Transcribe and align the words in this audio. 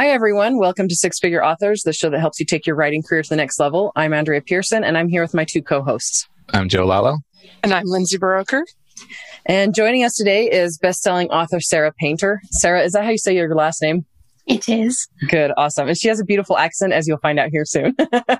Hi, 0.00 0.08
everyone. 0.08 0.56
Welcome 0.56 0.88
to 0.88 0.96
Six 0.96 1.18
Figure 1.18 1.44
Authors, 1.44 1.82
the 1.82 1.92
show 1.92 2.08
that 2.08 2.20
helps 2.20 2.40
you 2.40 2.46
take 2.46 2.66
your 2.66 2.74
writing 2.74 3.02
career 3.02 3.22
to 3.22 3.28
the 3.28 3.36
next 3.36 3.60
level. 3.60 3.92
I'm 3.96 4.14
Andrea 4.14 4.40
Pearson, 4.40 4.82
and 4.82 4.96
I'm 4.96 5.08
here 5.08 5.20
with 5.20 5.34
my 5.34 5.44
two 5.44 5.60
co-hosts. 5.60 6.26
I'm 6.54 6.70
Jo 6.70 6.86
Lallo. 6.86 7.18
And 7.62 7.74
I'm 7.74 7.84
Lindsay 7.84 8.16
Buroker. 8.16 8.62
And 9.44 9.74
joining 9.74 10.02
us 10.02 10.14
today 10.14 10.50
is 10.50 10.78
best-selling 10.78 11.28
author 11.28 11.60
Sarah 11.60 11.92
Painter. 11.92 12.40
Sarah, 12.50 12.82
is 12.82 12.92
that 12.92 13.04
how 13.04 13.10
you 13.10 13.18
say 13.18 13.36
your 13.36 13.54
last 13.54 13.82
name? 13.82 14.06
It 14.50 14.68
is. 14.68 15.06
Good. 15.28 15.52
Awesome. 15.56 15.86
And 15.86 15.96
she 15.96 16.08
has 16.08 16.18
a 16.18 16.24
beautiful 16.24 16.58
accent, 16.58 16.92
as 16.92 17.06
you'll 17.06 17.18
find 17.18 17.38
out 17.38 17.50
here 17.50 17.64
soon. 17.64 17.94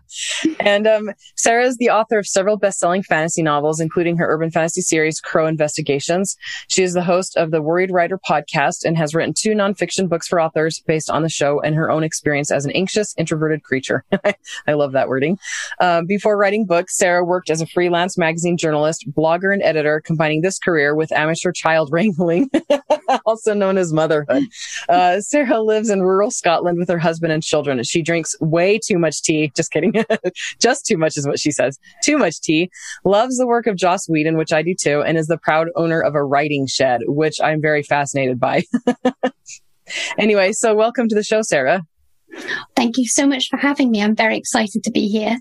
and 0.60 0.84
um, 0.88 1.10
Sarah 1.36 1.64
is 1.64 1.76
the 1.76 1.90
author 1.90 2.18
of 2.18 2.26
several 2.26 2.56
best-selling 2.56 3.04
fantasy 3.04 3.44
novels, 3.44 3.78
including 3.78 4.16
her 4.16 4.26
urban 4.28 4.50
fantasy 4.50 4.80
series, 4.80 5.20
Crow 5.20 5.46
Investigations. 5.46 6.36
She 6.66 6.82
is 6.82 6.94
the 6.94 7.04
host 7.04 7.36
of 7.36 7.52
the 7.52 7.62
Worried 7.62 7.92
Writer 7.92 8.18
podcast 8.28 8.84
and 8.84 8.98
has 8.98 9.14
written 9.14 9.34
two 9.38 9.50
nonfiction 9.50 10.08
books 10.08 10.26
for 10.26 10.40
authors 10.40 10.82
based 10.84 11.10
on 11.10 11.22
the 11.22 11.28
show 11.28 11.60
and 11.60 11.76
her 11.76 11.92
own 11.92 12.02
experience 12.02 12.50
as 12.50 12.64
an 12.64 12.72
anxious, 12.72 13.14
introverted 13.16 13.62
creature. 13.62 14.04
I 14.66 14.72
love 14.72 14.90
that 14.90 15.06
wording. 15.06 15.38
Um, 15.78 16.06
before 16.06 16.36
writing 16.36 16.66
books, 16.66 16.96
Sarah 16.96 17.24
worked 17.24 17.50
as 17.50 17.60
a 17.60 17.68
freelance 17.68 18.18
magazine 18.18 18.56
journalist, 18.56 19.08
blogger, 19.12 19.52
and 19.52 19.62
editor, 19.62 20.02
combining 20.04 20.40
this 20.40 20.58
career 20.58 20.96
with 20.96 21.12
amateur 21.12 21.52
child 21.52 21.88
wrangling, 21.92 22.50
also 23.26 23.54
known 23.54 23.78
as 23.78 23.92
motherhood. 23.92 24.44
Uh, 24.88 25.20
Sarah 25.20 25.60
lives 25.60 25.90
in 25.90 26.02
rural 26.02 26.30
Scotland 26.30 26.78
with 26.78 26.88
her 26.88 26.98
husband 26.98 27.32
and 27.32 27.42
children. 27.42 27.82
She 27.82 28.02
drinks 28.02 28.34
way 28.40 28.78
too 28.78 28.98
much 28.98 29.22
tea. 29.22 29.52
Just 29.56 29.70
kidding. 29.70 29.92
Just 30.60 30.86
too 30.86 30.96
much 30.96 31.16
is 31.16 31.26
what 31.26 31.38
she 31.38 31.50
says. 31.50 31.78
Too 32.02 32.18
much 32.18 32.40
tea. 32.40 32.70
Loves 33.04 33.36
the 33.36 33.46
work 33.46 33.66
of 33.66 33.76
Joss 33.76 34.08
Whedon, 34.08 34.36
which 34.36 34.52
I 34.52 34.62
do 34.62 34.74
too, 34.74 35.02
and 35.02 35.18
is 35.18 35.26
the 35.26 35.38
proud 35.38 35.68
owner 35.76 36.00
of 36.00 36.14
a 36.14 36.24
writing 36.24 36.66
shed, 36.66 37.00
which 37.06 37.40
I'm 37.42 37.60
very 37.60 37.82
fascinated 37.82 38.38
by. 38.38 38.64
anyway, 40.18 40.52
so 40.52 40.74
welcome 40.74 41.08
to 41.08 41.14
the 41.14 41.22
show, 41.22 41.42
Sarah. 41.42 41.82
Thank 42.76 42.96
you 42.96 43.06
so 43.06 43.26
much 43.26 43.48
for 43.48 43.56
having 43.56 43.90
me. 43.90 44.02
I'm 44.02 44.14
very 44.14 44.36
excited 44.36 44.84
to 44.84 44.90
be 44.90 45.08
here. 45.08 45.36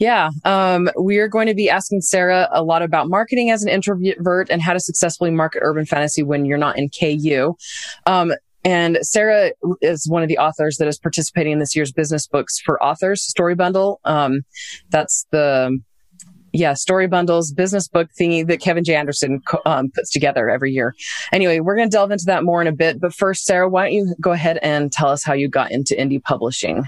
Yeah. 0.00 0.30
Um, 0.46 0.88
we 0.98 1.18
are 1.18 1.28
going 1.28 1.46
to 1.46 1.54
be 1.54 1.68
asking 1.68 2.00
Sarah 2.00 2.48
a 2.52 2.64
lot 2.64 2.80
about 2.80 3.08
marketing 3.08 3.50
as 3.50 3.62
an 3.62 3.68
introvert 3.68 4.48
and 4.48 4.62
how 4.62 4.72
to 4.72 4.80
successfully 4.80 5.30
market 5.30 5.60
urban 5.62 5.84
fantasy 5.84 6.22
when 6.22 6.46
you're 6.46 6.56
not 6.56 6.78
in 6.78 6.88
KU. 6.88 7.54
Um, 8.06 8.32
and 8.64 8.98
Sarah 9.02 9.52
is 9.82 10.08
one 10.08 10.22
of 10.22 10.28
the 10.28 10.38
authors 10.38 10.78
that 10.78 10.88
is 10.88 10.98
participating 10.98 11.52
in 11.52 11.58
this 11.58 11.76
year's 11.76 11.92
business 11.92 12.26
books 12.26 12.58
for 12.58 12.82
authors 12.82 13.22
story 13.22 13.54
bundle. 13.54 14.00
Um, 14.04 14.40
that's 14.88 15.26
the, 15.32 15.78
yeah, 16.54 16.72
story 16.72 17.06
bundles 17.06 17.52
business 17.52 17.86
book 17.86 18.08
thingy 18.18 18.46
that 18.46 18.60
Kevin 18.60 18.84
J. 18.84 18.94
Anderson 18.94 19.42
um, 19.66 19.90
puts 19.94 20.10
together 20.10 20.48
every 20.48 20.72
year. 20.72 20.94
Anyway, 21.30 21.60
we're 21.60 21.76
going 21.76 21.90
to 21.90 21.94
delve 21.94 22.10
into 22.10 22.24
that 22.24 22.42
more 22.42 22.62
in 22.62 22.68
a 22.68 22.72
bit. 22.72 23.02
But 23.02 23.12
first, 23.12 23.44
Sarah, 23.44 23.68
why 23.68 23.84
don't 23.84 23.92
you 23.92 24.14
go 24.18 24.32
ahead 24.32 24.58
and 24.62 24.90
tell 24.90 25.10
us 25.10 25.22
how 25.22 25.34
you 25.34 25.48
got 25.48 25.70
into 25.70 25.94
indie 25.94 26.22
publishing? 26.22 26.86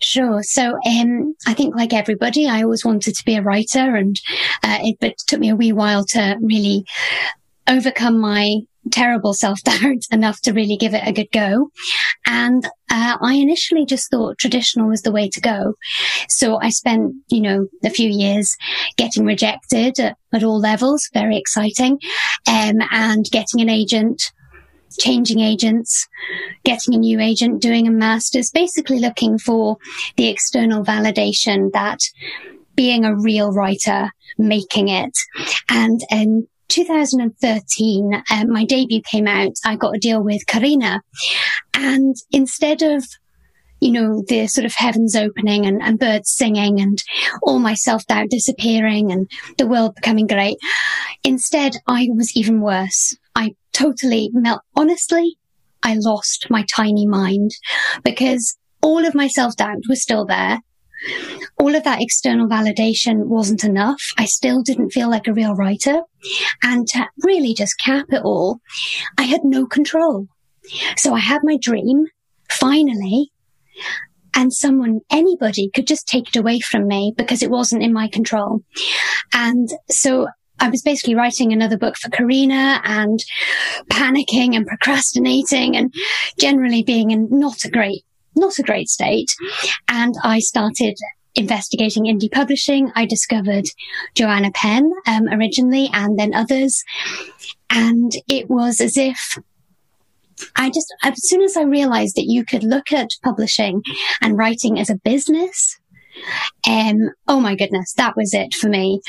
Sure. 0.00 0.42
So, 0.42 0.78
um, 0.86 1.34
I 1.46 1.54
think 1.54 1.74
like 1.74 1.92
everybody, 1.92 2.48
I 2.48 2.62
always 2.62 2.84
wanted 2.84 3.14
to 3.14 3.24
be 3.24 3.36
a 3.36 3.42
writer 3.42 3.94
and, 3.94 4.16
uh, 4.62 4.78
it, 4.82 4.96
it 5.00 5.18
took 5.26 5.40
me 5.40 5.50
a 5.50 5.56
wee 5.56 5.72
while 5.72 6.04
to 6.06 6.36
really 6.40 6.84
overcome 7.66 8.18
my 8.18 8.60
terrible 8.90 9.34
self 9.34 9.60
doubt 9.62 10.04
enough 10.10 10.40
to 10.42 10.52
really 10.52 10.76
give 10.76 10.94
it 10.94 11.06
a 11.06 11.12
good 11.12 11.30
go. 11.32 11.70
And 12.26 12.64
uh, 12.90 13.16
I 13.20 13.34
initially 13.34 13.84
just 13.84 14.10
thought 14.10 14.38
traditional 14.38 14.88
was 14.88 15.02
the 15.02 15.12
way 15.12 15.28
to 15.28 15.40
go. 15.40 15.74
So 16.28 16.60
I 16.60 16.70
spent, 16.70 17.14
you 17.28 17.40
know, 17.40 17.66
a 17.84 17.90
few 17.90 18.08
years 18.08 18.56
getting 18.96 19.24
rejected 19.24 19.98
at, 19.98 20.16
at 20.32 20.44
all 20.44 20.58
levels, 20.58 21.08
very 21.12 21.36
exciting, 21.36 21.98
um, 22.46 22.78
and 22.90 23.24
getting 23.30 23.60
an 23.60 23.68
agent. 23.68 24.22
Changing 24.98 25.40
agents, 25.40 26.06
getting 26.64 26.94
a 26.94 26.98
new 26.98 27.20
agent, 27.20 27.62
doing 27.62 27.86
a 27.86 27.90
master's, 27.90 28.50
basically 28.50 28.98
looking 28.98 29.38
for 29.38 29.76
the 30.16 30.28
external 30.28 30.84
validation 30.84 31.72
that 31.72 32.00
being 32.74 33.04
a 33.04 33.16
real 33.16 33.52
writer, 33.52 34.10
making 34.38 34.88
it. 34.88 35.16
And, 35.68 36.00
in 36.10 36.48
2013, 36.68 38.22
um, 38.30 38.50
my 38.50 38.64
debut 38.64 39.02
came 39.02 39.28
out. 39.28 39.52
I 39.64 39.76
got 39.76 39.94
a 39.94 39.98
deal 39.98 40.22
with 40.22 40.46
Carina. 40.46 41.02
And 41.74 42.16
instead 42.32 42.82
of 42.82 43.04
you 43.80 43.90
know, 43.90 44.24
the 44.28 44.46
sort 44.46 44.64
of 44.64 44.72
heavens 44.74 45.14
opening 45.14 45.66
and, 45.66 45.82
and 45.82 45.98
birds 45.98 46.30
singing 46.30 46.80
and 46.80 47.02
all 47.42 47.58
my 47.58 47.74
self 47.74 48.06
doubt 48.06 48.30
disappearing 48.30 49.12
and 49.12 49.30
the 49.58 49.66
world 49.66 49.94
becoming 49.94 50.26
great. 50.26 50.56
Instead, 51.22 51.74
I 51.86 52.08
was 52.14 52.34
even 52.34 52.62
worse. 52.62 53.14
I 53.34 53.54
totally 53.74 54.30
melt. 54.32 54.62
Honestly, 54.74 55.36
I 55.82 55.96
lost 55.98 56.46
my 56.48 56.64
tiny 56.74 57.06
mind 57.06 57.50
because 58.02 58.56
all 58.80 59.04
of 59.04 59.14
my 59.14 59.28
self 59.28 59.56
doubt 59.56 59.82
was 59.88 60.02
still 60.02 60.24
there 60.24 60.60
all 61.58 61.74
of 61.74 61.84
that 61.84 62.02
external 62.02 62.48
validation 62.48 63.26
wasn't 63.26 63.64
enough. 63.64 64.02
I 64.18 64.24
still 64.24 64.62
didn't 64.62 64.90
feel 64.90 65.10
like 65.10 65.26
a 65.26 65.32
real 65.32 65.54
writer. 65.54 66.02
And 66.62 66.86
to 66.88 67.06
really 67.22 67.54
just 67.54 67.78
cap 67.78 68.06
it 68.10 68.22
all, 68.24 68.60
I 69.18 69.22
had 69.22 69.44
no 69.44 69.66
control. 69.66 70.28
So 70.96 71.14
I 71.14 71.20
had 71.20 71.40
my 71.44 71.58
dream 71.60 72.06
finally 72.50 73.30
and 74.34 74.52
someone, 74.52 75.00
anybody 75.10 75.70
could 75.74 75.86
just 75.86 76.08
take 76.08 76.28
it 76.28 76.36
away 76.36 76.60
from 76.60 76.88
me 76.88 77.14
because 77.16 77.42
it 77.42 77.50
wasn't 77.50 77.82
in 77.82 77.92
my 77.92 78.08
control. 78.08 78.62
And 79.32 79.68
so 79.90 80.28
I 80.64 80.70
was 80.70 80.80
basically 80.80 81.14
writing 81.14 81.52
another 81.52 81.76
book 81.76 81.98
for 81.98 82.08
Carina 82.08 82.80
and 82.84 83.20
panicking 83.90 84.56
and 84.56 84.66
procrastinating 84.66 85.76
and 85.76 85.92
generally 86.40 86.82
being 86.82 87.10
in 87.10 87.28
not 87.30 87.66
a 87.66 87.70
great 87.70 88.02
not 88.34 88.58
a 88.58 88.62
great 88.62 88.88
state. 88.88 89.28
And 89.88 90.14
I 90.24 90.38
started 90.38 90.96
investigating 91.34 92.04
indie 92.04 92.32
publishing. 92.32 92.90
I 92.94 93.04
discovered 93.04 93.66
Joanna 94.14 94.52
Penn 94.54 94.90
um, 95.06 95.28
originally 95.28 95.90
and 95.92 96.18
then 96.18 96.32
others. 96.32 96.82
And 97.68 98.12
it 98.26 98.48
was 98.48 98.80
as 98.80 98.96
if 98.96 99.38
I 100.56 100.70
just, 100.70 100.92
as 101.02 101.28
soon 101.28 101.42
as 101.42 101.58
I 101.58 101.62
realized 101.62 102.16
that 102.16 102.26
you 102.26 102.42
could 102.42 102.64
look 102.64 102.90
at 102.90 103.10
publishing 103.22 103.82
and 104.22 104.38
writing 104.38 104.78
as 104.78 104.88
a 104.88 104.96
business, 104.96 105.78
um, 106.66 107.10
oh 107.28 107.40
my 107.40 107.54
goodness, 107.54 107.92
that 107.96 108.16
was 108.16 108.32
it 108.34 108.54
for 108.54 108.68
me. 108.68 109.00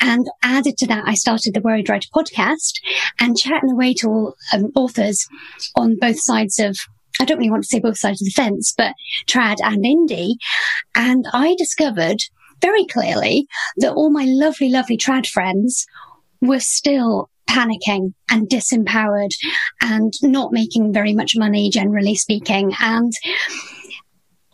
And 0.00 0.26
added 0.42 0.76
to 0.78 0.86
that, 0.88 1.04
I 1.06 1.14
started 1.14 1.54
the 1.54 1.60
Worried 1.60 1.88
Writer 1.88 2.08
podcast 2.14 2.80
and 3.18 3.36
chatting 3.36 3.70
away 3.70 3.94
to 3.94 4.08
all 4.08 4.34
um, 4.52 4.70
authors 4.74 5.26
on 5.76 5.98
both 5.98 6.18
sides 6.20 6.58
of 6.58 6.76
I 7.20 7.24
don't 7.24 7.38
really 7.38 7.50
want 7.50 7.64
to 7.64 7.68
say 7.68 7.80
both 7.80 7.98
sides 7.98 8.22
of 8.22 8.26
the 8.26 8.30
fence, 8.30 8.72
but 8.76 8.94
trad 9.28 9.56
and 9.62 9.84
indie. 9.84 10.36
And 10.94 11.26
I 11.34 11.54
discovered 11.58 12.18
very 12.62 12.86
clearly 12.86 13.46
that 13.76 13.92
all 13.92 14.10
my 14.10 14.24
lovely, 14.26 14.70
lovely 14.70 14.96
trad 14.96 15.26
friends 15.26 15.86
were 16.40 16.60
still 16.60 17.28
panicking 17.48 18.14
and 18.30 18.48
disempowered 18.48 19.32
and 19.82 20.12
not 20.22 20.52
making 20.52 20.92
very 20.92 21.12
much 21.12 21.32
money, 21.36 21.68
generally 21.68 22.14
speaking. 22.14 22.72
And 22.80 23.12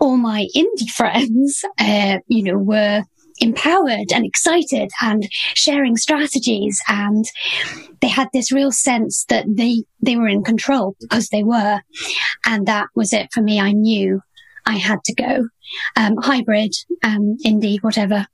all 0.07 0.17
my 0.17 0.47
indie 0.55 0.89
friends, 0.95 1.65
uh, 1.79 2.19
you 2.29 2.43
know, 2.45 2.59
were 2.59 3.03
empowered 3.39 4.13
and 4.15 4.25
excited 4.25 4.91
and 5.03 5.29
sharing 5.55 5.97
strategies. 5.97 6.81
And 6.89 7.25
they 8.01 8.09
had 8.09 8.29
this 8.33 8.53
real 8.53 8.73
sense 8.73 9.25
that 9.29 9.45
they, 9.47 9.85
they 10.01 10.17
were 10.17 10.29
in 10.29 10.43
control 10.43 10.97
because 11.01 11.29
they 11.29 11.43
were. 11.43 11.81
And 12.47 12.67
that 12.67 12.87
was 12.95 13.13
it 13.13 13.29
for 13.35 13.43
me. 13.43 13.61
I 13.61 13.73
knew 13.73 14.23
I 14.65 14.77
had 14.77 15.03
to 15.05 15.15
go. 15.15 15.49
Um, 15.97 16.17
hybrid, 16.17 16.73
um, 17.03 17.37
indie, 17.45 17.83
whatever 17.83 18.27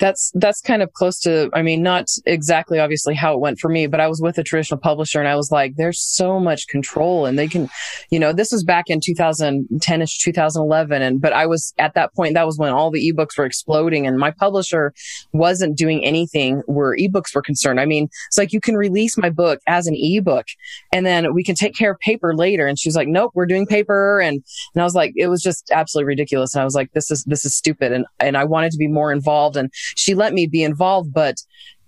that's 0.00 0.32
that's 0.34 0.60
kind 0.60 0.82
of 0.82 0.92
close 0.92 1.20
to 1.20 1.50
i 1.54 1.62
mean 1.62 1.82
not 1.82 2.08
exactly 2.26 2.78
obviously 2.78 3.14
how 3.14 3.34
it 3.34 3.40
went 3.40 3.58
for 3.58 3.68
me 3.68 3.86
but 3.86 4.00
i 4.00 4.08
was 4.08 4.20
with 4.20 4.38
a 4.38 4.42
traditional 4.42 4.80
publisher 4.80 5.20
and 5.20 5.28
i 5.28 5.36
was 5.36 5.52
like 5.52 5.76
there's 5.76 6.00
so 6.00 6.40
much 6.40 6.66
control 6.66 7.26
and 7.26 7.38
they 7.38 7.46
can 7.46 7.68
you 8.10 8.18
know 8.18 8.32
this 8.32 8.50
was 8.50 8.64
back 8.64 8.84
in 8.88 9.00
2010ish 9.00 10.18
2011 10.18 11.02
and 11.02 11.20
but 11.20 11.32
i 11.32 11.46
was 11.46 11.72
at 11.78 11.94
that 11.94 12.12
point 12.14 12.34
that 12.34 12.46
was 12.46 12.58
when 12.58 12.72
all 12.72 12.90
the 12.90 13.12
ebooks 13.12 13.36
were 13.38 13.44
exploding 13.44 14.06
and 14.06 14.18
my 14.18 14.30
publisher 14.30 14.92
wasn't 15.32 15.76
doing 15.76 16.04
anything 16.04 16.62
where 16.66 16.96
ebooks 16.96 17.34
were 17.34 17.42
concerned. 17.42 17.80
I 17.80 17.86
mean 17.86 18.08
it's 18.28 18.38
like 18.38 18.52
you 18.52 18.60
can 18.60 18.76
release 18.76 19.16
my 19.16 19.30
book 19.30 19.60
as 19.66 19.86
an 19.86 19.94
ebook 19.96 20.46
and 20.92 21.04
then 21.04 21.34
we 21.34 21.44
can 21.44 21.54
take 21.54 21.74
care 21.76 21.92
of 21.92 21.98
paper 22.00 22.34
later. 22.34 22.66
And 22.66 22.78
she's 22.78 22.96
like 22.96 23.08
nope 23.08 23.32
we're 23.34 23.46
doing 23.46 23.66
paper. 23.66 24.20
And 24.20 24.42
and 24.74 24.82
i 24.82 24.84
was 24.84 24.94
like 24.94 25.12
it 25.16 25.28
was 25.28 25.42
just 25.42 25.70
absolutely 25.70 26.06
ridiculous. 26.06 26.54
And 26.54 26.62
i 26.62 26.64
was 26.64 26.74
like 26.74 26.92
this 26.92 27.10
is 27.10 27.24
this 27.24 27.44
is 27.44 27.54
stupid. 27.54 27.92
And 27.92 28.06
and 28.18 28.36
i 28.36 28.44
wanted 28.44 28.72
to 28.72 28.78
be 28.78 28.88
more 28.88 29.12
involved 29.12 29.56
and 29.56 29.70
she 29.96 30.14
let 30.14 30.32
me 30.32 30.46
be 30.46 30.62
involved, 30.62 31.12
but 31.12 31.36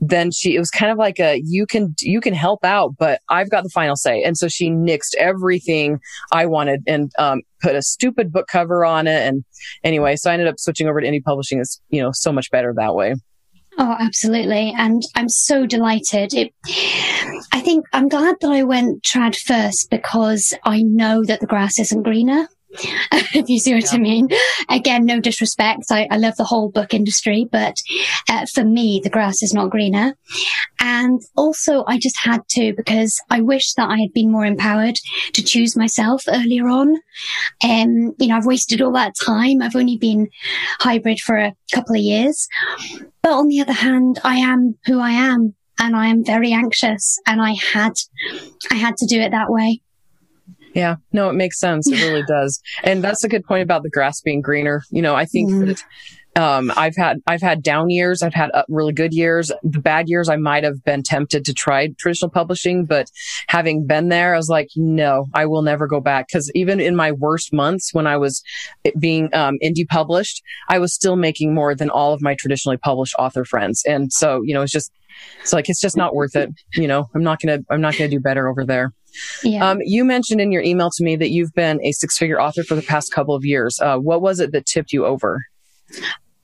then 0.04 0.32
she, 0.32 0.56
it 0.56 0.58
was 0.58 0.70
kind 0.70 0.90
of 0.90 0.98
like 0.98 1.20
a, 1.20 1.40
you 1.44 1.64
can, 1.64 1.94
you 2.00 2.20
can 2.20 2.34
help 2.34 2.64
out, 2.64 2.96
but 2.98 3.20
I've 3.28 3.50
got 3.50 3.62
the 3.62 3.70
final 3.70 3.94
say. 3.94 4.22
And 4.24 4.36
so 4.36 4.48
she 4.48 4.68
nixed 4.68 5.14
everything 5.16 6.00
I 6.32 6.46
wanted 6.46 6.82
and, 6.88 7.12
um, 7.18 7.42
put 7.60 7.76
a 7.76 7.82
stupid 7.82 8.32
book 8.32 8.48
cover 8.48 8.84
on 8.84 9.06
it. 9.06 9.28
And 9.28 9.44
anyway, 9.84 10.16
so 10.16 10.28
I 10.28 10.32
ended 10.32 10.48
up 10.48 10.58
switching 10.58 10.88
over 10.88 11.00
to 11.00 11.06
indie 11.06 11.22
publishing. 11.22 11.60
It's, 11.60 11.80
you 11.88 12.02
know, 12.02 12.10
so 12.12 12.32
much 12.32 12.50
better 12.50 12.74
that 12.76 12.96
way. 12.96 13.14
Oh, 13.78 13.96
absolutely. 13.98 14.74
And 14.76 15.02
I'm 15.14 15.28
so 15.28 15.66
delighted. 15.66 16.34
It, 16.34 16.52
I 17.52 17.60
think 17.60 17.86
I'm 17.92 18.08
glad 18.08 18.34
that 18.40 18.50
I 18.50 18.64
went 18.64 19.02
trad 19.02 19.36
first 19.36 19.88
because 19.88 20.52
I 20.64 20.82
know 20.82 21.24
that 21.24 21.40
the 21.40 21.46
grass 21.46 21.78
isn't 21.78 22.02
greener. 22.02 22.48
if 23.34 23.48
you 23.48 23.58
see 23.58 23.74
what 23.74 23.84
yeah. 23.84 23.98
I 23.98 23.98
mean. 23.98 24.28
Again, 24.68 25.04
no 25.04 25.20
disrespect. 25.20 25.84
I, 25.90 26.06
I 26.10 26.16
love 26.16 26.36
the 26.36 26.44
whole 26.44 26.70
book 26.70 26.94
industry, 26.94 27.46
but 27.50 27.76
uh, 28.28 28.46
for 28.52 28.64
me, 28.64 29.00
the 29.02 29.10
grass 29.10 29.42
is 29.42 29.52
not 29.52 29.70
greener. 29.70 30.14
And 30.80 31.20
also, 31.36 31.84
I 31.86 31.98
just 31.98 32.16
had 32.22 32.40
to 32.50 32.72
because 32.74 33.20
I 33.30 33.40
wish 33.40 33.74
that 33.74 33.88
I 33.88 33.98
had 33.98 34.12
been 34.12 34.32
more 34.32 34.44
empowered 34.44 34.96
to 35.34 35.42
choose 35.42 35.76
myself 35.76 36.24
earlier 36.28 36.68
on. 36.68 36.96
Um, 37.62 38.14
you 38.18 38.28
know, 38.28 38.36
I've 38.36 38.46
wasted 38.46 38.80
all 38.80 38.92
that 38.92 39.14
time. 39.22 39.62
I've 39.62 39.76
only 39.76 39.96
been 39.96 40.28
hybrid 40.80 41.20
for 41.20 41.36
a 41.36 41.54
couple 41.72 41.94
of 41.94 42.02
years. 42.02 42.48
But 43.22 43.32
on 43.32 43.48
the 43.48 43.60
other 43.60 43.72
hand, 43.72 44.18
I 44.24 44.36
am 44.36 44.76
who 44.86 44.98
I 44.98 45.10
am 45.10 45.54
and 45.78 45.96
I 45.96 46.08
am 46.08 46.24
very 46.24 46.52
anxious 46.52 47.18
and 47.26 47.40
I 47.40 47.54
had, 47.54 47.92
I 48.70 48.74
had 48.74 48.96
to 48.98 49.06
do 49.06 49.20
it 49.20 49.30
that 49.30 49.50
way. 49.50 49.80
Yeah, 50.74 50.96
no, 51.12 51.28
it 51.28 51.34
makes 51.34 51.60
sense. 51.60 51.90
It 51.90 52.02
really 52.02 52.22
does. 52.28 52.60
And 52.82 53.02
that's 53.02 53.24
a 53.24 53.28
good 53.28 53.44
point 53.44 53.62
about 53.62 53.82
the 53.82 53.90
grass 53.90 54.20
being 54.20 54.40
greener. 54.40 54.82
You 54.90 55.02
know, 55.02 55.14
I 55.14 55.24
think 55.24 55.50
mm. 55.50 55.66
that 55.66 55.84
um, 56.34 56.72
I've 56.76 56.96
had 56.96 57.18
I've 57.26 57.42
had 57.42 57.62
down 57.62 57.90
years, 57.90 58.22
I've 58.22 58.32
had 58.32 58.50
really 58.68 58.92
good 58.92 59.12
years. 59.12 59.52
The 59.62 59.80
bad 59.80 60.08
years, 60.08 60.28
I 60.28 60.36
might 60.36 60.64
have 60.64 60.82
been 60.82 61.02
tempted 61.02 61.44
to 61.44 61.52
try 61.52 61.88
traditional 61.98 62.30
publishing, 62.30 62.86
but 62.86 63.10
having 63.48 63.86
been 63.86 64.08
there, 64.08 64.34
I 64.34 64.38
was 64.38 64.48
like, 64.48 64.68
no, 64.74 65.26
I 65.34 65.44
will 65.44 65.62
never 65.62 65.86
go 65.86 66.00
back. 66.00 66.28
Because 66.28 66.50
even 66.54 66.80
in 66.80 66.96
my 66.96 67.12
worst 67.12 67.52
months, 67.52 67.92
when 67.92 68.06
I 68.06 68.16
was 68.16 68.42
being 68.98 69.28
um, 69.34 69.58
indie 69.62 69.86
published, 69.86 70.42
I 70.70 70.78
was 70.78 70.94
still 70.94 71.16
making 71.16 71.54
more 71.54 71.74
than 71.74 71.90
all 71.90 72.14
of 72.14 72.22
my 72.22 72.34
traditionally 72.34 72.78
published 72.78 73.14
author 73.18 73.44
friends. 73.44 73.82
And 73.86 74.10
so, 74.10 74.40
you 74.42 74.54
know, 74.54 74.62
it's 74.62 74.72
just 74.72 74.90
it's 75.42 75.52
like 75.52 75.68
it's 75.68 75.80
just 75.80 75.96
not 75.96 76.14
worth 76.14 76.34
it. 76.34 76.50
You 76.74 76.88
know, 76.88 77.10
I'm 77.14 77.22
not 77.22 77.40
gonna 77.40 77.58
I'm 77.70 77.82
not 77.82 77.96
gonna 77.96 78.08
do 78.08 78.20
better 78.20 78.48
over 78.48 78.64
there. 78.64 78.94
Yeah. 79.42 79.68
Um, 79.68 79.78
you 79.82 80.04
mentioned 80.04 80.40
in 80.40 80.52
your 80.52 80.62
email 80.62 80.90
to 80.90 81.04
me 81.04 81.16
that 81.16 81.30
you've 81.30 81.52
been 81.54 81.80
a 81.82 81.92
six 81.92 82.18
figure 82.18 82.40
author 82.40 82.62
for 82.62 82.74
the 82.74 82.82
past 82.82 83.12
couple 83.12 83.34
of 83.34 83.44
years. 83.44 83.80
Uh, 83.80 83.98
what 83.98 84.22
was 84.22 84.40
it 84.40 84.52
that 84.52 84.66
tipped 84.66 84.92
you 84.92 85.06
over? 85.06 85.44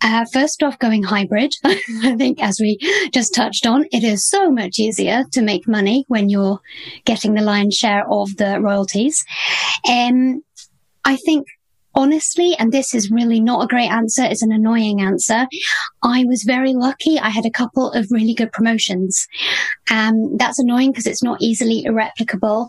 Uh, 0.01 0.25
first 0.33 0.63
off, 0.63 0.79
going 0.79 1.03
hybrid. 1.03 1.53
I 1.65 2.15
think 2.17 2.41
as 2.41 2.61
we 2.61 2.79
just 3.13 3.35
touched 3.35 3.67
on, 3.67 3.85
it 3.91 4.05
is 4.05 4.25
so 4.25 4.51
much 4.51 4.79
easier 4.79 5.25
to 5.33 5.43
make 5.43 5.67
money 5.67 6.05
when 6.09 6.29
you're 6.29 6.61
getting 7.05 7.35
the 7.35 7.43
lion's 7.43 7.77
share 7.77 8.09
of 8.09 8.37
the 8.37 8.61
royalties. 8.61 9.25
Um, 9.89 10.43
I 11.05 11.17
think 11.17 11.49
honestly, 11.99 12.55
and 12.59 12.71
this 12.71 12.95
is 12.95 13.11
really 13.11 13.41
not 13.41 13.65
a 13.65 13.67
great 13.67 13.91
answer, 13.91 14.23
it's 14.23 14.43
an 14.43 14.53
annoying 14.53 15.03
answer. 15.03 15.47
I 16.03 16.25
was 16.25 16.45
very 16.45 16.73
lucky. 16.73 17.19
I 17.19 17.29
had 17.29 17.45
a 17.45 17.51
couple 17.51 17.91
of 17.91 18.07
really 18.11 18.35
good 18.35 18.53
promotions. 18.53 19.27
Um, 19.91 20.37
that's 20.37 20.61
annoying 20.61 20.93
because 20.93 21.09
it's 21.09 21.25
not 21.25 21.43
easily 21.43 21.85
replicable. 21.89 22.69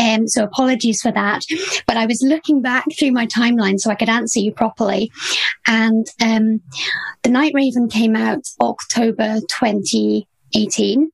Um, 0.00 0.28
so 0.28 0.44
apologies 0.44 1.02
for 1.02 1.10
that. 1.10 1.42
But 1.88 1.96
I 1.96 2.06
was 2.06 2.22
looking 2.22 2.62
back 2.62 2.84
through 2.96 3.10
my 3.10 3.26
timeline 3.26 3.80
so 3.80 3.90
I 3.90 3.96
could 3.96 4.08
answer 4.08 4.38
you 4.38 4.52
properly. 4.52 5.10
And, 5.66 6.06
um, 6.22 6.60
The 7.24 7.30
Night 7.30 7.52
Raven 7.54 7.88
came 7.88 8.14
out 8.14 8.44
October 8.60 9.40
2018. 9.58 11.10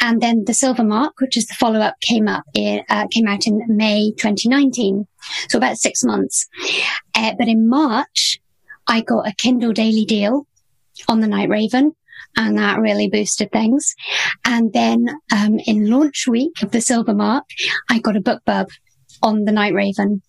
And 0.00 0.20
then 0.20 0.44
the 0.46 0.54
Silver 0.54 0.84
Mark, 0.84 1.20
which 1.20 1.36
is 1.36 1.46
the 1.46 1.54
follow 1.54 1.80
up, 1.80 2.00
came 2.00 2.28
up 2.28 2.44
in, 2.54 2.82
uh, 2.88 3.06
came 3.10 3.26
out 3.26 3.46
in 3.46 3.60
May 3.68 4.12
2019. 4.12 5.06
So 5.48 5.58
about 5.58 5.78
six 5.78 6.04
months. 6.04 6.46
Uh, 7.14 7.32
but 7.38 7.48
in 7.48 7.68
March, 7.68 8.40
I 8.86 9.00
got 9.00 9.28
a 9.28 9.34
Kindle 9.36 9.72
daily 9.72 10.04
deal 10.04 10.46
on 11.08 11.20
the 11.20 11.28
Night 11.28 11.48
Raven. 11.48 11.92
And 12.36 12.58
that 12.58 12.78
really 12.78 13.08
boosted 13.08 13.50
things. 13.50 13.94
And 14.44 14.72
then, 14.72 15.06
um, 15.32 15.58
in 15.66 15.90
launch 15.90 16.26
week 16.28 16.62
of 16.62 16.70
the 16.70 16.80
Silver 16.80 17.14
Mark, 17.14 17.44
I 17.88 17.98
got 17.98 18.16
a 18.16 18.20
book 18.20 18.42
BookBub 18.46 18.68
on 19.22 19.44
the 19.44 19.52
Night 19.52 19.72
Raven. 19.72 20.22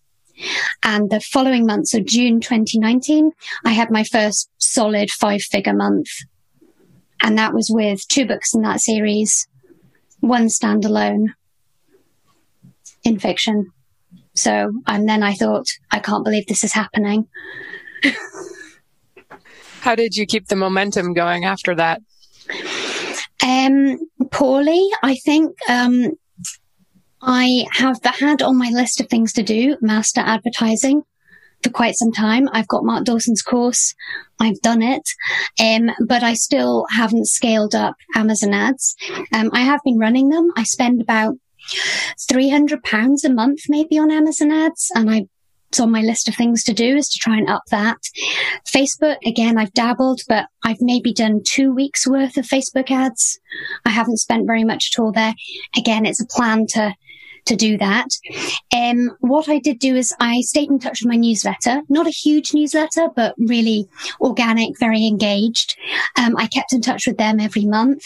And 0.83 1.09
the 1.09 1.19
following 1.19 1.65
month, 1.65 1.87
so 1.87 1.99
June 1.99 2.39
2019, 2.39 3.31
I 3.65 3.71
had 3.71 3.91
my 3.91 4.03
first 4.03 4.49
solid 4.57 5.09
five 5.09 5.41
figure 5.41 5.73
month 5.73 6.07
and 7.21 7.37
that 7.37 7.53
was 7.53 7.69
with 7.71 8.07
two 8.07 8.25
books 8.25 8.53
in 8.53 8.61
that 8.61 8.81
series, 8.81 9.47
one 10.19 10.47
standalone 10.47 11.27
in 13.03 13.19
fiction. 13.19 13.71
So, 14.35 14.71
and 14.85 15.09
then 15.09 15.23
I 15.23 15.33
thought, 15.33 15.65
I 15.91 15.99
can't 15.99 16.23
believe 16.23 16.45
this 16.47 16.63
is 16.63 16.73
happening. 16.73 17.27
How 19.81 19.95
did 19.95 20.15
you 20.15 20.25
keep 20.25 20.47
the 20.47 20.55
momentum 20.55 21.13
going 21.13 21.45
after 21.45 21.73
that? 21.75 22.01
Um, 23.43 23.97
poorly, 24.31 24.87
I 25.01 25.15
think. 25.15 25.55
Um, 25.69 26.17
I 27.21 27.65
have 27.73 27.99
had 28.03 28.41
on 28.41 28.57
my 28.57 28.69
list 28.69 29.01
of 29.01 29.07
things 29.07 29.33
to 29.33 29.43
do 29.43 29.77
master 29.81 30.21
advertising 30.21 31.03
for 31.63 31.69
quite 31.71 31.95
some 31.95 32.11
time. 32.11 32.47
I've 32.51 32.67
got 32.67 32.83
Mark 32.83 33.05
Dawson's 33.05 33.41
course. 33.41 33.95
I've 34.39 34.61
done 34.61 34.81
it. 34.81 35.09
Um, 35.59 35.91
but 36.05 36.23
I 36.23 36.33
still 36.33 36.85
haven't 36.95 37.27
scaled 37.27 37.75
up 37.75 37.95
Amazon 38.15 38.53
ads. 38.53 38.95
Um, 39.33 39.49
I 39.53 39.61
have 39.61 39.81
been 39.83 39.97
running 39.97 40.29
them. 40.29 40.51
I 40.55 40.63
spend 40.63 41.01
about 41.01 41.35
300 42.29 42.83
pounds 42.83 43.25
a 43.25 43.33
month 43.33 43.61
maybe 43.67 43.97
on 43.97 44.11
Amazon 44.11 44.51
ads 44.51 44.89
and 44.95 45.09
I 45.09 45.27
it's 45.69 45.79
on 45.79 45.91
my 45.91 46.01
list 46.01 46.27
of 46.27 46.35
things 46.35 46.63
to 46.63 46.73
do 46.73 46.95
is 46.95 47.09
to 47.09 47.19
try 47.19 47.37
and 47.37 47.49
up 47.49 47.63
that. 47.71 47.97
Facebook, 48.65 49.17
again, 49.25 49.57
I've 49.57 49.73
dabbled, 49.73 50.21
but 50.27 50.47
I've 50.63 50.81
maybe 50.81 51.13
done 51.13 51.41
two 51.43 51.73
weeks 51.73 52.07
worth 52.07 52.37
of 52.37 52.45
Facebook 52.45 52.89
ads. 52.89 53.39
I 53.85 53.89
haven't 53.89 54.17
spent 54.17 54.47
very 54.47 54.63
much 54.63 54.91
at 54.93 55.01
all 55.01 55.11
there. 55.11 55.33
Again, 55.77 56.05
it's 56.05 56.21
a 56.21 56.25
plan 56.25 56.67
to 56.67 56.95
to 57.47 57.55
do 57.55 57.77
that. 57.77 58.07
Um, 58.73 59.15
what 59.19 59.49
I 59.49 59.59
did 59.59 59.79
do 59.79 59.95
is 59.95 60.13
I 60.19 60.41
stayed 60.41 60.69
in 60.69 60.79
touch 60.79 61.01
with 61.01 61.09
my 61.09 61.15
newsletter, 61.15 61.81
not 61.89 62.07
a 62.07 62.11
huge 62.11 62.53
newsletter, 62.53 63.09
but 63.15 63.35
really 63.37 63.87
organic, 64.21 64.77
very 64.79 65.05
engaged. 65.05 65.77
Um, 66.17 66.35
I 66.37 66.47
kept 66.47 66.73
in 66.73 66.81
touch 66.81 67.07
with 67.07 67.17
them 67.17 67.39
every 67.39 67.65
month. 67.65 68.03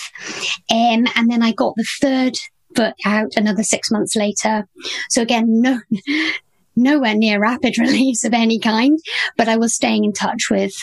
Um, 0.70 1.08
and 1.16 1.30
then 1.30 1.44
I 1.44 1.52
got 1.52 1.76
the 1.76 1.88
third 2.02 2.38
book 2.74 2.96
out 3.06 3.34
another 3.36 3.64
six 3.64 3.92
months 3.92 4.16
later. 4.16 4.68
So 5.10 5.22
again, 5.22 5.62
no, 5.62 5.82
nowhere 6.76 7.16
near 7.16 7.40
rapid 7.40 7.78
release 7.80 8.24
of 8.24 8.34
any 8.34 8.60
kind, 8.60 9.00
but 9.38 9.48
I 9.48 9.58
was 9.58 9.74
staying 9.74 10.06
in 10.06 10.14
touch 10.14 10.50
with 10.50 10.74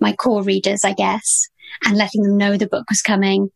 my 0.00 0.12
core 0.12 0.42
readers, 0.42 0.84
I 0.84 0.94
guess, 0.94 1.48
and 1.84 1.96
letting 1.96 2.22
them 2.22 2.36
know 2.36 2.56
the 2.56 2.66
book 2.66 2.86
was 2.88 3.02
coming. 3.02 3.50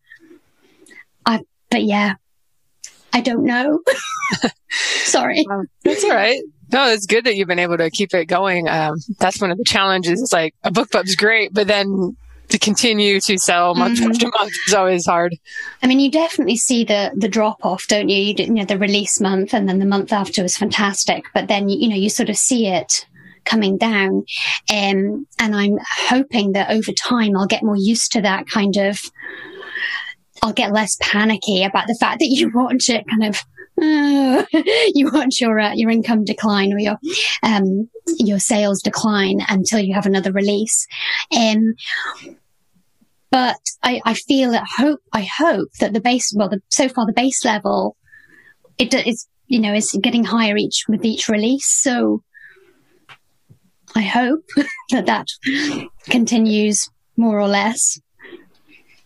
I, 1.27 1.41
but 1.71 1.85
yeah, 1.85 2.15
I 3.15 3.21
don't 3.21 3.45
know. 3.45 3.81
Sorry. 5.05 5.47
Um, 5.51 5.69
that's 5.85 6.03
all 6.03 6.11
right. 6.11 6.43
No, 6.73 6.89
it's 6.89 7.07
good 7.07 7.25
that 7.25 7.37
you've 7.37 7.47
been 7.47 7.61
able 7.61 7.79
to 7.79 7.89
keep 7.91 8.13
it 8.13 8.27
going. 8.27 8.69
Um, 8.69 8.97
that's 9.21 9.41
one 9.41 9.53
of 9.53 9.59
the 9.59 9.65
challenges. 9.65 10.21
It's 10.21 10.33
like 10.33 10.55
a 10.65 10.73
BookBub's 10.73 11.15
great, 11.15 11.55
but 11.55 11.69
then 11.69 12.17
to 12.49 12.59
continue 12.59 13.21
to 13.21 13.39
sell 13.39 13.77
month 13.77 14.01
mm-hmm. 14.01 14.11
after 14.11 14.27
month 14.39 14.53
is 14.67 14.75
always 14.75 15.07
hard. 15.07 15.37
I 15.81 15.87
mean, 15.87 16.01
you 16.01 16.11
definitely 16.11 16.57
see 16.57 16.83
the 16.83 17.13
the 17.17 17.29
drop 17.29 17.65
off, 17.65 17.87
don't 17.87 18.09
you? 18.09 18.17
You, 18.17 18.35
you 18.37 18.51
know, 18.51 18.65
the 18.65 18.79
release 18.79 19.21
month 19.21 19.55
and 19.55 19.69
then 19.69 19.79
the 19.79 19.87
month 19.87 20.13
after 20.13 20.43
was 20.43 20.57
fantastic, 20.57 21.25
but 21.33 21.47
then 21.47 21.69
you 21.69 21.89
know 21.89 21.97
you 21.97 22.11
sort 22.11 22.31
of 22.31 22.37
see 22.37 22.67
it 22.67 23.07
coming 23.45 23.77
down, 23.77 24.25
um, 24.73 25.27
and 25.39 25.55
I'm 25.55 25.79
hoping 26.09 26.53
that 26.53 26.71
over 26.71 26.93
time 26.93 27.37
I'll 27.37 27.47
get 27.47 27.63
more 27.63 27.77
used 27.77 28.11
to 28.13 28.23
that 28.23 28.49
kind 28.49 28.77
of 28.77 29.01
I'll 30.45 30.53
get 30.53 30.75
less 30.75 30.99
panicky 31.01 31.65
about 31.65 31.87
the 31.87 31.97
fact 31.99 32.19
that 32.19 32.27
you 32.27 32.51
watch 32.55 32.91
it 32.91 33.05
kind 33.09 33.25
of 33.25 33.43
uh, 33.83 34.45
you 34.95 35.11
watch 35.11 35.41
your 35.41 35.59
uh, 35.59 35.73
your 35.73 35.91
income 35.91 36.23
decline 36.23 36.73
or 36.73 36.79
your 36.79 36.99
um, 37.43 37.89
your 38.19 38.39
sales 38.39 38.83
decline 38.83 39.41
until 39.49 39.81
you 39.81 39.95
have 39.95 40.07
another 40.07 40.33
release. 40.33 40.87
Um, 41.37 41.75
but 43.31 43.57
I, 43.83 44.01
I 44.05 44.15
feel 44.15 44.55
at 44.55 44.67
hope 44.77 45.01
I 45.13 45.23
hope 45.23 45.71
that 45.81 45.95
the 45.95 46.01
base 46.01 46.33
well 46.37 46.51
the, 46.51 46.61
so 46.69 46.89
far 46.89 47.07
the 47.07 47.13
base 47.13 47.45
level 47.45 47.97
it 48.77 48.93
is 48.93 49.27
you 49.47 49.59
know 49.59 49.73
is 49.73 49.99
getting 50.03 50.25
higher 50.25 50.59
each 50.59 50.85
with 50.89 51.05
each 51.07 51.29
release. 51.29 51.67
So 51.67 52.23
I 53.97 54.03
hope 54.03 54.45
that 54.91 55.07
that 55.07 55.29
continues 56.11 56.89
more 57.17 57.41
or 57.41 57.49
less 57.49 57.99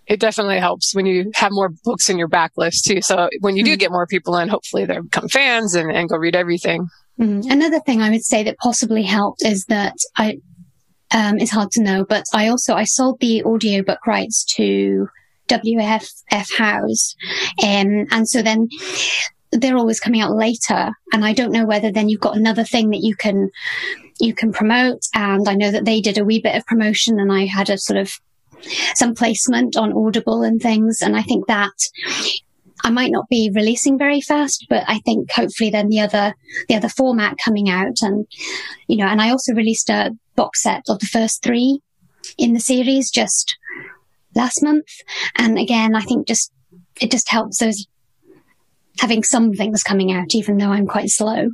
it 0.08 0.20
definitely 0.20 0.58
helps 0.58 0.94
when 0.94 1.06
you 1.06 1.30
have 1.34 1.52
more 1.52 1.70
books 1.84 2.08
in 2.08 2.18
your 2.18 2.28
backlist 2.28 2.82
too. 2.84 3.02
So 3.02 3.28
when 3.40 3.56
you 3.56 3.62
do 3.62 3.72
mm-hmm. 3.72 3.78
get 3.78 3.92
more 3.92 4.06
people 4.06 4.36
in, 4.38 4.48
hopefully 4.48 4.86
they 4.86 4.98
become 4.98 5.28
fans 5.28 5.74
and, 5.74 5.90
and 5.90 6.08
go 6.08 6.16
read 6.16 6.34
everything. 6.34 6.88
Mm. 7.20 7.50
Another 7.50 7.80
thing 7.80 8.00
I 8.00 8.10
would 8.10 8.24
say 8.24 8.42
that 8.44 8.56
possibly 8.58 9.02
helped 9.02 9.44
is 9.44 9.66
that 9.66 9.96
I, 10.16 10.38
um, 11.10 11.38
it's 11.38 11.50
hard 11.50 11.70
to 11.72 11.82
know, 11.82 12.04
but 12.04 12.24
I 12.32 12.48
also, 12.48 12.74
I 12.74 12.84
sold 12.84 13.20
the 13.20 13.44
audiobook 13.44 14.06
rights 14.06 14.44
to 14.56 15.08
W 15.48 15.78
F 15.80 16.48
Howes. 16.56 17.14
Um, 17.62 18.06
and 18.10 18.28
so 18.28 18.40
then 18.42 18.68
they're 19.50 19.76
always 19.76 20.00
coming 20.00 20.20
out 20.20 20.36
later. 20.36 20.90
And 21.12 21.24
I 21.24 21.32
don't 21.32 21.52
know 21.52 21.66
whether 21.66 21.90
then 21.90 22.08
you've 22.08 22.20
got 22.20 22.36
another 22.36 22.64
thing 22.64 22.90
that 22.90 23.02
you 23.02 23.16
can, 23.16 23.50
you 24.20 24.34
can 24.34 24.52
promote. 24.52 25.00
And 25.14 25.48
I 25.48 25.54
know 25.54 25.70
that 25.70 25.84
they 25.84 26.00
did 26.00 26.18
a 26.18 26.24
wee 26.24 26.40
bit 26.40 26.54
of 26.54 26.66
promotion 26.66 27.18
and 27.18 27.32
I 27.32 27.46
had 27.46 27.70
a 27.70 27.78
sort 27.78 27.98
of 27.98 28.12
some 28.94 29.14
placement 29.14 29.76
on 29.76 29.92
Audible 29.92 30.42
and 30.42 30.60
things. 30.60 31.00
And 31.02 31.16
I 31.16 31.22
think 31.22 31.46
that 31.46 31.72
I 32.84 32.90
might 32.90 33.10
not 33.10 33.28
be 33.28 33.50
releasing 33.54 33.98
very 33.98 34.20
fast, 34.20 34.66
but 34.68 34.84
I 34.86 35.00
think 35.00 35.30
hopefully 35.32 35.70
then 35.70 35.88
the 35.88 36.00
other, 36.00 36.34
the 36.68 36.76
other 36.76 36.88
format 36.88 37.36
coming 37.42 37.68
out 37.68 38.02
and, 38.02 38.26
you 38.86 38.96
know, 38.96 39.06
and 39.06 39.20
I 39.20 39.30
also 39.30 39.52
released 39.52 39.90
a 39.90 40.16
box 40.36 40.62
set 40.62 40.82
of 40.88 41.00
the 41.00 41.06
first 41.06 41.42
three 41.42 41.80
in 42.36 42.52
the 42.52 42.60
series 42.60 43.10
just 43.10 43.56
last 44.34 44.62
month. 44.62 44.86
And 45.36 45.58
again, 45.58 45.96
I 45.96 46.02
think 46.02 46.28
just, 46.28 46.52
it 47.00 47.10
just 47.10 47.28
helps 47.28 47.58
those 47.58 47.86
having 49.00 49.22
some 49.22 49.52
things 49.52 49.82
coming 49.82 50.12
out, 50.12 50.34
even 50.34 50.56
though 50.56 50.70
I'm 50.70 50.86
quite 50.86 51.08
slow 51.08 51.50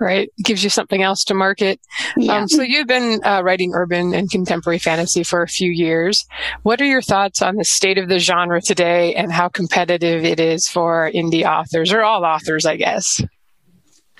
right? 0.00 0.28
It 0.36 0.44
gives 0.44 0.62
you 0.64 0.70
something 0.70 1.02
else 1.02 1.24
to 1.24 1.34
market. 1.34 1.80
Yeah. 2.16 2.36
Um, 2.36 2.48
so 2.48 2.62
you've 2.62 2.86
been 2.86 3.20
uh, 3.24 3.42
writing 3.42 3.72
urban 3.74 4.14
and 4.14 4.30
contemporary 4.30 4.78
fantasy 4.78 5.22
for 5.22 5.42
a 5.42 5.48
few 5.48 5.70
years. 5.70 6.24
What 6.62 6.80
are 6.80 6.86
your 6.86 7.02
thoughts 7.02 7.42
on 7.42 7.56
the 7.56 7.64
state 7.64 7.98
of 7.98 8.08
the 8.08 8.18
genre 8.18 8.60
today 8.60 9.14
and 9.14 9.32
how 9.32 9.48
competitive 9.48 10.24
it 10.24 10.40
is 10.40 10.68
for 10.68 11.10
indie 11.14 11.44
authors 11.44 11.92
or 11.92 12.02
all 12.02 12.24
authors, 12.24 12.66
I 12.66 12.76
guess? 12.76 13.22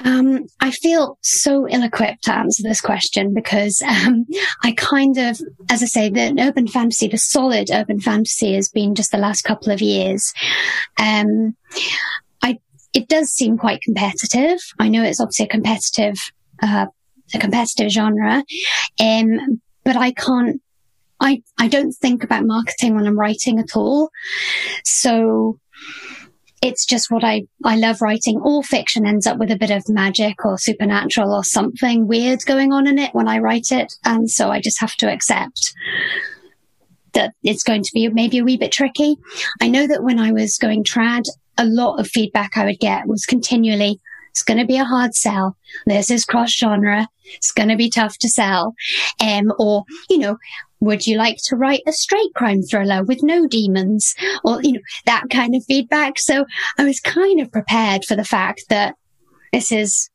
Um, 0.05 0.47
I 0.61 0.73
feel 0.73 1.19
so 1.23 1.69
ill-equipped 1.69 2.25
to 2.25 2.35
answer 2.35 2.65
this 2.65 2.81
question 2.81 3.33
because 3.33 3.81
um, 3.83 4.27
I 4.65 4.73
kind 4.73 5.17
of, 5.17 5.41
as 5.71 5.83
I 5.83 5.87
say, 5.87 6.11
the 6.11 6.35
urban 6.41 6.67
fantasy, 6.67 7.07
the 7.07 7.17
solid 7.17 7.71
urban 7.71 8.01
fantasy, 8.01 8.55
has 8.55 8.69
been 8.69 8.97
just 8.97 9.13
the 9.13 9.19
last 9.19 9.43
couple 9.43 9.73
of 9.73 9.81
years. 9.81 10.33
Um, 10.99 11.57
it 12.95 13.09
does 13.09 13.31
seem 13.31 13.59
quite 13.59 13.83
competitive. 13.83 14.59
I 14.79 14.89
know 14.89 15.03
it's 15.03 15.21
obviously 15.21 15.47
a 15.47 15.49
competitive, 15.49 16.15
uh, 16.63 16.87
a 17.35 17.39
competitive 17.39 17.91
genre. 17.91 18.45
Um, 19.01 19.61
but 19.85 19.97
I 19.97 20.13
can't, 20.13 20.63
I, 21.21 21.43
I 21.59 21.69
don't 21.69 21.93
think 21.93 22.23
about 22.23 22.47
marketing 22.47 22.95
when 22.95 23.07
I'm 23.07 23.19
writing 23.19 23.59
at 23.59 23.77
all. 23.77 24.11
So 24.85 25.59
it's 26.63 26.87
just 26.87 27.11
what 27.11 27.25
I, 27.25 27.43
I 27.65 27.77
love 27.77 28.01
writing. 28.01 28.41
All 28.41 28.63
fiction 28.63 29.07
ends 29.07 29.27
up 29.27 29.39
with 29.39 29.51
a 29.51 29.59
bit 29.59 29.71
of 29.71 29.83
magic 29.89 30.45
or 30.45 30.57
supernatural 30.57 31.35
or 31.35 31.45
something 31.45 32.07
weird 32.07 32.45
going 32.47 32.73
on 32.73 32.87
in 32.87 32.99
it 32.99 33.13
when 33.13 33.29
I 33.29 33.39
write 33.39 33.71
it. 33.71 33.93
And 34.05 34.31
so 34.31 34.51
I 34.51 34.61
just 34.61 34.81
have 34.81 34.95
to 34.97 35.13
accept 35.13 35.75
that 37.13 37.35
it's 37.43 37.63
going 37.63 37.83
to 37.83 37.91
be 37.93 38.09
maybe 38.09 38.39
a 38.39 38.45
wee 38.45 38.57
bit 38.57 38.73
tricky. 38.73 39.17
I 39.61 39.69
know 39.69 39.87
that 39.87 40.03
when 40.03 40.19
I 40.19 40.33
was 40.33 40.57
going 40.57 40.85
trad, 40.85 41.25
a 41.59 41.65
lot 41.65 42.01
of 42.01 42.09
feedback 42.09 42.57
I 42.57 42.65
would 42.65 42.81
get 42.81 43.07
was 43.07 43.27
continually, 43.27 44.01
it's 44.31 44.43
going 44.43 44.59
to 44.59 44.67
be 44.67 44.79
a 44.79 44.85
hard 44.85 45.15
sell. 45.15 45.57
This 45.87 46.11
is 46.11 46.25
cross 46.25 46.53
genre. 46.53 47.09
It's 47.25 47.53
going 47.53 47.69
to 47.69 47.77
be 47.77 47.89
tough 47.89 48.19
to 48.19 48.29
sell. 48.29 48.75
Um, 49.21 49.53
or, 49.61 49.85
you 50.11 50.19
know, 50.19 50.39
would 50.81 51.07
you 51.07 51.17
like 51.17 51.39
to 51.45 51.57
write 51.57 51.83
a 51.87 51.93
straight 51.93 52.35
crime 52.35 52.63
thriller 52.63 53.05
with 53.05 53.23
no 53.23 53.47
demons 53.47 54.15
or, 54.45 54.61
you 54.63 54.73
know, 54.73 54.81
that 55.07 55.25
kind 55.31 55.55
of 55.55 55.65
feedback? 55.65 56.19
So 56.19 56.47
I 56.79 56.85
was 56.85 56.99
kind 56.99 57.41
of 57.41 57.53
prepared 57.53 58.05
for 58.05 58.17
the 58.17 58.25
fact 58.25 58.65
that 58.71 58.97
this 59.53 59.71
is, 59.71 60.11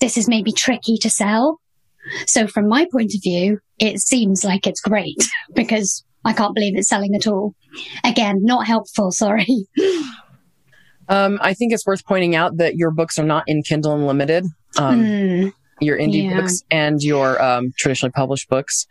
this 0.00 0.18
is 0.18 0.28
maybe 0.28 0.52
tricky 0.52 0.98
to 0.98 1.08
sell. 1.08 1.58
So 2.26 2.46
from 2.46 2.68
my 2.68 2.86
point 2.92 3.14
of 3.14 3.22
view, 3.22 3.60
it 3.78 4.00
seems 4.00 4.44
like 4.44 4.66
it's 4.66 4.82
great 4.82 5.16
because 5.54 6.04
I 6.26 6.34
can't 6.34 6.54
believe 6.54 6.76
it's 6.76 6.88
selling 6.88 7.14
at 7.14 7.26
all. 7.26 7.54
Again, 8.04 8.44
not 8.44 8.66
helpful. 8.66 9.12
Sorry. 9.12 9.66
Um, 11.08 11.38
I 11.40 11.54
think 11.54 11.72
it's 11.72 11.86
worth 11.86 12.04
pointing 12.04 12.34
out 12.34 12.56
that 12.56 12.76
your 12.76 12.90
books 12.90 13.18
are 13.18 13.24
not 13.24 13.44
in 13.46 13.62
Kindle 13.62 13.92
Unlimited. 13.92 14.44
Um, 14.78 15.04
mm 15.04 15.52
your 15.80 15.98
indie 15.98 16.24
yeah. 16.24 16.40
books 16.40 16.62
and 16.70 17.02
your 17.02 17.40
um, 17.42 17.72
traditionally 17.76 18.12
published 18.12 18.48
books. 18.48 18.86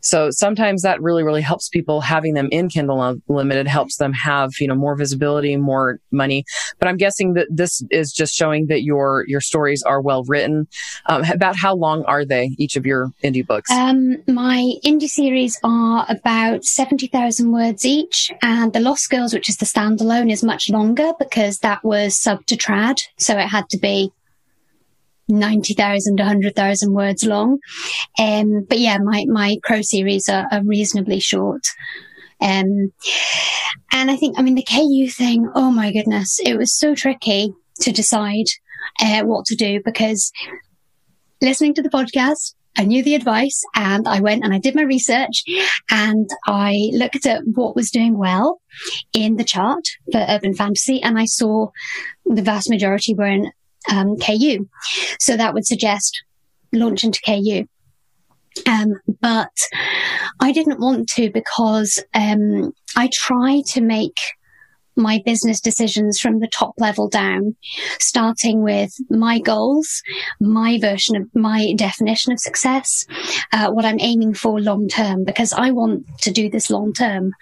So 0.00 0.30
sometimes 0.30 0.82
that 0.82 1.00
really, 1.00 1.22
really 1.22 1.40
helps 1.40 1.70
people 1.70 2.02
having 2.02 2.34
them 2.34 2.48
in 2.52 2.68
Kindle 2.68 3.02
Unlimited 3.26 3.66
helps 3.66 3.96
them 3.96 4.12
have, 4.12 4.50
you 4.60 4.68
know, 4.68 4.74
more 4.74 4.96
visibility, 4.96 5.56
more 5.56 5.98
money. 6.10 6.44
But 6.78 6.88
I'm 6.88 6.98
guessing 6.98 7.34
that 7.34 7.46
this 7.50 7.82
is 7.90 8.12
just 8.12 8.34
showing 8.34 8.66
that 8.66 8.82
your, 8.82 9.24
your 9.26 9.40
stories 9.40 9.82
are 9.82 10.02
well 10.02 10.22
written. 10.24 10.68
Um, 11.06 11.24
about 11.24 11.56
how 11.56 11.74
long 11.74 12.04
are 12.04 12.24
they, 12.24 12.54
each 12.58 12.76
of 12.76 12.84
your 12.84 13.12
indie 13.22 13.46
books? 13.46 13.70
Um, 13.70 14.22
my 14.26 14.74
indie 14.84 15.08
series 15.08 15.58
are 15.64 16.04
about 16.08 16.64
70,000 16.64 17.50
words 17.50 17.86
each. 17.86 18.30
And 18.42 18.74
The 18.74 18.80
Lost 18.80 19.08
Girls, 19.08 19.32
which 19.32 19.48
is 19.48 19.56
the 19.56 19.66
standalone, 19.66 20.30
is 20.30 20.42
much 20.44 20.68
longer 20.68 21.12
because 21.18 21.60
that 21.60 21.82
was 21.82 22.14
sub 22.14 22.44
to 22.46 22.56
trad. 22.56 23.00
So 23.16 23.38
it 23.38 23.48
had 23.48 23.70
to 23.70 23.78
be 23.78 24.12
90,000, 25.28 26.18
100,000 26.18 26.92
words 26.92 27.24
long. 27.24 27.58
Um, 28.18 28.64
but 28.68 28.78
yeah, 28.78 28.98
my, 29.02 29.24
my 29.28 29.56
Crow 29.62 29.82
series 29.82 30.28
are, 30.28 30.46
are 30.50 30.64
reasonably 30.64 31.20
short. 31.20 31.62
Um, 32.40 32.92
and 33.92 34.10
I 34.10 34.16
think, 34.16 34.38
I 34.38 34.42
mean, 34.42 34.54
the 34.54 34.66
KU 34.68 35.10
thing, 35.10 35.48
oh 35.54 35.70
my 35.70 35.92
goodness, 35.92 36.38
it 36.44 36.58
was 36.58 36.76
so 36.76 36.94
tricky 36.94 37.52
to 37.80 37.92
decide 37.92 38.46
uh, 39.00 39.22
what 39.22 39.44
to 39.46 39.56
do 39.56 39.80
because 39.84 40.30
listening 41.40 41.74
to 41.74 41.82
the 41.82 41.90
podcast, 41.90 42.54
I 42.76 42.84
knew 42.84 43.04
the 43.04 43.14
advice 43.14 43.62
and 43.76 44.08
I 44.08 44.20
went 44.20 44.44
and 44.44 44.52
I 44.52 44.58
did 44.58 44.74
my 44.74 44.82
research 44.82 45.44
and 45.90 46.28
I 46.46 46.90
looked 46.92 47.24
at 47.24 47.42
what 47.54 47.76
was 47.76 47.90
doing 47.90 48.18
well 48.18 48.60
in 49.12 49.36
the 49.36 49.44
chart 49.44 49.84
for 50.10 50.24
urban 50.28 50.54
fantasy 50.54 51.00
and 51.00 51.18
I 51.18 51.26
saw 51.26 51.68
the 52.26 52.42
vast 52.42 52.68
majority 52.68 53.14
were 53.14 53.26
in 53.26 53.52
um, 53.90 54.16
KU. 54.16 54.68
So 55.18 55.36
that 55.36 55.54
would 55.54 55.66
suggest 55.66 56.22
launch 56.72 57.04
into 57.04 57.20
KU. 57.24 57.66
Um, 58.70 58.94
but 59.20 59.52
I 60.40 60.52
didn't 60.52 60.80
want 60.80 61.08
to 61.10 61.30
because 61.30 62.02
um, 62.14 62.72
I 62.96 63.08
try 63.12 63.62
to 63.68 63.80
make 63.80 64.16
my 64.96 65.22
business 65.24 65.60
decisions 65.60 66.20
from 66.20 66.40
the 66.40 66.48
top 66.48 66.74
level 66.78 67.08
down, 67.08 67.56
starting 67.98 68.62
with 68.62 68.92
my 69.10 69.38
goals, 69.38 70.02
my 70.40 70.78
version 70.80 71.16
of 71.16 71.28
my 71.34 71.74
definition 71.76 72.32
of 72.32 72.40
success, 72.40 73.06
uh, 73.52 73.70
what 73.70 73.84
I'm 73.84 74.00
aiming 74.00 74.34
for 74.34 74.60
long 74.60 74.88
term, 74.88 75.24
because 75.24 75.52
I 75.52 75.70
want 75.70 76.06
to 76.22 76.30
do 76.30 76.48
this 76.48 76.70
long 76.70 76.92
term. 76.92 77.32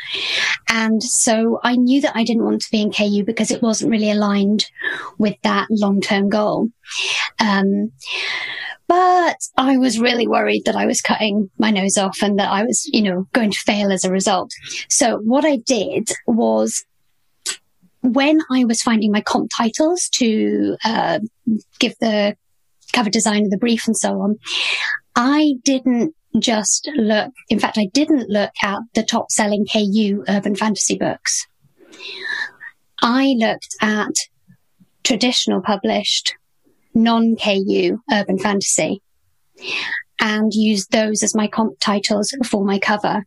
And 0.68 1.02
so 1.02 1.60
I 1.62 1.76
knew 1.76 2.00
that 2.00 2.16
I 2.16 2.24
didn't 2.24 2.44
want 2.44 2.62
to 2.62 2.70
be 2.70 2.82
in 2.82 2.92
KU 2.92 3.24
because 3.24 3.50
it 3.50 3.62
wasn't 3.62 3.90
really 3.90 4.10
aligned 4.10 4.66
with 5.18 5.36
that 5.42 5.66
long 5.70 6.00
term 6.00 6.28
goal. 6.28 6.68
Um, 7.38 7.92
but 8.88 9.38
I 9.56 9.78
was 9.78 9.98
really 9.98 10.28
worried 10.28 10.64
that 10.66 10.76
I 10.76 10.84
was 10.84 11.00
cutting 11.00 11.50
my 11.58 11.70
nose 11.70 11.96
off 11.96 12.18
and 12.22 12.38
that 12.38 12.50
I 12.50 12.62
was, 12.62 12.84
you 12.92 13.00
know, 13.00 13.26
going 13.32 13.50
to 13.50 13.58
fail 13.58 13.90
as 13.90 14.04
a 14.04 14.10
result. 14.10 14.50
So 14.90 15.16
what 15.18 15.46
I 15.46 15.56
did 15.56 16.10
was 16.26 16.84
when 18.02 18.40
I 18.50 18.64
was 18.64 18.82
finding 18.82 19.12
my 19.12 19.20
comp 19.20 19.50
titles 19.56 20.08
to 20.14 20.76
uh, 20.84 21.20
give 21.78 21.94
the 22.00 22.36
cover 22.92 23.10
design 23.10 23.44
of 23.44 23.50
the 23.50 23.58
brief 23.58 23.86
and 23.86 23.96
so 23.96 24.20
on, 24.20 24.36
I 25.16 25.54
didn't 25.64 26.14
just 26.38 26.90
look, 26.96 27.32
in 27.48 27.58
fact, 27.58 27.78
I 27.78 27.88
didn't 27.92 28.28
look 28.28 28.52
at 28.62 28.78
the 28.94 29.02
top 29.02 29.30
selling 29.30 29.66
KU 29.70 30.24
urban 30.28 30.54
fantasy 30.54 30.96
books. 30.96 31.46
I 33.00 33.34
looked 33.38 33.76
at 33.80 34.12
traditional 35.04 35.60
published 35.60 36.34
non 36.94 37.36
KU 37.36 37.98
urban 38.10 38.38
fantasy 38.38 39.02
and 40.20 40.52
used 40.54 40.92
those 40.92 41.22
as 41.22 41.34
my 41.34 41.48
comp 41.48 41.78
titles 41.80 42.34
for 42.46 42.64
my 42.64 42.78
cover. 42.78 43.24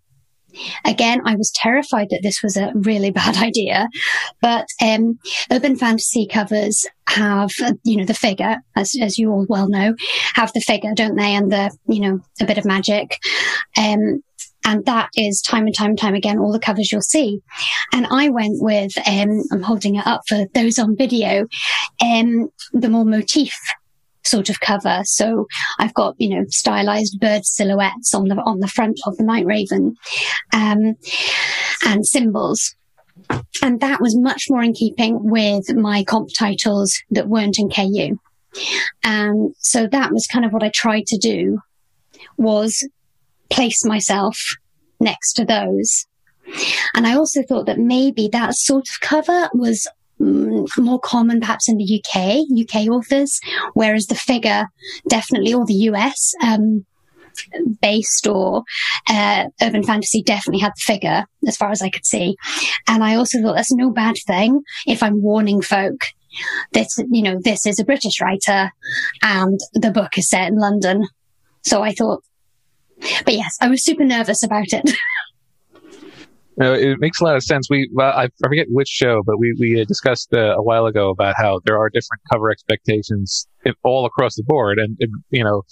Again, 0.86 1.22
I 1.26 1.36
was 1.36 1.52
terrified 1.56 2.10
that 2.10 2.22
this 2.24 2.42
was 2.44 2.58
a 2.58 2.72
really 2.76 3.12
bad 3.12 3.38
idea, 3.38 3.88
but 4.42 4.68
um, 4.82 5.20
urban 5.52 5.76
fantasy 5.76 6.28
covers 6.28 6.86
have, 7.08 7.52
you 7.84 7.98
know, 7.98 8.06
the 8.06 8.14
figure, 8.14 8.58
as, 8.76 8.96
as 9.02 9.18
you 9.18 9.32
all 9.32 9.46
well 9.48 9.70
know, 9.70 9.96
have 10.34 10.52
the 10.54 10.62
figure, 10.62 10.94
don't 10.94 11.16
they? 11.16 11.36
And 11.36 11.52
the, 11.52 11.76
you 11.88 12.00
know, 12.00 12.20
a 12.42 12.46
bit 12.46 12.58
of 12.58 12.66
magic. 12.66 13.18
Um, 13.78 14.22
and 14.68 14.84
that 14.86 15.10
is 15.16 15.42
time 15.42 15.68
and 15.68 15.76
time 15.76 15.92
and 15.92 16.00
time 16.00 16.16
again, 16.16 16.40
all 16.40 16.52
the 16.52 16.60
covers 16.60 16.92
you'll 16.92 17.02
see. 17.02 17.40
And 17.94 18.08
I 18.10 18.30
went 18.30 18.56
with, 18.62 18.98
um, 19.08 19.44
I'm 19.52 19.62
holding 19.62 19.96
it 19.96 20.08
up 20.08 20.22
for 20.28 20.46
those 20.56 20.80
on 20.80 20.98
video, 20.98 21.46
um, 22.04 22.50
the 22.74 22.90
more 22.90 23.06
motif 23.06 23.56
sort 24.26 24.50
of 24.50 24.60
cover. 24.60 25.02
So 25.06 25.48
I've 25.80 25.94
got, 25.94 26.16
you 26.18 26.30
know, 26.30 26.46
stylized 26.50 27.20
bird 27.20 27.46
silhouettes 27.46 28.14
on 28.14 28.28
the, 28.28 28.36
on 28.36 28.60
the 28.60 28.68
front 28.68 29.00
of 29.06 29.18
the 29.18 29.24
Night 29.24 29.46
Raven, 29.46 29.96
um, 30.54 30.96
and 31.86 32.06
symbols. 32.06 32.76
And 33.62 33.80
that 33.80 34.02
was 34.02 34.18
much 34.18 34.46
more 34.50 34.64
in 34.64 34.74
keeping 34.74 35.30
with 35.30 35.74
my 35.74 36.04
comp 36.04 36.30
titles 36.38 37.02
that 37.12 37.30
weren't 37.30 37.58
in 37.58 37.70
KU. 37.70 38.20
And 39.04 39.56
so 39.60 39.88
that 39.88 40.12
was 40.12 40.28
kind 40.28 40.46
of 40.46 40.54
what 40.54 40.64
I 40.64 40.70
tried 40.70 41.06
to 41.08 41.18
do 41.18 41.60
was 42.38 42.88
place 43.50 43.86
myself 43.86 44.38
next 45.00 45.34
to 45.34 45.46
those. 45.46 46.06
And 46.94 47.08
I 47.08 47.16
also 47.16 47.42
thought 47.44 47.66
that 47.66 47.80
maybe 47.80 48.30
that 48.32 48.56
sort 48.56 48.88
of 48.90 49.02
cover 49.02 49.50
was 49.54 49.88
Mm, 50.20 50.66
more 50.78 51.00
common 51.00 51.42
perhaps 51.42 51.68
in 51.68 51.78
the 51.78 52.02
UK, 52.02 52.46
UK 52.62 52.88
authors, 52.88 53.40
whereas 53.74 54.08
the 54.08 54.16
figure 54.16 54.66
definitely, 55.10 55.54
or 55.54 55.66
the 55.66 55.74
US, 55.74 56.34
um, 56.42 56.86
based 57.82 58.28
or 58.28 58.64
uh, 59.10 59.46
urban 59.62 59.84
fantasy 59.84 60.22
definitely 60.24 60.62
had 60.62 60.72
the 60.72 60.82
figure 60.82 61.26
as 61.48 61.58
far 61.58 61.72
as 61.72 61.82
I 61.82 61.90
could 61.90 62.06
see. 62.06 62.36
And 62.88 63.04
I 63.04 63.16
also 63.16 63.42
thought 63.42 63.56
that's 63.56 63.74
no 63.74 63.92
bad 63.92 64.16
thing 64.26 64.62
if 64.88 65.04
I'm 65.04 65.22
warning 65.22 65.62
folk 65.62 66.00
that, 66.74 66.88
you 67.12 67.22
know, 67.22 67.40
this 67.44 67.66
is 67.66 67.80
a 67.80 67.86
British 67.86 68.22
writer 68.22 68.72
and 69.22 69.60
the 69.74 69.92
book 69.92 70.18
is 70.18 70.30
set 70.30 70.48
in 70.48 70.58
London. 70.58 71.08
So 71.64 71.82
I 71.82 71.94
thought, 71.94 72.24
but 73.26 73.34
yes, 73.34 73.58
I 73.62 73.68
was 73.68 73.84
super 73.84 74.06
nervous 74.06 74.44
about 74.44 74.72
it. 74.72 74.92
No, 76.58 76.74
it 76.74 77.00
makes 77.00 77.20
a 77.20 77.24
lot 77.24 77.36
of 77.36 77.44
sense. 77.44 77.68
We, 77.70 77.90
well, 77.94 78.12
I 78.16 78.30
forget 78.42 78.68
which 78.70 78.88
show, 78.88 79.22
but 79.26 79.38
we, 79.38 79.54
we 79.60 79.84
discussed 79.86 80.34
uh, 80.34 80.56
a 80.56 80.64
while 80.64 80.86
ago 80.86 81.10
about 81.10 81.36
how 81.38 81.60
there 81.66 81.78
are 81.78 81.90
different 81.90 82.22
cover 82.32 82.50
expectations 82.50 83.48
all 83.84 84.06
across 84.06 84.36
the 84.36 84.44
board. 84.48 84.80
And, 84.80 84.98
you 85.32 85.44
know, 85.44 85.64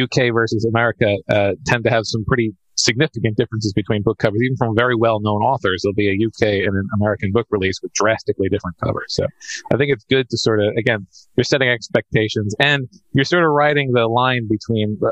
UK 0.00 0.32
versus 0.32 0.64
America 0.64 1.16
uh, 1.30 1.52
tend 1.66 1.84
to 1.84 1.90
have 1.90 2.06
some 2.06 2.24
pretty 2.24 2.54
significant 2.74 3.36
differences 3.36 3.72
between 3.72 4.02
book 4.02 4.18
covers, 4.18 4.40
even 4.42 4.56
from 4.56 4.74
very 4.76 4.96
well-known 4.96 5.42
authors. 5.42 5.82
There'll 5.82 5.94
be 5.94 6.08
a 6.08 6.26
UK 6.26 6.66
and 6.66 6.76
an 6.76 6.88
American 6.96 7.30
book 7.32 7.46
release 7.50 7.78
with 7.82 7.92
drastically 7.92 8.48
different 8.48 8.76
covers. 8.78 9.14
So 9.14 9.26
I 9.72 9.76
think 9.76 9.92
it's 9.92 10.04
good 10.04 10.28
to 10.30 10.38
sort 10.38 10.60
of, 10.60 10.74
again, 10.76 11.06
you're 11.36 11.44
setting 11.44 11.68
expectations 11.68 12.54
and 12.58 12.88
you're 13.12 13.24
sort 13.24 13.44
of 13.44 13.50
riding 13.50 13.92
the 13.92 14.06
line 14.08 14.48
between, 14.48 14.98
uh, 15.04 15.10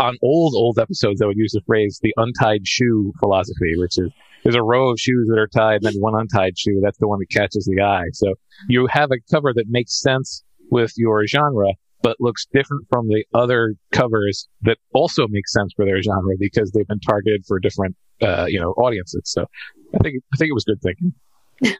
on 0.00 0.16
old, 0.22 0.54
old 0.56 0.78
episodes, 0.78 1.22
I 1.22 1.26
would 1.26 1.36
use 1.36 1.52
the 1.52 1.62
phrase 1.66 1.98
the 2.02 2.12
untied 2.16 2.66
shoe 2.66 3.12
philosophy, 3.18 3.74
which 3.76 3.98
is 3.98 4.10
there's 4.46 4.54
a 4.54 4.62
row 4.62 4.90
of 4.90 5.00
shoes 5.00 5.26
that 5.28 5.40
are 5.40 5.48
tied 5.48 5.82
and 5.82 5.86
then 5.86 5.94
one 5.98 6.14
untied 6.14 6.56
shoe. 6.56 6.78
That's 6.80 6.98
the 6.98 7.08
one 7.08 7.18
that 7.18 7.30
catches 7.30 7.64
the 7.64 7.82
eye. 7.82 8.06
So 8.12 8.34
you 8.68 8.86
have 8.88 9.10
a 9.10 9.16
cover 9.28 9.52
that 9.52 9.64
makes 9.68 10.00
sense 10.00 10.44
with 10.70 10.92
your 10.96 11.26
genre, 11.26 11.70
but 12.00 12.16
looks 12.20 12.46
different 12.52 12.86
from 12.88 13.08
the 13.08 13.24
other 13.34 13.74
covers 13.90 14.46
that 14.62 14.78
also 14.94 15.26
make 15.28 15.48
sense 15.48 15.72
for 15.74 15.84
their 15.84 16.00
genre 16.00 16.36
because 16.38 16.70
they've 16.70 16.86
been 16.86 17.00
targeted 17.00 17.44
for 17.44 17.58
different, 17.58 17.96
uh, 18.22 18.46
you 18.46 18.60
know, 18.60 18.70
audiences. 18.74 19.22
So 19.24 19.46
I 19.94 19.98
think, 19.98 20.22
I 20.32 20.36
think 20.36 20.50
it 20.50 20.54
was 20.54 20.64
good 20.64 20.80
thinking. 20.80 21.12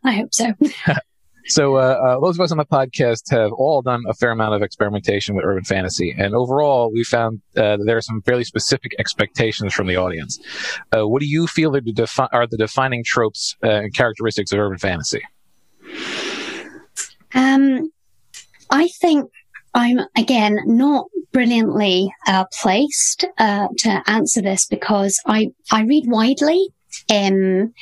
I 0.04 0.14
hope 0.14 0.34
so. 0.34 0.52
So, 1.48 1.76
uh, 1.76 1.78
uh, 1.78 2.20
those 2.20 2.36
of 2.36 2.40
us 2.40 2.50
on 2.50 2.58
the 2.58 2.64
podcast 2.64 3.30
have 3.30 3.52
all 3.52 3.80
done 3.80 4.02
a 4.08 4.14
fair 4.14 4.32
amount 4.32 4.54
of 4.54 4.62
experimentation 4.62 5.36
with 5.36 5.44
urban 5.44 5.62
fantasy, 5.62 6.14
and 6.18 6.34
overall, 6.34 6.90
we 6.92 7.04
found 7.04 7.40
uh, 7.56 7.76
there 7.84 7.96
are 7.96 8.02
some 8.02 8.20
fairly 8.22 8.42
specific 8.42 8.92
expectations 8.98 9.72
from 9.72 9.86
the 9.86 9.96
audience. 9.96 10.40
Uh, 10.96 11.06
what 11.06 11.20
do 11.20 11.26
you 11.26 11.46
feel 11.46 11.76
are 11.76 11.80
the, 11.80 11.92
defi- 11.92 12.28
are 12.32 12.48
the 12.48 12.56
defining 12.56 13.04
tropes 13.04 13.56
uh, 13.62 13.68
and 13.68 13.94
characteristics 13.94 14.52
of 14.52 14.58
urban 14.58 14.78
fantasy? 14.78 15.22
Um, 17.32 17.92
I 18.70 18.88
think 18.88 19.30
I'm 19.72 20.00
again 20.16 20.58
not 20.66 21.06
brilliantly 21.32 22.12
uh, 22.26 22.44
placed 22.60 23.26
to 23.38 24.02
answer 24.06 24.42
this 24.42 24.66
because 24.66 25.20
I 25.26 25.52
I 25.70 25.82
read 25.82 26.04
widely, 26.08 26.68
um, 27.08 27.72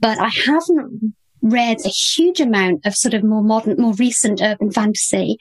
but 0.00 0.18
I 0.18 0.28
haven't 0.28 1.14
read 1.42 1.78
a 1.84 1.88
huge 1.88 2.40
amount 2.40 2.86
of 2.86 2.94
sort 2.94 3.14
of 3.14 3.24
more 3.24 3.42
modern, 3.42 3.76
more 3.80 3.94
recent 3.94 4.40
urban 4.40 4.70
fantasy. 4.70 5.36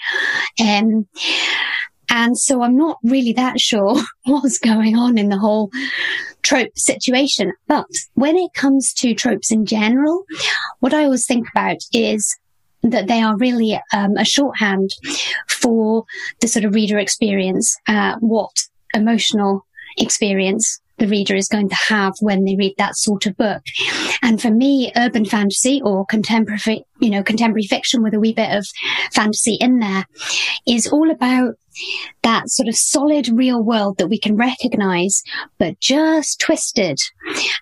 Um, 0.60 1.08
and 2.10 2.38
so 2.38 2.62
I'm 2.62 2.75
not 2.75 2.98
really 3.03 3.34
that 3.34 3.60
sure 3.60 3.96
what's 4.25 4.60
going 4.60 4.98
on 4.98 5.17
in 5.17 5.29
the 5.29 5.38
whole 5.38 5.72
trope 6.41 6.77
situation. 6.77 7.53
But 7.67 7.86
when 8.15 8.36
it 8.36 8.53
comes 8.53 8.93
to 8.96 9.13
tropes 9.13 9.51
in 9.51 9.65
general, 9.65 10.25
what 10.79 10.93
I 10.93 11.05
always 11.05 11.25
think 11.25 11.48
about 11.50 11.77
is 11.93 12.38
that 12.84 13.08
they 13.08 13.22
are 13.22 13.38
really 13.38 13.79
um, 13.93 14.17
a 14.17 14.25
shorthand 14.25 14.89
for 15.48 16.03
the 16.41 16.48
sort 16.48 16.65
of 16.65 16.74
reader 16.74 16.98
experience, 16.98 17.77
uh, 17.88 18.15
what 18.20 18.51
emotional 18.93 19.65
experience 19.98 20.81
the 21.01 21.08
reader 21.08 21.36
is 21.36 21.48
going 21.48 21.67
to 21.67 21.75
have 21.75 22.13
when 22.20 22.46
they 22.46 22.55
read 22.55 22.75
that 22.77 22.96
sort 22.96 23.25
of 23.25 23.36
book. 23.36 23.63
And 24.22 24.39
for 24.39 24.51
me, 24.51 24.91
urban 24.96 25.25
fantasy 25.25 25.81
or 25.84 26.05
contemporary, 26.05 26.86
you 27.00 27.10
know, 27.10 27.24
contemporary 27.24 27.63
fiction 27.63 28.03
with 28.03 28.13
a 28.13 28.20
wee 28.20 28.34
bit 28.34 28.55
of 28.55 28.67
fantasy 29.12 29.55
in 29.55 29.79
there 29.79 30.05
is 30.67 30.88
all 30.88 31.10
about 31.10 31.55
that 32.23 32.49
sort 32.49 32.67
of 32.67 32.75
solid 32.75 33.27
real 33.29 33.63
world 33.63 33.97
that 33.97 34.07
we 34.07 34.19
can 34.19 34.35
recognize, 34.35 35.24
but 35.57 35.79
just 35.79 36.39
twisted. 36.39 37.00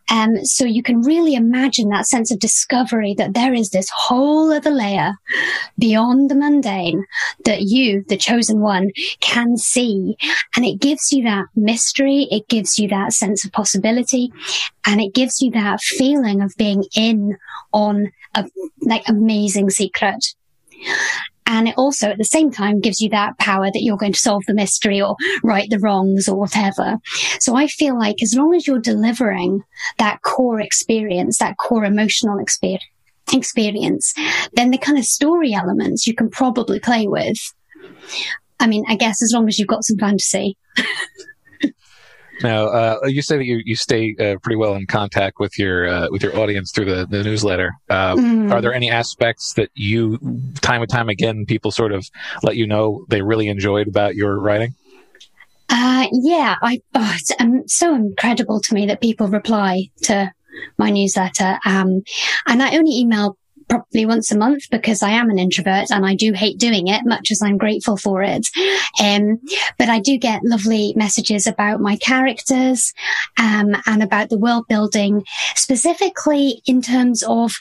Um, 0.10 0.44
so 0.44 0.66
you 0.66 0.84
can 0.84 1.02
really 1.02 1.36
imagine 1.36 1.90
that 1.90 2.08
sense 2.08 2.32
of 2.32 2.40
discovery 2.40 3.14
that 3.18 3.34
there 3.34 3.54
is 3.54 3.70
this 3.70 3.90
whole 3.96 4.52
other 4.52 4.72
layer 4.72 5.14
beyond 5.78 6.30
the 6.30 6.36
mundane 6.36 7.06
that 7.46 7.62
you, 7.62 8.04
the 8.08 8.18
chosen 8.18 8.62
one, 8.62 8.92
can 9.22 9.58
see. 9.58 10.16
And 10.56 10.66
it 10.66 10.80
gives 10.80 11.12
you 11.12 11.24
that 11.24 11.46
mystery. 11.56 12.28
It 12.32 12.48
gives 12.48 12.80
you 12.80 12.88
that 12.90 13.14
sense 13.14 13.46
of 13.46 13.52
possibility 13.52 14.32
and 14.86 15.02
it 15.02 15.14
gives 15.14 15.42
you 15.42 15.52
that 15.52 15.82
feeling 15.82 16.42
of 16.42 16.54
being 16.58 16.84
in 16.96 17.38
on 17.74 18.12
a 18.36 18.46
like 18.82 19.04
amazing 19.08 19.70
secret. 19.70 20.36
And 21.50 21.68
it 21.68 21.74
also 21.78 22.10
at 22.10 22.20
the 22.20 22.26
same 22.26 22.52
time 22.52 22.80
gives 22.80 23.02
you 23.02 23.10
that 23.10 23.40
power 23.40 23.66
that 23.66 23.82
you're 23.82 23.98
going 23.98 24.14
to 24.14 24.20
solve 24.20 24.44
the 24.46 24.54
mystery 24.54 25.02
or 25.02 25.16
right 25.44 25.68
the 25.68 25.80
wrongs 25.80 26.30
or 26.30 26.38
whatever. 26.38 26.98
So 27.40 27.56
I 27.56 27.66
feel 27.66 27.98
like 27.98 28.22
as 28.22 28.36
long 28.36 28.54
as 28.54 28.68
you're 28.68 28.80
delivering 28.80 29.64
that 29.98 30.22
core 30.22 30.62
experience, 30.62 31.40
that 31.40 31.58
core 31.58 31.86
emotional 31.86 32.38
experience, 32.38 32.84
experience, 33.34 34.14
then 34.54 34.70
the 34.70 34.78
kind 34.78 35.00
of 35.00 35.06
story 35.06 35.54
elements 35.54 36.06
you 36.06 36.14
can 36.14 36.30
probably 36.30 36.80
play 36.80 37.08
with. 37.08 37.38
I 38.60 38.68
mean, 38.68 38.84
I 38.88 38.96
guess 38.96 39.24
as 39.24 39.32
long 39.34 39.48
as 39.48 39.58
you've 39.58 39.68
got 39.68 39.84
some 39.84 39.98
fantasy. 39.98 40.56
Now, 42.42 42.68
uh, 42.68 43.00
you 43.06 43.22
say 43.22 43.38
that 43.38 43.46
you, 43.46 43.62
you 43.66 43.76
stay 43.76 44.16
uh, 44.20 44.38
pretty 44.42 44.56
well 44.56 44.76
in 44.76 44.86
contact 44.86 45.40
with 45.40 45.58
your 45.60 45.88
uh, 45.88 46.08
with 46.10 46.24
your 46.24 46.38
audience 46.38 46.72
through 46.72 46.86
the, 46.86 47.06
the 47.06 47.24
newsletter. 47.24 47.74
Mm. 47.90 48.52
Are 48.52 48.62
there 48.62 48.74
any 48.74 48.90
aspects 48.90 49.54
that 49.54 49.70
you, 49.74 50.18
time 50.62 50.82
and 50.82 50.90
time 50.90 51.10
again, 51.10 51.46
people 51.46 51.72
sort 51.72 51.92
of 51.92 52.08
let 52.44 52.56
you 52.56 52.66
know 52.66 53.06
they 53.10 53.22
really 53.22 53.48
enjoyed 53.48 53.88
about 53.88 54.16
your 54.16 54.40
writing? 54.40 54.74
Uh, 55.70 56.08
yeah, 56.12 56.56
I 56.64 56.82
oh, 56.96 57.16
it's 57.16 57.32
um, 57.40 57.64
so 57.68 57.94
incredible 57.94 58.60
to 58.60 58.74
me 58.74 58.88
that 58.88 59.02
people 59.02 59.28
reply 59.28 59.90
to 60.04 60.32
my 60.78 60.90
newsletter. 60.90 61.60
Um, 61.66 62.02
and 62.48 62.64
I 62.64 62.76
only 62.76 62.98
email 62.98 63.38
probably 63.70 64.06
once 64.06 64.32
a 64.32 64.38
month 64.38 64.64
because 64.72 65.02
I 65.04 65.12
am 65.12 65.30
an 65.30 65.40
introvert 65.40 65.92
and 65.92 66.06
I 66.06 66.16
do 66.16 66.34
hate 66.34 66.58
doing 66.58 66.88
it, 66.88 67.02
much 67.06 67.32
as 67.32 67.42
I'm 67.42 67.58
grateful 67.58 67.98
for 67.98 68.24
it. 68.24 68.48
Um, 69.02 69.40
but 69.78 69.90
I 69.90 70.00
do 70.00 70.18
get 70.18 70.44
lovely 70.44 70.94
messages 70.96 71.48
about 71.48 71.80
my 71.80 71.96
characters, 71.98 72.94
um, 73.38 73.76
and 73.86 74.04
about 74.04 74.30
the 74.30 74.38
world 74.38 74.66
building, 74.68 75.24
specifically 75.56 76.62
in 76.66 76.82
terms 76.82 77.24
of, 77.24 77.54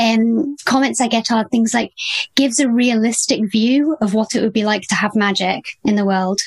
um, 0.00 0.56
comments 0.64 1.00
I 1.00 1.08
get 1.08 1.30
are 1.30 1.46
things 1.48 1.74
like 1.74 1.92
gives 2.34 2.58
a 2.58 2.68
realistic 2.68 3.50
view 3.50 3.96
of 4.00 4.14
what 4.14 4.34
it 4.34 4.40
would 4.40 4.52
be 4.52 4.64
like 4.64 4.82
to 4.88 4.94
have 4.94 5.14
magic 5.14 5.64
in 5.84 5.96
the 5.96 6.06
world. 6.06 6.40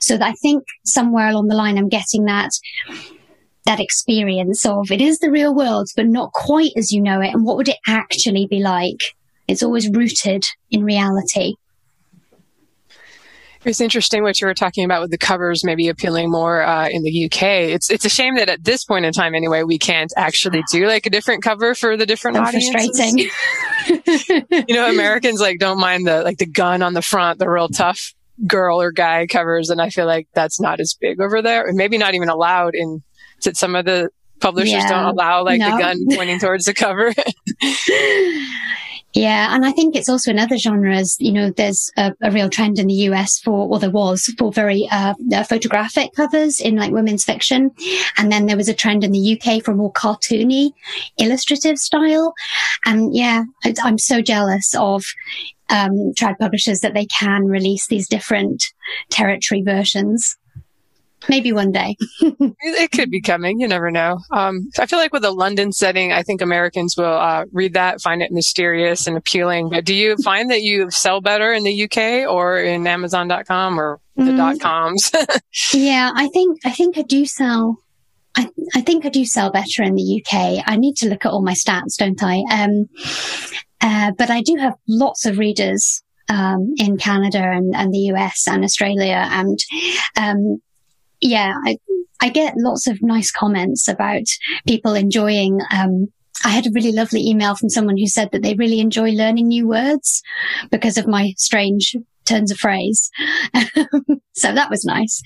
So 0.00 0.18
I 0.20 0.32
think 0.32 0.64
somewhere 0.84 1.28
along 1.28 1.48
the 1.48 1.54
line, 1.54 1.78
I'm 1.78 1.88
getting 1.88 2.24
that 2.24 2.50
that 3.64 3.80
experience 3.80 4.66
of 4.66 4.90
it 4.90 5.00
is 5.00 5.18
the 5.18 5.30
real 5.30 5.54
world, 5.54 5.88
but 5.96 6.06
not 6.06 6.32
quite 6.32 6.72
as 6.76 6.92
you 6.92 7.00
know 7.00 7.20
it. 7.20 7.32
And 7.32 7.44
what 7.44 7.56
would 7.56 7.68
it 7.68 7.78
actually 7.86 8.46
be 8.46 8.60
like? 8.60 9.14
It's 9.48 9.62
always 9.62 9.88
rooted 9.88 10.44
in 10.70 10.84
reality. 10.84 11.54
It's 13.64 13.80
interesting 13.80 14.24
what 14.24 14.40
you 14.40 14.48
were 14.48 14.54
talking 14.54 14.84
about 14.84 15.02
with 15.02 15.12
the 15.12 15.18
covers 15.18 15.62
maybe 15.64 15.88
appealing 15.88 16.30
more 16.30 16.62
uh, 16.62 16.88
in 16.88 17.04
the 17.04 17.26
UK. 17.26 17.42
It's 17.42 17.90
it's 17.90 18.04
a 18.04 18.08
shame 18.08 18.34
that 18.34 18.48
at 18.48 18.64
this 18.64 18.84
point 18.84 19.04
in 19.04 19.12
time, 19.12 19.36
anyway, 19.36 19.62
we 19.62 19.78
can't 19.78 20.12
actually 20.16 20.64
do 20.72 20.86
like 20.88 21.06
a 21.06 21.10
different 21.10 21.44
cover 21.44 21.74
for 21.76 21.96
the 21.96 22.04
different 22.04 22.38
so 22.38 22.42
audiences. 22.42 22.70
Frustrating. 22.72 23.30
you 24.68 24.74
know, 24.74 24.90
Americans 24.90 25.40
like 25.40 25.60
don't 25.60 25.78
mind 25.78 26.08
the 26.08 26.22
like 26.22 26.38
the 26.38 26.46
gun 26.46 26.82
on 26.82 26.94
the 26.94 27.02
front, 27.02 27.38
the 27.38 27.48
real 27.48 27.68
tough 27.68 28.12
girl 28.48 28.80
or 28.80 28.90
guy 28.90 29.26
covers, 29.26 29.70
and 29.70 29.80
I 29.80 29.90
feel 29.90 30.06
like 30.06 30.26
that's 30.34 30.60
not 30.60 30.80
as 30.80 30.96
big 31.00 31.20
over 31.20 31.40
there, 31.40 31.64
and 31.64 31.76
maybe 31.76 31.98
not 31.98 32.14
even 32.14 32.28
allowed 32.28 32.74
in 32.74 33.02
that 33.42 33.56
some 33.56 33.74
of 33.74 33.84
the 33.84 34.10
publishers 34.40 34.72
yeah. 34.72 34.88
don't 34.88 35.04
allow 35.04 35.44
like 35.44 35.60
no. 35.60 35.70
the 35.70 35.78
gun 35.78 35.98
pointing 36.16 36.38
towards 36.38 36.64
the 36.64 36.74
cover. 36.74 37.12
Yeah, 39.14 39.54
and 39.54 39.66
I 39.66 39.72
think 39.72 39.94
it's 39.94 40.08
also 40.08 40.30
in 40.30 40.38
other 40.38 40.56
genres. 40.56 41.16
You 41.20 41.32
know, 41.32 41.50
there's 41.50 41.90
a, 41.98 42.14
a 42.22 42.30
real 42.30 42.48
trend 42.48 42.78
in 42.78 42.86
the 42.86 42.94
US 42.94 43.38
for, 43.38 43.68
or 43.68 43.78
there 43.78 43.90
was 43.90 44.24
for 44.38 44.50
very 44.50 44.88
uh, 44.90 45.14
uh, 45.34 45.44
photographic 45.44 46.14
covers 46.14 46.60
in 46.60 46.76
like 46.76 46.92
women's 46.92 47.24
fiction, 47.24 47.72
and 48.16 48.32
then 48.32 48.46
there 48.46 48.56
was 48.56 48.70
a 48.70 48.74
trend 48.74 49.04
in 49.04 49.12
the 49.12 49.38
UK 49.38 49.62
for 49.62 49.74
more 49.74 49.92
cartoony, 49.92 50.72
illustrative 51.18 51.76
style. 51.76 52.32
And 52.86 53.14
yeah, 53.14 53.44
I, 53.64 53.74
I'm 53.82 53.98
so 53.98 54.22
jealous 54.22 54.74
of 54.76 55.04
um, 55.68 56.12
trad 56.18 56.38
publishers 56.38 56.80
that 56.80 56.94
they 56.94 57.06
can 57.06 57.44
release 57.44 57.88
these 57.88 58.08
different 58.08 58.64
territory 59.10 59.62
versions. 59.62 60.36
Maybe 61.28 61.52
one 61.52 61.72
day. 61.72 61.96
it 62.20 62.90
could 62.90 63.10
be 63.10 63.20
coming. 63.20 63.60
You 63.60 63.68
never 63.68 63.90
know. 63.90 64.18
Um, 64.30 64.68
I 64.78 64.86
feel 64.86 64.98
like 64.98 65.12
with 65.12 65.24
a 65.24 65.30
London 65.30 65.72
setting, 65.72 66.12
I 66.12 66.22
think 66.22 66.40
Americans 66.40 66.96
will 66.96 67.04
uh, 67.04 67.44
read 67.52 67.74
that, 67.74 68.00
find 68.00 68.22
it 68.22 68.32
mysterious 68.32 69.06
and 69.06 69.16
appealing. 69.16 69.70
But 69.70 69.84
do 69.84 69.94
you 69.94 70.16
find 70.18 70.50
that 70.50 70.62
you 70.62 70.90
sell 70.90 71.20
better 71.20 71.52
in 71.52 71.64
the 71.64 71.84
UK 71.84 72.30
or 72.30 72.60
in 72.60 72.86
Amazon.com 72.86 73.80
or 73.80 74.00
the 74.16 74.22
mm. 74.24 74.36
dot 74.36 74.60
coms? 74.60 75.10
yeah, 75.74 76.10
I 76.14 76.28
think 76.28 76.60
I 76.64 76.70
think 76.70 76.98
I 76.98 77.02
do 77.02 77.24
sell. 77.26 77.78
I, 78.34 78.48
I 78.74 78.80
think 78.80 79.04
I 79.04 79.10
do 79.10 79.26
sell 79.26 79.50
better 79.50 79.82
in 79.82 79.94
the 79.94 80.22
UK. 80.22 80.62
I 80.66 80.76
need 80.76 80.96
to 80.96 81.08
look 81.08 81.26
at 81.26 81.32
all 81.32 81.42
my 81.42 81.52
stats, 81.52 81.96
don't 81.98 82.22
I? 82.22 82.42
Um, 82.50 82.88
uh, 83.82 84.12
but 84.16 84.30
I 84.30 84.40
do 84.40 84.56
have 84.56 84.74
lots 84.88 85.26
of 85.26 85.36
readers 85.38 86.02
um, 86.28 86.72
in 86.78 86.96
Canada 86.96 87.42
and, 87.42 87.74
and, 87.74 87.92
the 87.92 88.12
US 88.14 88.46
and 88.48 88.64
Australia. 88.64 89.26
And 89.30 89.58
um, 90.16 90.62
yeah, 91.22 91.54
I, 91.64 91.78
I 92.20 92.28
get 92.28 92.54
lots 92.56 92.86
of 92.86 93.00
nice 93.00 93.30
comments 93.30 93.88
about 93.88 94.22
people 94.66 94.94
enjoying. 94.94 95.60
Um, 95.72 96.08
I 96.44 96.50
had 96.50 96.66
a 96.66 96.70
really 96.74 96.92
lovely 96.92 97.26
email 97.26 97.54
from 97.54 97.70
someone 97.70 97.96
who 97.96 98.08
said 98.08 98.30
that 98.32 98.42
they 98.42 98.54
really 98.54 98.80
enjoy 98.80 99.10
learning 99.10 99.48
new 99.48 99.68
words 99.68 100.22
because 100.70 100.98
of 100.98 101.06
my 101.06 101.32
strange 101.36 101.94
turns 102.24 102.50
of 102.50 102.58
phrase. 102.58 103.10
so 104.34 104.52
that 104.52 104.70
was 104.70 104.84
nice. 104.84 105.22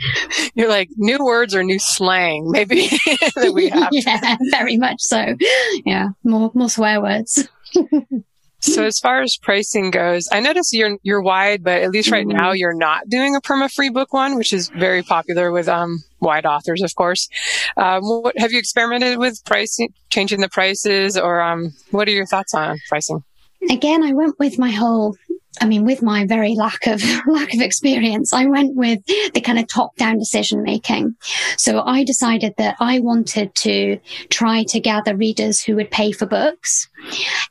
You're 0.54 0.68
like 0.68 0.88
new 0.96 1.18
words 1.22 1.54
or 1.54 1.62
new 1.62 1.78
slang, 1.78 2.50
maybe 2.50 2.88
that 3.37 3.52
we 3.54 3.68
have. 3.68 3.88
yeah, 3.92 4.37
very 4.50 4.76
much 4.76 5.00
so. 5.00 5.35
Yeah, 5.85 6.09
more 6.24 6.50
more 6.54 6.68
swear 6.68 7.00
words. 7.00 7.48
So 8.66 8.85
as 8.85 8.98
far 8.98 9.22
as 9.22 9.37
pricing 9.37 9.90
goes, 9.90 10.29
I 10.33 10.40
notice 10.40 10.72
you're 10.72 10.98
you're 11.02 11.22
wide, 11.22 11.62
but 11.62 11.83
at 11.83 11.90
least 11.90 12.11
right 12.11 12.26
mm-hmm. 12.26 12.37
now 12.37 12.52
you're 12.52 12.74
not 12.74 13.09
doing 13.09 13.37
a 13.37 13.40
perma 13.40 13.72
free 13.72 13.90
book 13.90 14.12
one, 14.12 14.37
which 14.37 14.52
is 14.52 14.68
very 14.70 15.02
popular 15.02 15.52
with 15.52 15.68
um 15.68 16.02
wide 16.20 16.46
authors, 16.46 16.83
of 16.83 16.94
course. 16.94 17.29
Um, 17.76 18.02
what, 18.02 18.37
have 18.38 18.52
you 18.52 18.59
experimented 18.59 19.18
with 19.18 19.44
pricing, 19.44 19.92
changing 20.11 20.40
the 20.40 20.48
prices, 20.48 21.16
or 21.16 21.40
um, 21.40 21.72
what 21.90 22.09
are 22.09 22.12
your 22.12 22.26
thoughts 22.26 22.55
on 22.55 22.79
pricing? 22.88 23.22
Again, 23.70 24.02
I 24.02 24.12
went 24.12 24.38
with 24.38 24.59
my 24.59 24.70
whole 24.70 25.16
I 25.61 25.66
mean, 25.66 25.85
with 25.85 26.03
my 26.03 26.27
very 26.27 26.55
lack 26.55 26.87
of 26.87 27.03
lack 27.27 27.55
of 27.55 27.61
experience, 27.61 28.33
I 28.33 28.47
went 28.47 28.77
with 28.77 29.05
the 29.07 29.40
kind 29.40 29.59
of 29.59 29.66
top 29.69 29.97
down 29.97 30.19
decision 30.19 30.62
making. 30.62 31.16
So 31.57 31.83
I 31.83 32.05
decided 32.05 32.55
that 32.59 32.77
I 32.81 33.01
wanted 33.01 33.55
to 33.57 33.99
try 34.31 34.64
to 34.69 34.81
gather 34.81 35.16
readers 35.16 35.62
who 35.62 35.77
would 35.77 35.90
pay 35.90 36.12
for 36.12 36.27
books, 36.27 36.88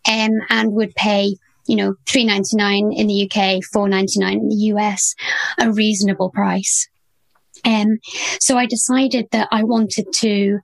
um, 0.07 0.31
and 0.49 0.73
would 0.73 0.93
pay, 0.95 1.35
you 1.67 1.75
know, 1.75 1.95
three 2.07 2.25
ninety 2.25 2.55
nine 2.55 2.91
in 2.91 3.07
the 3.07 3.29
UK, 3.29 3.63
four 3.73 3.89
ninety 3.89 4.19
nine 4.19 4.39
in 4.39 4.49
the 4.49 4.73
US, 4.73 5.15
a 5.59 5.71
reasonable 5.71 6.29
price. 6.29 6.87
Um, 7.63 7.97
so 8.39 8.57
I 8.57 8.67
decided 8.67 9.27
that 9.31 9.47
I 9.51 9.63
wanted 9.63 10.05
to 10.17 10.59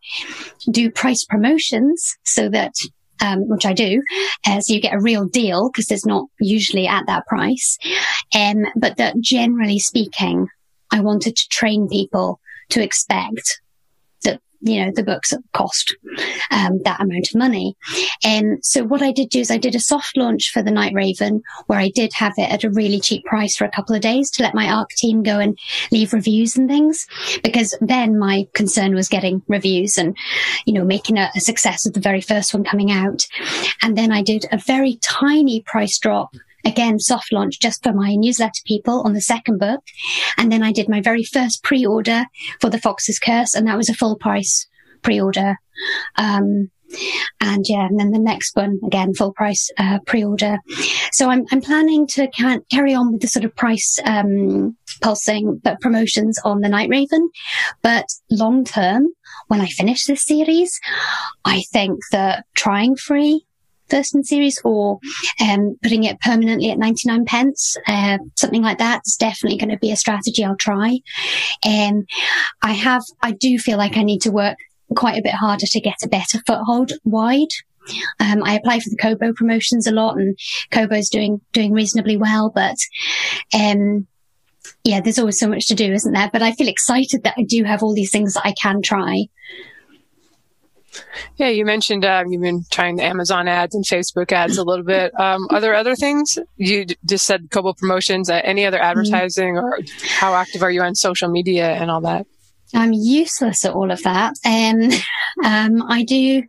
do 0.70 0.92
price 0.92 1.26
promotions 1.26 2.16
so 2.24 2.48
that 2.50 2.74
um, 3.22 3.48
which 3.48 3.66
I 3.66 3.74
do. 3.74 4.02
Uh, 4.46 4.60
so 4.62 4.74
you 4.74 4.82
get 4.82 4.96
a 4.96 5.02
real 5.02 5.26
deal 5.26 5.70
because 5.70 5.92
it's 5.92 6.06
not 6.06 6.26
usually 6.40 6.88
at 6.88 7.06
that 7.08 7.26
price. 7.28 7.78
Um, 8.36 8.66
but 8.76 8.98
that 8.98 9.20
generally 9.22 9.80
speaking, 9.80 10.48
I 10.92 11.00
wanted 11.02 11.36
to 11.36 11.48
train 11.50 11.88
people 11.88 12.40
to 12.70 12.84
expect 12.84 13.61
you 14.62 14.84
know, 14.84 14.92
the 14.94 15.04
books 15.04 15.34
cost 15.54 15.96
um, 16.52 16.80
that 16.84 17.00
amount 17.00 17.30
of 17.30 17.36
money. 17.36 17.76
And 18.24 18.54
um, 18.54 18.60
so 18.62 18.84
what 18.84 19.02
I 19.02 19.12
did 19.12 19.30
do 19.30 19.40
is 19.40 19.52
I 19.52 19.58
did 19.58 19.76
a 19.76 19.80
soft 19.80 20.16
launch 20.18 20.52
for 20.52 20.62
the 20.62 20.72
Night 20.72 20.94
Raven 20.94 21.42
where 21.68 21.80
I 21.80 21.90
did 21.90 22.14
have 22.14 22.34
it 22.38 22.52
at 22.52 22.64
a 22.64 22.70
really 22.70 23.00
cheap 23.00 23.26
price 23.26 23.56
for 23.56 23.66
a 23.66 23.72
couple 23.72 23.96
of 23.96 24.02
days 24.02 24.30
to 24.32 24.44
let 24.44 24.56
my 24.56 24.68
ARC 24.68 24.90
team 24.90 25.24
go 25.24 25.40
and 25.40 25.58
leave 25.92 26.14
reviews 26.14 26.56
and 26.58 26.70
things. 26.70 27.08
Because 27.44 27.76
then 27.82 28.20
my 28.20 28.48
concern 28.54 28.94
was 28.94 29.10
getting 29.10 29.42
reviews 29.48 29.98
and, 29.98 30.16
you 30.66 30.74
know, 30.74 30.84
making 30.84 31.18
a, 31.18 31.30
a 31.36 31.40
success 31.40 31.86
of 31.86 31.94
the 31.94 32.00
very 32.00 32.22
first 32.22 32.54
one 32.54 32.64
coming 32.64 32.92
out. 32.92 33.28
And 33.82 33.98
then 33.98 34.12
I 34.12 34.22
did 34.22 34.46
a 34.52 34.58
very 34.58 34.98
tiny 35.02 35.62
price 35.62 35.98
drop 35.98 36.36
again, 36.66 37.00
soft 37.00 37.32
launch 37.32 37.60
just 37.60 37.84
for 37.84 37.94
my 37.94 38.16
newsletter 38.16 38.62
people 38.66 39.02
on 39.02 39.14
the 39.14 39.22
second 39.22 39.60
book. 39.60 39.82
And 40.38 40.52
then 40.52 40.64
I 40.64 40.72
did 40.72 40.90
my 40.90 41.02
very 41.02 41.24
first 41.24 41.64
pre-order 41.64 42.26
for 42.60 42.70
the 42.70 42.80
Fox's 42.80 43.20
Curse, 43.20 43.54
and 43.54 43.68
that 43.68 43.78
was 43.78 43.90
a 43.90 43.94
full 43.94 44.18
price 44.18 44.68
pre-order. 45.02 45.56
Um, 46.18 46.70
and 47.40 47.66
yeah, 47.68 47.86
and 47.86 48.00
then 48.00 48.12
the 48.12 48.20
next 48.20 48.56
one 48.56 48.80
again, 48.86 49.14
full 49.14 49.34
price 49.34 49.70
uh, 49.78 50.00
pre-order. 50.06 50.58
So 51.12 51.30
I'm 51.30 51.46
I'm 51.52 51.62
planning 51.62 52.06
to 52.08 52.28
can- 52.30 52.66
carry 52.72 52.94
on 52.94 53.14
with 53.14 53.22
the 53.22 53.28
sort 53.28 53.46
of 53.46 53.56
price 53.56 54.00
um, 54.06 54.76
pulsing, 55.02 55.62
but 55.64 55.80
promotions 55.82 56.40
on 56.44 56.62
the 56.62 56.70
Night 56.70 56.90
Raven. 56.90 57.30
But 57.82 58.06
long 58.30 58.66
term, 58.66 59.08
when 59.48 59.62
I 59.62 59.68
finish 59.68 60.06
this 60.06 60.26
series, 60.26 60.80
I 61.46 61.64
think 61.72 62.00
that 62.12 62.46
trying 62.56 62.96
free 62.96 63.46
first 63.92 64.16
in 64.16 64.24
series 64.24 64.60
or 64.64 65.00
um, 65.42 65.78
putting 65.84 66.06
it 66.06 66.20
permanently 66.22 66.72
at 66.72 66.80
99 66.80 67.26
pence, 67.26 67.76
uh, 67.88 68.18
something 68.36 68.64
like 68.64 68.78
that 68.80 69.02
is 69.06 69.18
definitely 69.18 69.58
going 69.58 69.70
to 69.70 69.78
be 69.78 69.92
a 69.92 69.96
strategy 69.98 70.44
I'll 70.44 70.56
try. 70.56 71.00
Um, 71.66 72.06
I 72.62 72.72
have, 72.72 73.04
I 73.22 73.32
do 73.32 73.60
feel 73.60 73.78
like 73.78 73.98
I 73.98 74.04
need 74.04 74.22
to 74.22 74.32
work 74.32 74.58
quite 74.96 75.20
a 75.20 75.24
bit 75.24 75.34
harder 75.34 75.66
to 75.66 75.82
get 75.82 75.98
a 76.04 76.08
better 76.08 76.40
foothold 76.48 76.94
wide. 77.04 77.48
Um, 78.20 78.44
I 78.44 78.56
apply 78.56 78.80
for 78.80 78.90
the 78.90 78.98
Kobo 79.02 79.34
promotions 79.34 79.88
a 79.88 79.92
lot 79.92 80.18
and 80.18 80.38
Kobo's 80.72 81.10
doing, 81.10 81.42
doing 81.52 81.74
reasonably 81.74 82.18
well, 82.18 82.52
but, 82.54 82.78
um, 83.54 84.08
yeah, 84.84 85.02
there's 85.02 85.20
always 85.20 85.40
so 85.40 85.48
much 85.48 85.68
to 85.68 85.76
do, 85.76 85.92
isn't 85.92 86.14
there? 86.14 86.30
But 86.32 86.42
I 86.42 86.54
feel 86.54 86.68
excited 86.68 87.24
that 87.24 87.36
I 87.38 87.44
do 87.44 87.64
have 87.64 87.84
all 87.84 87.94
these 87.94 88.12
things 88.12 88.34
that 88.34 88.46
I 88.46 88.54
can 88.60 88.82
try. 88.82 89.26
Yeah, 91.38 91.50
you 91.50 91.66
mentioned 91.66 92.06
um, 92.06 92.28
you've 92.28 92.42
been 92.42 92.66
trying 92.70 92.98
the 92.98 93.04
Amazon 93.04 93.48
ads 93.48 93.76
and 93.76 93.86
Facebook 93.86 94.32
ads 94.32 94.58
a 94.58 94.64
little 94.64 94.86
bit. 94.86 95.18
Um, 95.20 95.48
are 95.50 95.62
there 95.62 95.74
other 95.74 95.96
things? 95.96 96.38
You 96.58 96.86
d- 96.86 96.98
just 97.06 97.26
said 97.26 97.50
Kobo 97.52 97.74
promotions. 97.74 98.30
Uh, 98.30 98.42
any 98.44 98.66
other 98.66 98.78
mm-hmm. 98.78 99.00
advertising, 99.00 99.58
or 99.58 99.80
how 100.08 100.34
active 100.34 100.64
are 100.64 100.72
you 100.72 100.82
on 100.82 100.96
social 100.96 101.30
media 101.30 101.72
and 101.74 101.90
all 101.90 102.02
that? 102.02 102.28
I'm 102.74 102.94
useless 102.94 103.66
at 103.66 103.74
all 103.74 103.92
of 103.92 104.02
that. 104.04 104.36
Um, 104.46 104.92
um, 105.46 105.90
I 105.90 106.04
do. 106.04 106.44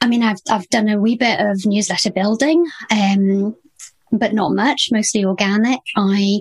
I 0.00 0.06
mean, 0.06 0.22
I've 0.22 0.40
I've 0.50 0.68
done 0.68 0.88
a 0.88 0.98
wee 0.98 1.16
bit 1.16 1.40
of 1.40 1.64
newsletter 1.66 2.10
building, 2.10 2.66
um, 2.90 3.56
but 4.12 4.32
not 4.32 4.52
much. 4.52 4.88
Mostly 4.92 5.24
organic. 5.24 5.80
I 5.96 6.40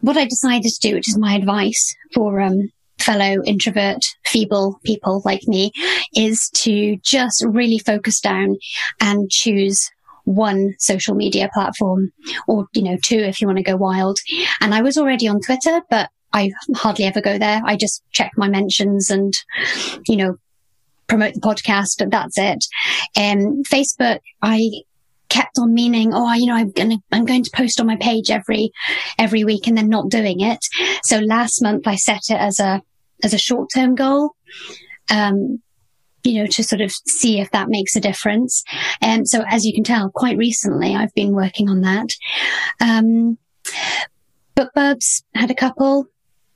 what 0.00 0.16
I 0.16 0.24
decided 0.24 0.70
to 0.70 0.88
do, 0.88 0.94
which 0.94 1.08
is 1.08 1.18
my 1.18 1.34
advice 1.34 1.96
for 2.14 2.40
um, 2.40 2.70
fellow 3.00 3.42
introvert, 3.44 4.04
feeble 4.26 4.80
people 4.84 5.22
like 5.24 5.46
me 5.46 5.72
is 6.14 6.50
to 6.54 6.96
just 7.02 7.44
really 7.46 7.78
focus 7.78 8.20
down 8.20 8.56
and 9.00 9.30
choose 9.30 9.90
one 10.24 10.74
social 10.78 11.14
media 11.14 11.48
platform 11.54 12.12
or, 12.46 12.66
you 12.74 12.82
know, 12.82 12.98
two 13.02 13.18
if 13.18 13.40
you 13.40 13.46
want 13.46 13.56
to 13.56 13.64
go 13.64 13.76
wild. 13.76 14.18
And 14.60 14.74
I 14.74 14.82
was 14.82 14.98
already 14.98 15.26
on 15.26 15.40
Twitter, 15.40 15.80
but 15.88 16.10
I 16.32 16.50
hardly 16.76 17.06
ever 17.06 17.22
go 17.22 17.38
there. 17.38 17.62
I 17.64 17.76
just 17.76 18.02
check 18.12 18.32
my 18.36 18.48
mentions 18.48 19.08
and, 19.10 19.32
you 20.06 20.16
know, 20.16 20.36
promote 21.06 21.34
the 21.34 21.40
podcast. 21.40 22.02
And 22.02 22.12
that's 22.12 22.36
it. 22.36 22.64
Um, 23.16 23.62
Facebook, 23.64 24.18
I 24.42 24.68
kept 25.30 25.58
on 25.58 25.72
meaning, 25.72 26.12
oh, 26.12 26.32
you 26.34 26.46
know, 26.46 26.54
I'm 26.54 26.70
going 26.72 26.90
to, 26.90 26.98
I'm 27.12 27.24
going 27.24 27.44
to 27.44 27.50
post 27.54 27.80
on 27.80 27.86
my 27.86 27.96
page 27.96 28.30
every, 28.30 28.70
every 29.18 29.44
week 29.44 29.66
and 29.66 29.76
then 29.76 29.88
not 29.88 30.10
doing 30.10 30.40
it. 30.40 30.64
So 31.04 31.18
last 31.18 31.62
month 31.62 31.86
I 31.86 31.96
set 31.96 32.22
it 32.28 32.38
as 32.38 32.60
a, 32.60 32.82
as 33.22 33.34
a 33.34 33.38
short 33.38 33.70
term 33.74 33.94
goal. 33.94 34.32
Um, 35.10 35.62
you 36.24 36.40
know, 36.40 36.46
to 36.46 36.64
sort 36.64 36.80
of 36.80 36.90
see 36.90 37.40
if 37.40 37.50
that 37.52 37.68
makes 37.68 37.96
a 37.96 38.00
difference. 38.00 38.64
And 39.00 39.20
um, 39.20 39.26
so 39.26 39.44
as 39.48 39.64
you 39.64 39.72
can 39.72 39.84
tell, 39.84 40.10
quite 40.10 40.36
recently 40.36 40.94
I've 40.94 41.14
been 41.14 41.32
working 41.32 41.68
on 41.68 41.80
that. 41.82 42.08
Um, 42.80 43.38
BookBubs 44.56 45.22
had 45.34 45.50
a 45.50 45.54
couple. 45.54 46.06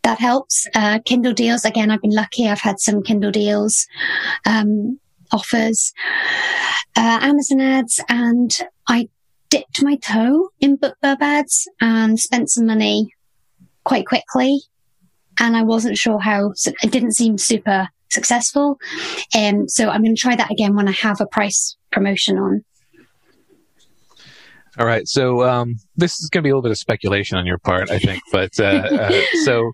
That 0.03 0.19
helps. 0.19 0.67
Uh, 0.75 0.99
Kindle 1.05 1.33
deals. 1.33 1.65
Again, 1.65 1.91
I've 1.91 2.03
been 2.03 2.15
lucky. 2.15 2.49
I've 2.49 2.61
had 2.61 2.81
some 2.81 3.03
Kindle 3.03 3.31
deals, 3.31 3.87
um, 4.45 4.99
offers, 5.31 5.93
uh, 6.97 7.21
Amazon 7.23 7.61
ads, 7.61 8.01
and 8.09 8.51
I 8.89 9.09
dipped 9.49 9.83
my 9.83 9.97
toe 9.97 10.51
in 10.61 10.77
BookBub 10.77 11.19
ads 11.21 11.69
and 11.81 12.19
spent 12.19 12.51
some 12.51 12.67
money 12.67 13.15
quite 13.85 14.07
quickly 14.07 14.63
and 15.39 15.57
I 15.57 15.63
wasn't 15.63 15.99
sure 15.99 16.19
how, 16.19 16.53
it 16.83 16.91
didn't 16.91 17.13
seem 17.13 17.39
super 17.39 17.89
successful. 18.11 18.79
Um, 19.37 19.69
so 19.69 19.89
I'm 19.89 20.03
going 20.03 20.15
to 20.15 20.21
try 20.21 20.37
that 20.37 20.51
again 20.51 20.77
when 20.77 20.89
I 20.89 20.93
have 20.93 21.21
a 21.21 21.27
price 21.27 21.77
promotion 21.91 22.39
on. 22.39 22.65
All 24.79 24.87
right. 24.87 25.07
So 25.07 25.43
um, 25.49 25.77
this 25.97 26.21
is 26.21 26.31
going 26.31 26.43
to 26.43 26.47
be 26.47 26.51
a 26.51 26.53
little 26.53 26.63
bit 26.63 26.71
of 26.71 26.79
speculation 26.79 27.37
on 27.37 27.47
your 27.47 27.59
part, 27.59 27.91
I 27.91 27.99
think. 27.99 28.23
But 28.33 28.59
uh, 28.59 28.65
uh, 28.65 29.23
so, 29.45 29.73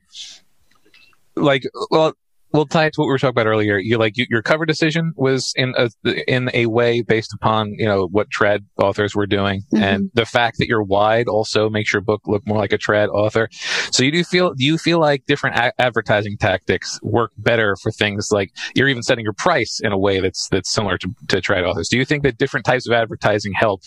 like, 1.36 1.62
well, 1.90 2.14
we'll 2.52 2.66
tie 2.66 2.86
it 2.86 2.94
to 2.94 3.00
what 3.00 3.06
we 3.06 3.12
were 3.12 3.18
talking 3.18 3.30
about 3.30 3.46
earlier. 3.46 3.78
You 3.78 3.98
like 3.98 4.16
you, 4.16 4.26
your 4.28 4.42
cover 4.42 4.64
decision 4.66 5.12
was 5.16 5.52
in 5.56 5.74
a 5.76 5.90
in 6.26 6.50
a 6.54 6.66
way 6.66 7.02
based 7.02 7.32
upon 7.34 7.74
you 7.78 7.86
know 7.86 8.06
what 8.06 8.28
trad 8.30 8.60
authors 8.82 9.14
were 9.14 9.26
doing, 9.26 9.62
mm-hmm. 9.72 9.82
and 9.82 10.10
the 10.14 10.24
fact 10.24 10.58
that 10.58 10.68
you're 10.68 10.82
wide 10.82 11.28
also 11.28 11.68
makes 11.68 11.92
your 11.92 12.02
book 12.02 12.22
look 12.26 12.46
more 12.46 12.58
like 12.58 12.72
a 12.72 12.78
trad 12.78 13.08
author. 13.08 13.48
So 13.90 14.02
you 14.02 14.12
do 14.12 14.24
feel 14.24 14.54
do 14.54 14.64
you 14.64 14.78
feel 14.78 15.00
like 15.00 15.26
different 15.26 15.56
a- 15.56 15.80
advertising 15.80 16.36
tactics 16.38 16.98
work 17.02 17.32
better 17.38 17.76
for 17.82 17.90
things 17.90 18.30
like 18.32 18.52
you're 18.74 18.88
even 18.88 19.02
setting 19.02 19.24
your 19.24 19.34
price 19.34 19.80
in 19.82 19.92
a 19.92 19.98
way 19.98 20.20
that's 20.20 20.48
that's 20.48 20.70
similar 20.70 20.98
to, 20.98 21.08
to 21.28 21.36
trad 21.40 21.68
authors? 21.68 21.88
Do 21.88 21.98
you 21.98 22.04
think 22.04 22.22
that 22.22 22.38
different 22.38 22.66
types 22.66 22.86
of 22.86 22.92
advertising 22.92 23.52
help 23.54 23.82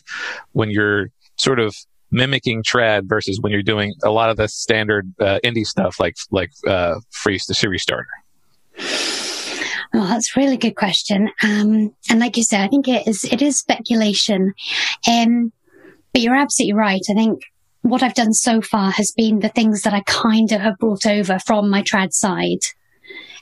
when 0.51 0.69
you're 0.69 1.09
sort 1.37 1.59
of 1.59 1.75
mimicking 2.11 2.61
trad 2.61 3.07
versus 3.07 3.39
when 3.41 3.51
you're 3.51 3.63
doing 3.63 3.93
a 4.03 4.11
lot 4.11 4.29
of 4.29 4.37
the 4.37 4.47
standard 4.47 5.13
uh, 5.19 5.39
indie 5.43 5.65
stuff 5.65 5.99
like 5.99 6.15
like 6.29 6.51
uh, 6.67 6.95
free 7.09 7.39
the 7.47 7.53
series 7.53 7.81
starter? 7.81 8.07
Well, 9.93 10.07
that's 10.07 10.35
a 10.35 10.39
really 10.39 10.57
good 10.57 10.75
question. 10.75 11.29
Um, 11.43 11.93
and 12.09 12.19
like 12.19 12.37
you 12.37 12.43
said, 12.43 12.61
I 12.61 12.67
think 12.67 12.87
it 12.87 13.07
is, 13.07 13.25
it 13.25 13.41
is 13.41 13.57
speculation. 13.57 14.53
Um, 15.07 15.51
but 16.13 16.21
you're 16.21 16.35
absolutely 16.35 16.73
right. 16.73 17.01
I 17.09 17.13
think 17.13 17.43
what 17.81 18.03
I've 18.03 18.13
done 18.13 18.33
so 18.33 18.61
far 18.61 18.91
has 18.91 19.11
been 19.11 19.39
the 19.39 19.49
things 19.49 19.81
that 19.81 19.93
I 19.93 20.01
kind 20.01 20.51
of 20.51 20.61
have 20.61 20.77
brought 20.77 21.05
over 21.05 21.39
from 21.39 21.69
my 21.69 21.81
trad 21.81 22.13
side. 22.13 22.65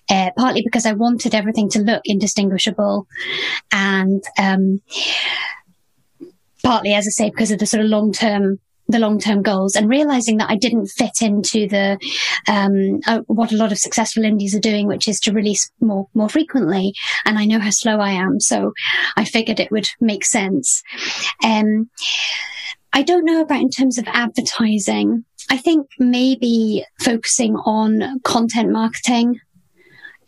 Uh, 0.10 0.32
partly 0.38 0.64
because 0.64 0.88
I 0.88 0.94
wanted 0.94 1.36
everything 1.36 1.70
to 1.70 1.80
look 1.80 2.02
indistinguishable 2.06 3.06
and, 3.72 4.24
um, 4.40 4.82
partly, 6.64 6.94
as 6.94 7.06
I 7.06 7.12
say, 7.12 7.30
because 7.30 7.52
of 7.52 7.60
the 7.60 7.68
sort 7.68 7.84
of 7.84 7.92
long 7.92 8.12
term 8.12 8.60
the 8.90 9.00
long 9.00 9.20
term 9.20 9.42
goals 9.42 9.76
and 9.76 9.88
realizing 9.88 10.38
that 10.38 10.50
I 10.50 10.56
didn't 10.56 10.88
fit 10.88 11.22
into 11.22 11.68
the 11.68 11.98
um, 12.48 13.00
uh, 13.08 13.22
what 13.28 13.52
a 13.52 13.56
lot 13.56 13.72
of 13.72 13.78
successful 13.78 14.26
indies 14.26 14.56
are 14.56 14.60
doing, 14.60 14.88
which 14.88 15.08
is 15.08 15.20
to 15.22 15.32
release 15.32 15.72
more 15.80 16.08
more 16.14 16.30
frequently. 16.30 16.94
And 17.26 17.38
I 17.38 17.46
know 17.46 17.60
how 17.60 17.70
slow 17.70 18.00
I 18.00 18.12
am, 18.12 18.40
so 18.40 18.74
I 19.16 19.24
figured 19.24 19.60
it 19.60 19.72
would 19.72 19.88
make 20.02 20.26
sense. 20.26 20.82
Um, 21.44 21.90
I 22.92 23.04
don't 23.04 23.26
know 23.26 23.42
about 23.42 23.62
in 23.62 23.70
terms 23.70 23.98
of 23.98 24.08
advertising. 24.08 25.24
I 25.52 25.58
think 25.58 25.88
maybe 26.00 26.84
focusing 27.00 27.56
on 27.58 28.20
content 28.24 28.72
marketing 28.72 29.40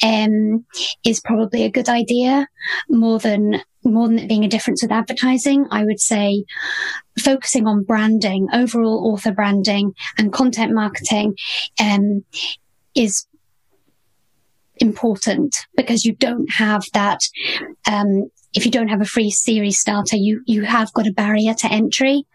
um, 0.04 0.65
is 1.04 1.19
probably 1.19 1.63
a 1.63 1.71
good 1.71 1.89
idea 1.89 2.47
more 2.89 3.19
than 3.19 3.62
more 3.84 4.08
than 4.08 4.20
it 4.20 4.28
being 4.28 4.44
a 4.44 4.50
difference 4.50 4.82
with 4.82 4.91
advertising. 4.91 5.65
I 5.72 5.84
would 5.84 6.00
say 6.00 6.44
focusing 7.20 7.67
on 7.67 7.84
branding, 7.84 8.48
overall 8.54 9.12
author 9.12 9.32
branding 9.32 9.94
and 10.17 10.34
content 10.34 10.74
marketing 10.74 11.36
um, 11.80 12.24
is 12.96 13.26
important 14.78 15.56
because 15.76 16.06
you 16.06 16.13
don't 16.13 16.48
have 16.54 16.84
that 16.94 17.20
um, 17.89 18.30
if 18.53 18.65
you 18.65 18.71
don't 18.71 18.89
have 18.89 19.01
a 19.01 19.05
free 19.05 19.29
series 19.29 19.79
starter, 19.79 20.17
you, 20.17 20.41
you 20.45 20.63
have 20.63 20.91
got 20.93 21.07
a 21.07 21.13
barrier 21.13 21.53
to 21.53 21.71
entry. 21.71 22.25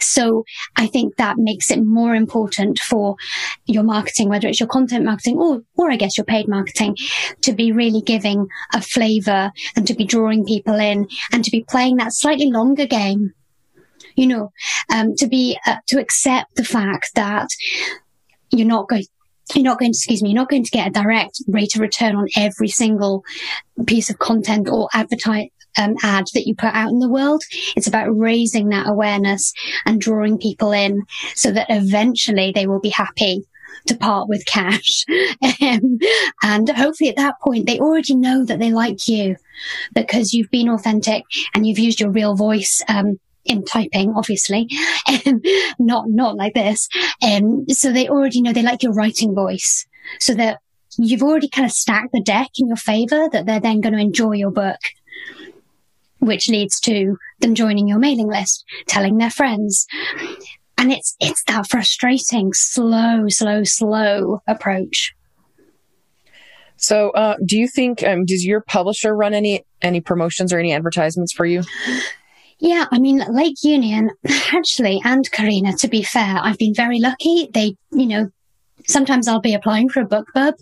So 0.00 0.44
I 0.76 0.86
think 0.86 1.16
that 1.16 1.36
makes 1.38 1.70
it 1.70 1.84
more 1.84 2.14
important 2.14 2.78
for 2.78 3.16
your 3.66 3.82
marketing, 3.82 4.28
whether 4.28 4.48
it's 4.48 4.60
your 4.60 4.68
content 4.68 5.04
marketing 5.04 5.36
or, 5.38 5.62
or 5.76 5.90
I 5.90 5.96
guess 5.96 6.16
your 6.16 6.24
paid 6.24 6.48
marketing 6.48 6.96
to 7.42 7.52
be 7.52 7.72
really 7.72 8.00
giving 8.00 8.46
a 8.74 8.80
flavor 8.80 9.52
and 9.76 9.86
to 9.86 9.94
be 9.94 10.04
drawing 10.04 10.44
people 10.44 10.74
in 10.74 11.08
and 11.32 11.44
to 11.44 11.50
be 11.50 11.64
playing 11.68 11.96
that 11.96 12.14
slightly 12.14 12.50
longer 12.50 12.86
game. 12.86 13.32
You 14.16 14.26
know, 14.26 14.52
um, 14.92 15.14
to 15.16 15.26
be, 15.28 15.58
uh, 15.66 15.76
to 15.88 16.00
accept 16.00 16.56
the 16.56 16.64
fact 16.64 17.10
that 17.14 17.48
you're 18.50 18.66
not 18.66 18.88
going, 18.88 19.04
you're 19.54 19.64
not 19.64 19.78
going 19.78 19.92
to, 19.92 19.96
excuse 19.96 20.22
me, 20.22 20.30
you're 20.30 20.40
not 20.40 20.48
going 20.48 20.64
to 20.64 20.70
get 20.70 20.88
a 20.88 20.90
direct 20.90 21.42
rate 21.48 21.74
of 21.74 21.80
return 21.80 22.16
on 22.16 22.28
every 22.36 22.68
single 22.68 23.24
piece 23.86 24.10
of 24.10 24.18
content 24.18 24.68
or 24.68 24.88
advertise, 24.92 25.48
um, 25.78 25.96
ad 26.02 26.26
that 26.34 26.46
you 26.46 26.54
put 26.54 26.74
out 26.74 26.90
in 26.90 26.98
the 26.98 27.08
world. 27.08 27.42
It's 27.76 27.86
about 27.86 28.08
raising 28.10 28.68
that 28.68 28.88
awareness 28.88 29.52
and 29.86 30.00
drawing 30.00 30.38
people 30.38 30.72
in 30.72 31.02
so 31.34 31.50
that 31.52 31.66
eventually 31.70 32.52
they 32.54 32.66
will 32.66 32.80
be 32.80 32.90
happy 32.90 33.44
to 33.86 33.96
part 33.96 34.28
with 34.28 34.44
cash. 34.46 35.04
um, 35.62 35.98
and 36.42 36.68
hopefully 36.68 37.10
at 37.10 37.16
that 37.16 37.40
point, 37.42 37.66
they 37.66 37.78
already 37.78 38.14
know 38.14 38.44
that 38.44 38.58
they 38.58 38.72
like 38.72 39.08
you 39.08 39.36
because 39.94 40.32
you've 40.32 40.50
been 40.50 40.68
authentic 40.68 41.24
and 41.54 41.66
you've 41.66 41.78
used 41.78 42.00
your 42.00 42.10
real 42.10 42.34
voice. 42.34 42.82
Um, 42.88 43.18
in 43.44 43.64
typing, 43.64 44.12
obviously, 44.16 44.68
um, 45.26 45.40
not, 45.78 46.04
not 46.08 46.36
like 46.36 46.54
this. 46.54 46.88
Um, 47.22 47.66
so 47.68 47.92
they 47.92 48.08
already 48.08 48.42
know 48.42 48.52
they 48.52 48.62
like 48.62 48.82
your 48.82 48.92
writing 48.92 49.34
voice 49.34 49.86
so 50.18 50.34
that 50.34 50.58
you've 50.98 51.22
already 51.22 51.48
kind 51.48 51.64
of 51.64 51.72
stacked 51.72 52.12
the 52.12 52.22
deck 52.22 52.48
in 52.58 52.68
your 52.68 52.76
favor 52.76 53.28
that 53.32 53.46
they're 53.46 53.60
then 53.60 53.80
going 53.80 53.94
to 53.94 54.00
enjoy 54.00 54.32
your 54.32 54.50
book, 54.50 54.78
which 56.18 56.48
leads 56.48 56.80
to 56.80 57.16
them 57.40 57.54
joining 57.54 57.88
your 57.88 57.98
mailing 57.98 58.28
list, 58.28 58.64
telling 58.86 59.18
their 59.18 59.30
friends. 59.30 59.86
And 60.76 60.92
it's, 60.92 61.16
it's 61.20 61.42
that 61.44 61.68
frustrating, 61.68 62.52
slow, 62.52 63.24
slow, 63.28 63.64
slow 63.64 64.42
approach. 64.46 65.14
So, 66.76 67.10
uh, 67.10 67.36
do 67.44 67.58
you 67.58 67.68
think, 67.68 68.02
um, 68.02 68.24
does 68.24 68.44
your 68.44 68.62
publisher 68.62 69.14
run 69.14 69.34
any, 69.34 69.66
any 69.82 70.00
promotions 70.00 70.50
or 70.50 70.58
any 70.58 70.72
advertisements 70.72 71.32
for 71.32 71.44
you? 71.44 71.62
Yeah, 72.60 72.84
I 72.90 72.98
mean, 72.98 73.24
Lake 73.28 73.56
Union, 73.62 74.10
actually, 74.52 75.00
and 75.04 75.30
Carina, 75.32 75.72
to 75.78 75.88
be 75.88 76.02
fair, 76.02 76.38
I've 76.40 76.58
been 76.58 76.74
very 76.74 77.00
lucky. 77.00 77.48
They, 77.52 77.76
you 77.90 78.06
know, 78.06 78.30
sometimes 78.86 79.28
I'll 79.28 79.40
be 79.40 79.54
applying 79.54 79.88
for 79.88 80.00
a 80.00 80.06
BookBub 80.06 80.54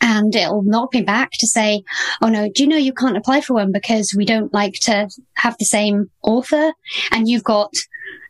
and 0.00 0.34
it'll 0.34 0.62
knock 0.62 0.94
me 0.94 1.02
back 1.02 1.30
to 1.38 1.46
say, 1.46 1.82
Oh 2.20 2.28
no, 2.28 2.48
do 2.52 2.62
you 2.62 2.68
know 2.68 2.76
you 2.76 2.92
can't 2.92 3.16
apply 3.16 3.40
for 3.40 3.54
one 3.54 3.72
because 3.72 4.14
we 4.16 4.24
don't 4.24 4.52
like 4.52 4.74
to 4.82 5.08
have 5.34 5.56
the 5.58 5.64
same 5.64 6.10
author 6.22 6.72
and 7.10 7.28
you've 7.28 7.44
got 7.44 7.72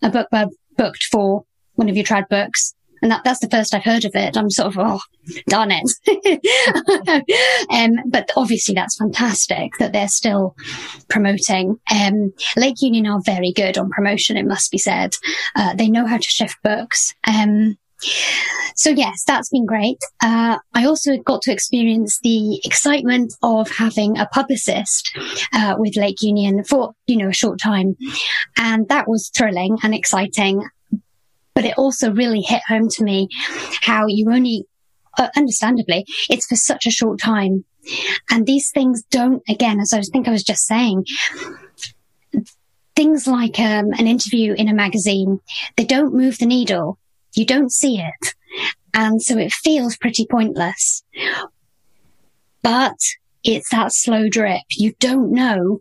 a 0.02 0.10
BookBub 0.10 0.50
booked 0.76 1.04
for 1.04 1.44
one 1.74 1.88
of 1.88 1.96
your 1.96 2.04
trad 2.04 2.28
books. 2.28 2.74
And 3.02 3.10
that, 3.10 3.24
that's 3.24 3.40
the 3.40 3.50
first 3.50 3.74
I've 3.74 3.84
heard 3.84 4.04
of 4.04 4.14
it. 4.14 4.36
I'm 4.36 4.50
sort 4.50 4.68
of, 4.68 4.78
oh, 4.78 5.00
darn 5.48 5.70
it. 5.70 7.26
um, 7.70 7.92
but 8.06 8.30
obviously 8.36 8.74
that's 8.74 8.96
fantastic 8.96 9.72
that 9.78 9.92
they're 9.92 10.08
still 10.08 10.56
promoting. 11.08 11.78
Um, 11.92 12.32
Lake 12.56 12.80
Union 12.80 13.06
are 13.06 13.20
very 13.24 13.52
good 13.52 13.78
on 13.78 13.90
promotion, 13.90 14.36
it 14.36 14.46
must 14.46 14.70
be 14.70 14.78
said. 14.78 15.14
Uh, 15.54 15.74
they 15.74 15.88
know 15.88 16.06
how 16.06 16.16
to 16.16 16.28
shift 16.28 16.56
books. 16.62 17.14
Um, 17.26 17.76
so 18.74 18.90
yes, 18.90 19.24
that's 19.26 19.48
been 19.48 19.64
great. 19.64 19.98
Uh, 20.22 20.58
I 20.74 20.84
also 20.84 21.16
got 21.18 21.42
to 21.42 21.52
experience 21.52 22.18
the 22.20 22.60
excitement 22.64 23.34
of 23.42 23.70
having 23.70 24.18
a 24.18 24.26
publicist 24.26 25.16
uh, 25.52 25.76
with 25.78 25.96
Lake 25.96 26.20
Union 26.20 26.62
for 26.64 26.92
you 27.06 27.16
know 27.16 27.28
a 27.28 27.32
short 27.32 27.58
time, 27.58 27.96
and 28.58 28.88
that 28.88 29.08
was 29.08 29.30
thrilling 29.30 29.78
and 29.82 29.94
exciting. 29.94 30.68
But 31.56 31.64
it 31.64 31.74
also 31.76 32.12
really 32.12 32.42
hit 32.42 32.62
home 32.68 32.88
to 32.90 33.02
me 33.02 33.28
how 33.82 34.06
you 34.06 34.30
only, 34.30 34.66
uh, 35.18 35.30
understandably, 35.36 36.04
it's 36.30 36.46
for 36.46 36.54
such 36.54 36.86
a 36.86 36.92
short 36.92 37.18
time, 37.18 37.64
and 38.30 38.46
these 38.46 38.70
things 38.70 39.02
don't. 39.10 39.42
Again, 39.48 39.80
as 39.80 39.92
I 39.92 40.00
think 40.02 40.28
I 40.28 40.32
was 40.32 40.44
just 40.44 40.64
saying, 40.66 41.06
things 42.94 43.26
like 43.26 43.58
um, 43.58 43.90
an 43.98 44.06
interview 44.06 44.52
in 44.52 44.68
a 44.68 44.74
magazine, 44.74 45.40
they 45.76 45.84
don't 45.84 46.14
move 46.14 46.38
the 46.38 46.46
needle 46.46 46.98
you 47.36 47.44
don't 47.44 47.70
see 47.70 48.00
it. 48.00 48.34
And 48.94 49.22
so 49.22 49.36
it 49.36 49.52
feels 49.52 49.96
pretty 49.96 50.26
pointless. 50.28 51.04
But 52.62 52.96
it's 53.44 53.68
that 53.70 53.92
slow 53.92 54.28
drip. 54.28 54.62
You 54.70 54.94
don't 54.98 55.30
know. 55.30 55.80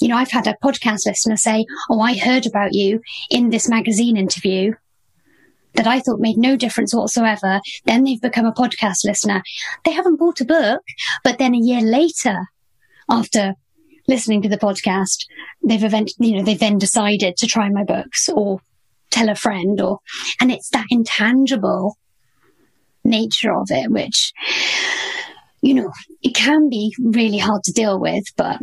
You 0.00 0.08
know, 0.08 0.16
I've 0.16 0.32
had 0.32 0.46
a 0.46 0.56
podcast 0.62 1.06
listener 1.06 1.36
say, 1.36 1.64
Oh, 1.88 2.00
I 2.00 2.18
heard 2.18 2.46
about 2.46 2.74
you 2.74 3.00
in 3.30 3.50
this 3.50 3.68
magazine 3.68 4.16
interview 4.16 4.74
that 5.74 5.86
I 5.86 6.00
thought 6.00 6.20
made 6.20 6.36
no 6.36 6.56
difference 6.56 6.94
whatsoever. 6.94 7.60
Then 7.84 8.04
they've 8.04 8.20
become 8.20 8.46
a 8.46 8.52
podcast 8.52 9.04
listener. 9.04 9.42
They 9.84 9.92
haven't 9.92 10.16
bought 10.16 10.40
a 10.40 10.44
book, 10.44 10.82
but 11.24 11.38
then 11.38 11.54
a 11.54 11.58
year 11.58 11.80
later, 11.80 12.48
after 13.08 13.54
listening 14.08 14.42
to 14.42 14.48
the 14.48 14.58
podcast, 14.58 15.26
they've 15.62 15.84
event, 15.84 16.12
you 16.18 16.36
know, 16.36 16.42
they've 16.42 16.58
then 16.58 16.78
decided 16.78 17.36
to 17.36 17.46
try 17.46 17.68
my 17.68 17.84
books 17.84 18.28
or 18.28 18.60
tell 19.10 19.28
a 19.28 19.34
friend 19.34 19.80
or, 19.80 19.98
and 20.40 20.50
it's 20.50 20.70
that 20.70 20.86
intangible 20.90 21.96
nature 23.04 23.54
of 23.54 23.68
it, 23.70 23.90
which, 23.90 24.32
you 25.62 25.74
know, 25.74 25.90
it 26.22 26.34
can 26.34 26.68
be 26.68 26.94
really 27.00 27.38
hard 27.38 27.62
to 27.64 27.72
deal 27.72 27.98
with, 27.98 28.24
but. 28.36 28.58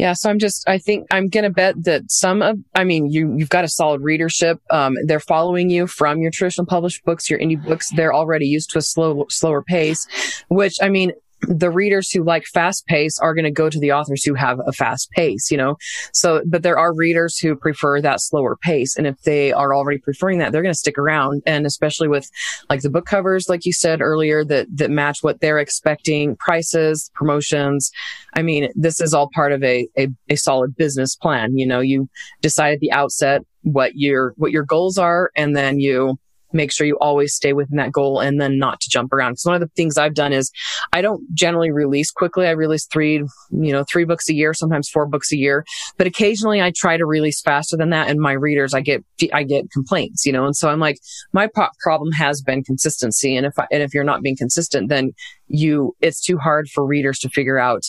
Yeah, 0.00 0.14
so 0.14 0.30
I'm 0.30 0.38
just, 0.38 0.66
I 0.66 0.78
think 0.78 1.08
I'm 1.10 1.28
going 1.28 1.44
to 1.44 1.50
bet 1.50 1.74
that 1.84 2.10
some 2.10 2.40
of, 2.40 2.56
I 2.74 2.84
mean, 2.84 3.10
you, 3.10 3.34
you've 3.36 3.50
got 3.50 3.64
a 3.64 3.68
solid 3.68 4.00
readership. 4.00 4.58
Um, 4.70 4.94
they're 5.04 5.20
following 5.20 5.68
you 5.68 5.86
from 5.86 6.22
your 6.22 6.30
traditional 6.30 6.64
published 6.66 7.04
books, 7.04 7.28
your 7.28 7.38
indie 7.38 7.62
books. 7.62 7.90
They're 7.90 8.14
already 8.14 8.46
used 8.46 8.70
to 8.70 8.78
a 8.78 8.82
slow, 8.82 9.26
slower 9.28 9.62
pace, 9.62 10.06
which 10.48 10.76
I 10.80 10.88
mean, 10.88 11.12
the 11.42 11.70
readers 11.70 12.10
who 12.10 12.22
like 12.22 12.44
fast 12.44 12.86
pace 12.86 13.18
are 13.18 13.34
going 13.34 13.44
to 13.44 13.50
go 13.50 13.70
to 13.70 13.78
the 13.78 13.92
authors 13.92 14.22
who 14.22 14.34
have 14.34 14.60
a 14.66 14.72
fast 14.72 15.10
pace, 15.12 15.50
you 15.50 15.56
know? 15.56 15.76
So, 16.12 16.42
but 16.46 16.62
there 16.62 16.78
are 16.78 16.94
readers 16.94 17.38
who 17.38 17.56
prefer 17.56 18.00
that 18.00 18.20
slower 18.20 18.56
pace. 18.56 18.96
And 18.96 19.06
if 19.06 19.20
they 19.22 19.52
are 19.52 19.74
already 19.74 19.98
preferring 19.98 20.38
that, 20.38 20.52
they're 20.52 20.62
going 20.62 20.74
to 20.74 20.78
stick 20.78 20.98
around. 20.98 21.42
And 21.46 21.66
especially 21.66 22.08
with 22.08 22.30
like 22.68 22.82
the 22.82 22.90
book 22.90 23.06
covers, 23.06 23.48
like 23.48 23.64
you 23.64 23.72
said 23.72 24.00
earlier, 24.00 24.44
that, 24.44 24.66
that 24.76 24.90
match 24.90 25.22
what 25.22 25.40
they're 25.40 25.58
expecting, 25.58 26.36
prices, 26.36 27.10
promotions. 27.14 27.90
I 28.34 28.42
mean, 28.42 28.70
this 28.74 29.00
is 29.00 29.14
all 29.14 29.30
part 29.34 29.52
of 29.52 29.62
a, 29.62 29.88
a, 29.98 30.08
a 30.28 30.36
solid 30.36 30.76
business 30.76 31.16
plan. 31.16 31.56
You 31.56 31.66
know, 31.66 31.80
you 31.80 32.08
decide 32.42 32.74
at 32.74 32.80
the 32.80 32.92
outset 32.92 33.42
what 33.62 33.92
your, 33.94 34.34
what 34.36 34.52
your 34.52 34.64
goals 34.64 34.98
are, 34.98 35.30
and 35.36 35.56
then 35.56 35.80
you, 35.80 36.18
make 36.52 36.72
sure 36.72 36.86
you 36.86 36.96
always 37.00 37.34
stay 37.34 37.52
within 37.52 37.76
that 37.76 37.92
goal 37.92 38.20
and 38.20 38.40
then 38.40 38.58
not 38.58 38.80
to 38.80 38.90
jump 38.90 39.12
around. 39.12 39.32
Because 39.32 39.46
one 39.46 39.54
of 39.54 39.60
the 39.60 39.70
things 39.76 39.96
I've 39.96 40.14
done 40.14 40.32
is 40.32 40.50
I 40.92 41.00
don't 41.00 41.22
generally 41.34 41.70
release 41.70 42.10
quickly. 42.10 42.46
I 42.46 42.52
release 42.52 42.86
three, 42.86 43.16
you 43.50 43.72
know, 43.72 43.84
three 43.90 44.04
books 44.04 44.28
a 44.28 44.34
year, 44.34 44.54
sometimes 44.54 44.88
four 44.88 45.06
books 45.06 45.32
a 45.32 45.36
year, 45.36 45.64
but 45.96 46.06
occasionally 46.06 46.60
I 46.60 46.72
try 46.74 46.96
to 46.96 47.06
release 47.06 47.40
faster 47.40 47.76
than 47.76 47.90
that. 47.90 48.08
And 48.08 48.20
my 48.20 48.32
readers, 48.32 48.74
I 48.74 48.80
get, 48.80 49.04
I 49.32 49.42
get 49.44 49.70
complaints, 49.70 50.26
you 50.26 50.32
know, 50.32 50.44
and 50.44 50.56
so 50.56 50.68
I'm 50.68 50.80
like, 50.80 50.98
my 51.32 51.48
problem 51.82 52.12
has 52.12 52.42
been 52.42 52.64
consistency. 52.64 53.36
And 53.36 53.46
if 53.46 53.58
I, 53.58 53.66
and 53.70 53.82
if 53.82 53.94
you're 53.94 54.04
not 54.04 54.22
being 54.22 54.36
consistent, 54.36 54.88
then 54.88 55.12
you, 55.48 55.94
it's 56.00 56.20
too 56.20 56.38
hard 56.38 56.68
for 56.68 56.84
readers 56.84 57.18
to 57.20 57.28
figure 57.28 57.58
out, 57.58 57.82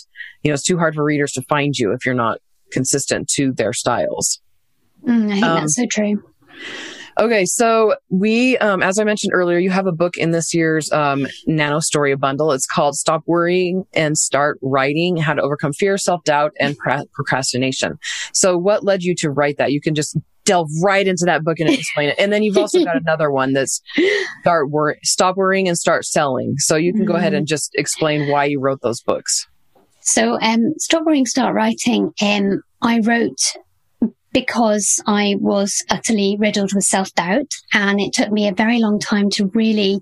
you 0.44 0.50
know, 0.50 0.54
it's 0.54 0.64
too 0.64 0.78
hard 0.78 0.96
for 0.96 1.04
readers 1.04 1.32
to 1.34 1.42
find 1.44 1.78
you 1.78 1.94
if 1.94 2.06
you're 2.06 2.16
not 2.16 2.40
consistent 2.72 3.28
to 3.36 3.52
their 3.52 3.74
styles. 3.74 4.42
Mm, 5.06 5.26
I 5.26 5.34
think 5.34 5.46
um, 5.46 5.60
that's 5.60 5.76
so 5.76 5.86
true. 5.90 6.24
Okay, 7.20 7.46
so 7.46 7.96
we, 8.10 8.58
um, 8.60 8.82
as 8.82 8.98
I 8.98 9.04
mentioned 9.04 9.34
earlier, 9.34 9.58
you 9.58 9.70
have 9.70 9.88
a 9.88 9.92
book 9.92 10.18
in 10.18 10.32
this 10.32 10.54
year's 10.54 10.92
um, 10.92 11.28
Nano 11.46 11.80
Story 11.80 12.16
bundle. 12.16 12.52
It's 12.52 12.66
called 12.66 12.96
"Stop 12.96 13.24
Worrying 13.28 13.86
and 13.94 14.18
Start 14.18 14.58
Writing: 14.62 15.18
How 15.18 15.34
to 15.34 15.42
Overcome 15.42 15.74
Fear, 15.74 15.98
Self 15.98 16.24
Doubt, 16.24 16.54
and 16.60 16.78
Procrastination." 16.78 18.00
So, 18.34 18.58
what 18.58 18.84
led 18.84 19.04
you 19.04 19.16
to 19.16 19.30
write 19.30 19.58
that? 19.58 19.72
You 19.72 19.82
can 19.82 19.96
just 19.96 20.18
delve 20.46 20.70
right 20.82 21.08
into 21.08 21.26
that 21.26 21.44
book 21.44 21.60
and 21.60 21.70
explain 21.70 22.10
it. 22.10 22.16
And 22.18 22.34
then 22.34 22.44
you've 22.44 22.58
also 22.58 22.84
got 22.84 22.96
another 23.02 23.32
one 23.32 23.54
that's 23.54 23.82
start 24.42 24.70
wor- 24.70 24.98
stop 25.04 25.38
worrying 25.38 25.68
and 25.68 25.78
start 25.78 26.06
selling. 26.06 26.56
So 26.58 26.76
you 26.76 26.94
can 26.94 27.06
go 27.06 27.16
ahead 27.16 27.34
and 27.34 27.48
just 27.48 27.72
explain 27.76 28.30
why 28.30 28.46
you 28.46 28.60
wrote 28.60 28.82
those 28.82 29.02
books. 29.02 29.48
So, 30.00 30.40
um, 30.42 30.74
stop 30.78 31.06
worrying, 31.06 31.26
start 31.26 31.54
writing. 31.54 32.12
Um, 32.22 32.64
I 32.82 33.00
wrote 33.00 33.40
because 34.34 35.02
I 35.06 35.36
was 35.40 35.84
utterly 35.90 36.38
riddled 36.40 36.74
with 36.74 36.84
self 36.84 37.14
doubt. 37.14 37.52
And 37.74 38.00
it 38.00 38.14
took 38.14 38.32
me 38.32 38.48
a 38.48 38.54
very 38.54 38.80
long 38.80 39.00
time 39.00 39.30
to 39.32 39.48
really 39.54 40.00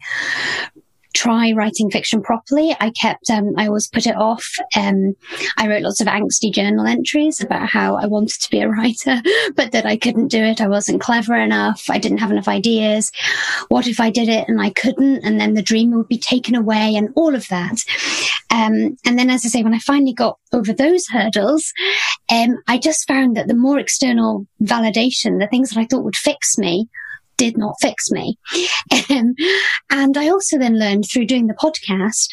try 1.20 1.52
writing 1.52 1.92
fiction 1.92 2.22
properly. 2.22 2.74
I 2.80 2.92
kept, 2.92 3.30
um, 3.30 3.52
I 3.58 3.68
always 3.68 3.90
put 3.90 4.08
it 4.08 4.16
off. 4.16 4.48
Um, 4.76 5.16
I 5.58 5.68
wrote 5.68 5.82
lots 5.82 6.00
of 6.00 6.08
angsty 6.08 6.54
journal 6.54 6.88
entries 6.88 7.42
about 7.42 7.68
how 7.68 7.98
I 7.98 8.06
wanted 8.06 8.40
to 8.40 8.50
be 8.50 8.62
a 8.62 8.70
writer, 8.70 9.22
but 9.54 9.74
that 9.74 9.86
I 9.86 9.98
couldn't 9.98 10.30
do 10.30 10.42
it. 10.42 10.62
I 10.62 10.70
wasn't 10.70 11.02
clever 11.02 11.36
enough. 11.36 11.90
I 11.90 11.98
didn't 11.98 12.20
have 12.20 12.32
enough 12.32 12.48
ideas. 12.48 13.12
What 13.68 13.86
if 13.86 14.00
I 14.00 14.10
did 14.10 14.30
it 14.30 14.48
and 14.48 14.62
I 14.62 14.70
couldn't? 14.70 15.26
And 15.26 15.42
then 15.42 15.56
the 15.56 15.62
dream 15.62 15.92
would 15.92 16.08
be 16.08 16.18
taken 16.18 16.56
away 16.56 16.96
and 16.96 17.10
all 17.16 17.36
of 17.36 17.48
that. 17.50 17.84
Um, 18.50 18.98
and 19.06 19.20
then, 19.20 19.30
as 19.30 19.46
I 19.46 19.50
say, 19.50 19.62
when 19.62 19.74
I 19.74 19.80
finally 19.80 20.14
got 20.14 20.40
over 20.54 20.72
those 20.72 21.06
hurdles, 21.08 21.72
um, 22.32 22.58
I 22.68 22.78
just 22.78 23.08
found 23.08 23.36
that 23.36 23.48
the 23.48 23.56
more 23.56 23.78
external 23.78 24.48
validation, 24.64 25.40
the 25.40 25.48
things 25.52 25.70
that 25.70 25.80
I 25.80 25.86
thought 25.86 26.06
would 26.06 26.16
fix 26.16 26.58
me, 26.58 26.88
did 27.40 27.58
not 27.58 27.76
fix 27.82 28.12
me. 28.12 28.38
Um, 29.10 29.34
and 29.90 30.18
I 30.18 30.30
also 30.30 30.60
then 30.60 30.78
learned 30.78 31.06
through 31.12 31.26
doing 31.26 31.48
the 31.48 31.56
podcast 31.56 32.28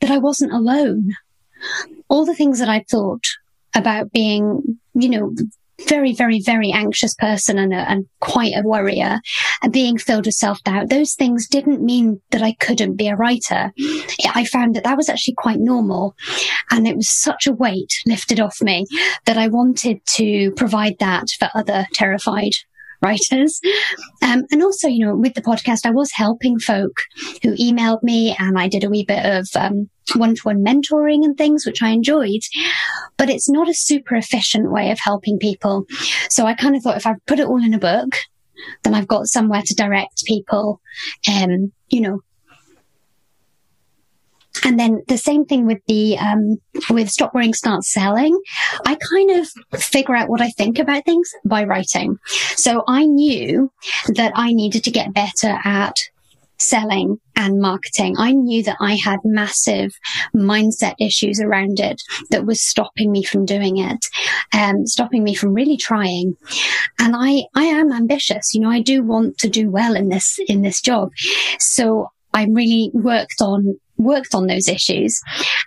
that 0.00 0.10
I 0.10 0.18
wasn't 0.18 0.52
alone. 0.52 1.10
All 2.08 2.24
the 2.24 2.34
things 2.34 2.58
that 2.58 2.68
I 2.68 2.84
thought 2.90 3.22
about 3.74 4.10
being, 4.10 4.78
you 4.94 5.08
know, 5.08 5.32
very, 5.86 6.14
very, 6.14 6.40
very 6.40 6.72
anxious 6.72 7.14
person 7.14 7.58
and, 7.58 7.72
a, 7.72 7.88
and 7.88 8.06
quite 8.20 8.54
a 8.56 8.66
worrier 8.66 9.20
and 9.62 9.72
being 9.72 9.98
filled 9.98 10.24
with 10.24 10.34
self 10.34 10.62
doubt. 10.64 10.88
Those 10.88 11.12
things 11.12 11.46
didn't 11.46 11.84
mean 11.84 12.20
that 12.30 12.42
I 12.42 12.52
couldn't 12.54 12.96
be 12.96 13.08
a 13.08 13.16
writer. 13.16 13.72
I 14.34 14.46
found 14.46 14.74
that 14.74 14.84
that 14.84 14.96
was 14.96 15.08
actually 15.08 15.34
quite 15.34 15.60
normal. 15.60 16.16
And 16.70 16.88
it 16.88 16.96
was 16.96 17.10
such 17.10 17.46
a 17.46 17.52
weight 17.52 17.92
lifted 18.06 18.40
off 18.40 18.62
me 18.62 18.86
that 19.26 19.36
I 19.36 19.48
wanted 19.48 20.00
to 20.16 20.50
provide 20.52 20.98
that 20.98 21.26
for 21.38 21.50
other 21.54 21.86
terrified 21.92 22.52
writers. 23.02 23.60
Um, 24.22 24.44
and 24.50 24.62
also, 24.62 24.88
you 24.88 25.04
know, 25.04 25.16
with 25.16 25.34
the 25.34 25.42
podcast, 25.42 25.86
I 25.86 25.90
was 25.90 26.12
helping 26.12 26.58
folk 26.58 27.02
who 27.42 27.54
emailed 27.56 28.02
me 28.02 28.36
and 28.38 28.58
I 28.58 28.68
did 28.68 28.84
a 28.84 28.90
wee 28.90 29.04
bit 29.04 29.24
of 29.24 29.48
one 30.14 30.34
to 30.34 30.42
one 30.42 30.64
mentoring 30.64 31.24
and 31.24 31.36
things, 31.36 31.66
which 31.66 31.82
I 31.82 31.90
enjoyed. 31.90 32.42
But 33.16 33.30
it's 33.30 33.48
not 33.48 33.68
a 33.68 33.74
super 33.74 34.16
efficient 34.16 34.70
way 34.70 34.90
of 34.90 34.98
helping 35.00 35.38
people. 35.38 35.84
So 36.30 36.46
I 36.46 36.54
kind 36.54 36.76
of 36.76 36.82
thought 36.82 36.96
if 36.96 37.06
I 37.06 37.14
put 37.26 37.40
it 37.40 37.46
all 37.46 37.62
in 37.62 37.74
a 37.74 37.78
book, 37.78 38.14
then 38.82 38.94
I've 38.94 39.08
got 39.08 39.26
somewhere 39.26 39.62
to 39.64 39.74
direct 39.74 40.24
people, 40.24 40.80
um, 41.28 41.72
you 41.88 42.00
know, 42.00 42.20
and 44.64 44.78
then 44.78 45.02
the 45.08 45.18
same 45.18 45.44
thing 45.44 45.66
with 45.66 45.80
the 45.86 46.18
um, 46.18 46.56
with 46.90 47.10
stop 47.10 47.34
worrying, 47.34 47.54
start 47.54 47.84
selling. 47.84 48.38
I 48.84 48.96
kind 49.10 49.30
of 49.32 49.80
figure 49.80 50.16
out 50.16 50.28
what 50.28 50.40
I 50.40 50.50
think 50.50 50.78
about 50.78 51.04
things 51.04 51.30
by 51.44 51.64
writing. 51.64 52.18
So 52.56 52.82
I 52.88 53.04
knew 53.04 53.70
that 54.14 54.32
I 54.34 54.52
needed 54.52 54.84
to 54.84 54.90
get 54.90 55.14
better 55.14 55.58
at 55.64 55.96
selling 56.58 57.18
and 57.34 57.60
marketing. 57.60 58.16
I 58.18 58.32
knew 58.32 58.62
that 58.62 58.76
I 58.80 58.94
had 58.94 59.20
massive 59.24 59.92
mindset 60.34 60.94
issues 60.98 61.40
around 61.40 61.80
it 61.80 62.00
that 62.30 62.46
was 62.46 62.62
stopping 62.62 63.12
me 63.12 63.24
from 63.24 63.44
doing 63.44 63.76
it, 63.76 64.06
um, 64.54 64.86
stopping 64.86 65.22
me 65.22 65.34
from 65.34 65.52
really 65.52 65.76
trying. 65.76 66.34
And 66.98 67.14
I, 67.16 67.44
I 67.54 67.64
am 67.64 67.92
ambitious. 67.92 68.54
You 68.54 68.62
know, 68.62 68.70
I 68.70 68.80
do 68.80 69.02
want 69.02 69.38
to 69.38 69.48
do 69.48 69.70
well 69.70 69.94
in 69.94 70.08
this, 70.08 70.38
in 70.48 70.62
this 70.62 70.80
job. 70.80 71.10
So 71.58 72.10
I 72.32 72.46
really 72.50 72.90
worked 72.94 73.40
on 73.40 73.78
worked 73.96 74.34
on 74.34 74.46
those 74.46 74.68
issues. 74.68 75.20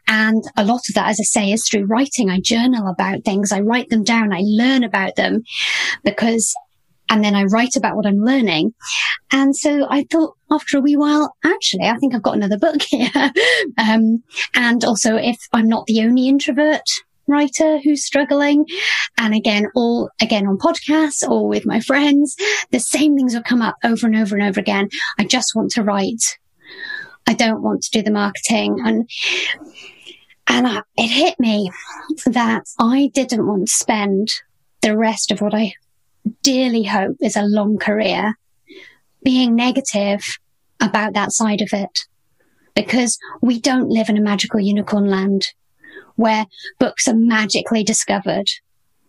And 0.07 0.43
a 0.57 0.63
lot 0.63 0.81
of 0.89 0.95
that, 0.95 1.09
as 1.09 1.19
I 1.19 1.23
say, 1.23 1.51
is 1.51 1.67
through 1.67 1.85
writing. 1.85 2.29
I 2.29 2.39
journal 2.39 2.87
about 2.87 3.23
things. 3.23 3.51
I 3.51 3.59
write 3.59 3.89
them 3.89 4.03
down. 4.03 4.33
I 4.33 4.41
learn 4.43 4.83
about 4.83 5.15
them 5.15 5.43
because, 6.03 6.53
and 7.09 7.23
then 7.23 7.35
I 7.35 7.43
write 7.43 7.75
about 7.75 7.95
what 7.95 8.05
I'm 8.05 8.23
learning. 8.23 8.73
And 9.31 9.55
so 9.55 9.87
I 9.89 10.05
thought 10.09 10.35
after 10.51 10.77
a 10.77 10.81
wee 10.81 10.95
while, 10.95 11.35
actually, 11.43 11.85
I 11.85 11.97
think 11.97 12.15
I've 12.15 12.23
got 12.23 12.35
another 12.35 12.57
book 12.57 12.81
here. 12.89 13.31
um, 13.77 14.23
and 14.55 14.83
also 14.83 15.15
if 15.15 15.37
I'm 15.53 15.67
not 15.67 15.85
the 15.85 16.01
only 16.01 16.27
introvert 16.27 16.83
writer 17.29 17.79
who's 17.83 18.03
struggling. 18.03 18.65
And 19.17 19.33
again, 19.33 19.67
all 19.75 20.09
again 20.21 20.47
on 20.47 20.57
podcasts 20.57 21.27
or 21.27 21.47
with 21.47 21.65
my 21.65 21.79
friends, 21.79 22.35
the 22.71 22.79
same 22.79 23.15
things 23.15 23.35
will 23.35 23.43
come 23.43 23.61
up 23.61 23.75
over 23.83 24.07
and 24.07 24.15
over 24.15 24.35
and 24.35 24.49
over 24.49 24.59
again. 24.59 24.89
I 25.17 25.25
just 25.25 25.55
want 25.55 25.71
to 25.71 25.83
write 25.83 26.38
I 27.29 27.33
don't 27.33 27.61
want 27.61 27.83
to 27.83 27.91
do 27.91 28.01
the 28.01 28.09
marketing. 28.09 28.79
And, 28.83 29.07
and 30.47 30.67
I, 30.67 30.81
it 30.97 31.09
hit 31.09 31.39
me 31.39 31.71
that 32.25 32.63
I 32.79 33.11
didn't 33.13 33.45
want 33.45 33.67
to 33.67 33.71
spend 33.71 34.29
the 34.81 34.97
rest 34.97 35.29
of 35.29 35.39
what 35.39 35.53
I 35.53 35.73
dearly 36.41 36.81
hope 36.81 37.17
is 37.21 37.35
a 37.35 37.43
long 37.43 37.77
career 37.77 38.33
being 39.23 39.53
negative 39.53 40.25
about 40.81 41.13
that 41.13 41.31
side 41.31 41.61
of 41.61 41.69
it. 41.71 41.99
Because 42.73 43.19
we 43.43 43.59
don't 43.59 43.89
live 43.89 44.09
in 44.09 44.17
a 44.17 44.21
magical 44.21 44.59
unicorn 44.59 45.05
land 45.05 45.49
where 46.15 46.47
books 46.79 47.07
are 47.07 47.15
magically 47.15 47.83
discovered. 47.83 48.47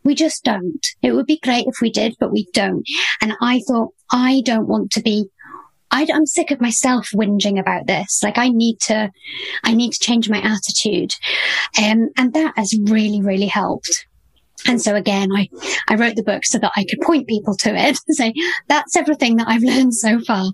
We 0.05 0.15
just 0.15 0.45
don't. 0.45 0.87
It 1.01 1.13
would 1.13 1.27
be 1.27 1.41
great 1.43 1.67
if 1.67 1.81
we 1.81 1.91
did, 1.91 2.17
but 2.21 2.33
we 2.33 2.49
don't. 2.53 2.85
And 3.23 3.33
I 3.41 3.63
thought, 3.67 3.95
I 4.13 4.43
don't 4.45 4.69
want 4.69 4.91
to 4.93 5.01
be 5.01 5.31
I, 5.91 6.07
am 6.11 6.27
sick 6.27 6.51
of 6.51 6.61
myself 6.61 7.11
whinging 7.15 7.59
about 7.59 7.87
this. 7.87 8.23
Like 8.23 8.39
I 8.39 8.49
need 8.49 8.81
to, 8.83 9.11
I 9.65 9.75
need 9.75 9.93
to 9.93 9.99
change 9.99 10.29
my 10.29 10.41
attitude. 10.41 11.15
Um, 11.83 12.11
and 12.17 12.33
that 12.35 12.55
has 12.57 12.77
really, 12.85 13.21
really 13.23 13.47
helped. 13.47 14.07
And 14.67 14.81
so 14.81 14.95
again, 14.95 15.31
I, 15.33 15.49
I 15.89 15.95
wrote 15.95 16.17
the 16.17 16.23
book 16.23 16.45
so 16.45 16.59
that 16.59 16.73
I 16.77 16.85
could 16.85 17.01
point 17.01 17.27
people 17.27 17.57
to 17.57 17.75
it 17.75 17.99
say, 18.11 18.35
that's 18.69 18.97
everything 18.97 19.37
that 19.37 19.49
I've 19.49 19.63
learned 19.63 19.95
so 19.95 20.21
far. 20.21 20.51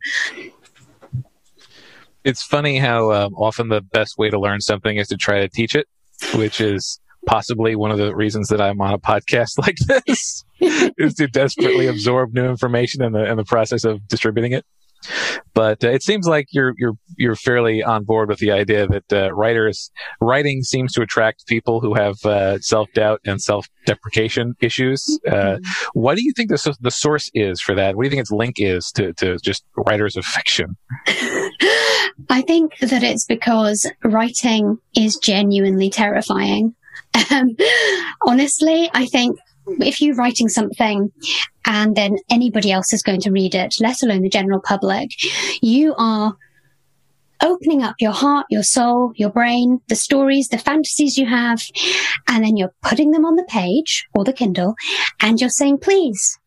It's 2.25 2.43
funny 2.43 2.79
how 2.79 3.13
um, 3.13 3.35
often 3.35 3.69
the 3.69 3.81
best 3.81 4.19
way 4.19 4.31
to 4.31 4.39
learn 4.39 4.61
something 4.61 4.97
is 4.97 5.09
to 5.09 5.17
try 5.17 5.41
to 5.41 5.49
teach 5.49 5.77
it, 5.77 5.87
which 6.35 6.61
is 6.61 7.01
possibly 7.27 7.77
one 7.77 7.91
of 7.91 7.99
the 7.99 8.15
reasons 8.15 8.49
that 8.49 8.61
I'm 8.61 8.81
on 8.81 8.95
a 8.95 8.99
podcast 8.99 9.59
like 9.59 9.77
this 9.87 10.45
is 10.61 11.15
to 11.15 11.27
desperately 11.27 11.87
absorb 11.87 12.33
new 12.33 12.47
information 12.47 13.03
in 13.03 13.13
the 13.13 13.31
in 13.31 13.37
the 13.37 13.45
process 13.45 13.85
of 13.85 14.07
distributing 14.09 14.53
it. 14.53 14.65
But 15.55 15.83
uh, 15.85 15.89
it 15.89 16.03
seems 16.03 16.27
like 16.27 16.49
you're 16.53 16.75
you're 16.77 16.95
you're 17.17 17.37
fairly 17.37 17.83
on 17.83 18.05
board 18.05 18.29
with 18.29 18.39
the 18.39 18.51
idea 18.51 18.87
that 18.87 19.13
uh, 19.13 19.33
writers 19.35 19.91
writing 20.21 20.63
seems 20.63 20.93
to 20.95 21.03
attract 21.03 21.47
people 21.47 21.81
who 21.81 21.95
have 21.95 22.17
uh, 22.25 22.59
self 22.61 22.93
doubt 22.93 23.21
and 23.25 23.41
self 23.41 23.67
deprecation 23.87 24.55
issues. 24.61 25.19
Uh, 25.27 25.33
mm-hmm. 25.33 25.89
what 25.95 26.17
do 26.17 26.25
you 26.25 26.33
think 26.37 26.51
the 26.51 26.77
the 26.81 26.91
source 26.91 27.31
is 27.35 27.61
for 27.61 27.75
that? 27.75 27.97
What 27.97 28.03
do 28.03 28.07
you 28.07 28.11
think 28.11 28.21
its 28.21 28.31
link 28.33 28.57
is 28.59 28.91
to 28.93 29.13
to 29.15 29.39
just 29.39 29.65
writers 29.77 30.17
of 30.17 30.25
fiction? 30.25 30.77
I 32.29 32.43
think 32.47 32.79
that 32.79 33.03
it's 33.03 33.25
because 33.25 33.91
writing 34.05 34.79
is 34.97 35.17
genuinely 35.17 35.91
terrifying. 35.91 36.75
Um, 37.31 37.57
honestly, 38.27 38.91
I 38.93 39.07
think 39.07 39.39
if 39.81 40.01
you're 40.01 40.15
writing 40.15 40.49
something 40.49 41.11
and 41.65 41.97
then 41.97 42.17
anybody 42.31 42.71
else 42.71 42.93
is 42.93 43.03
going 43.03 43.21
to 43.21 43.31
read 43.31 43.55
it, 43.55 43.75
let 43.81 44.03
alone 44.03 44.23
the 44.23 44.29
general 44.29 44.61
public, 44.61 45.11
you 45.61 45.95
are 45.99 46.35
opening 47.43 47.83
up 47.83 47.97
your 47.99 48.13
heart, 48.13 48.47
your 48.51 48.63
soul, 48.63 49.13
your 49.17 49.31
brain, 49.31 49.81
the 49.89 49.97
stories, 49.97 50.49
the 50.49 50.59
fantasies 50.59 51.19
you 51.19 51.27
have, 51.27 51.63
and 52.29 52.45
then 52.45 52.57
you're 52.57 52.75
putting 52.83 53.11
them 53.11 53.25
on 53.25 53.37
the 53.37 53.47
page 53.49 54.07
or 54.15 54.25
the 54.25 54.33
Kindle 54.33 54.75
and 55.21 55.41
you're 55.41 55.51
saying, 55.51 55.79
please 55.79 56.39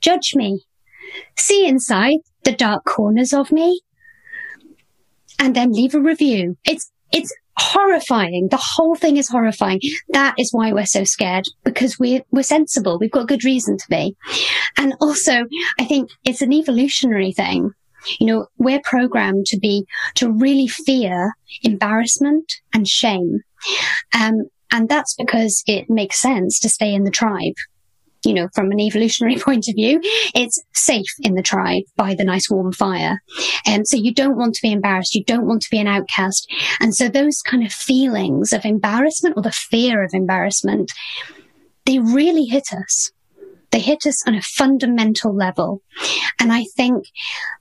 judge 0.00 0.34
me, 0.34 0.64
see 1.36 1.66
inside 1.66 2.18
the 2.44 2.52
dark 2.52 2.84
corners 2.84 3.32
of 3.32 3.50
me, 3.50 3.80
and 5.38 5.54
then 5.54 5.72
leave 5.72 5.94
a 5.94 6.00
review. 6.00 6.56
It's, 6.64 6.90
it's 7.12 7.34
horrifying. 7.58 8.48
The 8.50 8.62
whole 8.62 8.94
thing 8.94 9.16
is 9.16 9.28
horrifying. 9.28 9.80
That 10.10 10.34
is 10.38 10.52
why 10.52 10.72
we're 10.72 10.86
so 10.86 11.04
scared 11.04 11.44
because 11.64 11.98
we're, 11.98 12.22
we're 12.30 12.42
sensible. 12.42 12.98
We've 12.98 13.10
got 13.10 13.28
good 13.28 13.44
reason 13.44 13.76
to 13.78 13.84
be. 13.88 14.16
And 14.76 14.94
also, 15.00 15.44
I 15.78 15.84
think 15.84 16.10
it's 16.24 16.42
an 16.42 16.52
evolutionary 16.52 17.32
thing. 17.32 17.70
You 18.20 18.26
know, 18.26 18.46
we're 18.58 18.82
programmed 18.84 19.46
to 19.46 19.58
be, 19.58 19.84
to 20.16 20.30
really 20.30 20.68
fear 20.68 21.32
embarrassment 21.62 22.52
and 22.72 22.86
shame. 22.86 23.40
Um, 24.14 24.44
and 24.70 24.88
that's 24.88 25.14
because 25.14 25.62
it 25.66 25.88
makes 25.88 26.20
sense 26.20 26.60
to 26.60 26.68
stay 26.68 26.94
in 26.94 27.04
the 27.04 27.10
tribe 27.10 27.54
you 28.26 28.34
know, 28.34 28.48
from 28.54 28.72
an 28.72 28.80
evolutionary 28.80 29.36
point 29.40 29.68
of 29.68 29.74
view, 29.74 30.00
it's 30.34 30.60
safe 30.74 31.06
in 31.22 31.34
the 31.34 31.42
tribe 31.42 31.84
by 31.96 32.14
the 32.14 32.24
nice 32.24 32.50
warm 32.50 32.72
fire. 32.72 33.22
And 33.64 33.80
um, 33.80 33.84
so 33.84 33.96
you 33.96 34.12
don't 34.12 34.36
want 34.36 34.54
to 34.54 34.62
be 34.62 34.72
embarrassed. 34.72 35.14
You 35.14 35.24
don't 35.24 35.46
want 35.46 35.62
to 35.62 35.70
be 35.70 35.78
an 35.78 35.86
outcast. 35.86 36.52
And 36.80 36.94
so 36.94 37.08
those 37.08 37.40
kind 37.42 37.64
of 37.64 37.72
feelings 37.72 38.52
of 38.52 38.64
embarrassment 38.64 39.36
or 39.36 39.42
the 39.42 39.52
fear 39.52 40.02
of 40.02 40.10
embarrassment, 40.12 40.92
they 41.84 42.00
really 42.00 42.44
hit 42.44 42.72
us. 42.72 43.12
They 43.70 43.80
hit 43.80 44.06
us 44.06 44.26
on 44.26 44.34
a 44.34 44.42
fundamental 44.42 45.34
level. 45.34 45.82
And 46.40 46.52
I 46.52 46.64
think 46.76 47.06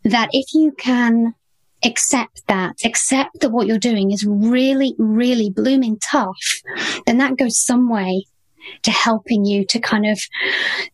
that 0.03 0.29
if 0.31 0.53
you 0.53 0.71
can 0.77 1.35
accept 1.83 2.41
that, 2.47 2.75
accept 2.83 3.41
that 3.41 3.51
what 3.51 3.67
you're 3.67 3.77
doing 3.77 4.11
is 4.11 4.25
really, 4.25 4.95
really 4.97 5.49
blooming 5.49 5.97
tough, 5.99 6.37
then 7.05 7.17
that 7.19 7.37
goes 7.37 7.59
some 7.59 7.89
way 7.89 8.25
to 8.83 8.91
helping 8.91 9.45
you 9.45 9.65
to 9.65 9.79
kind 9.79 10.05
of 10.05 10.19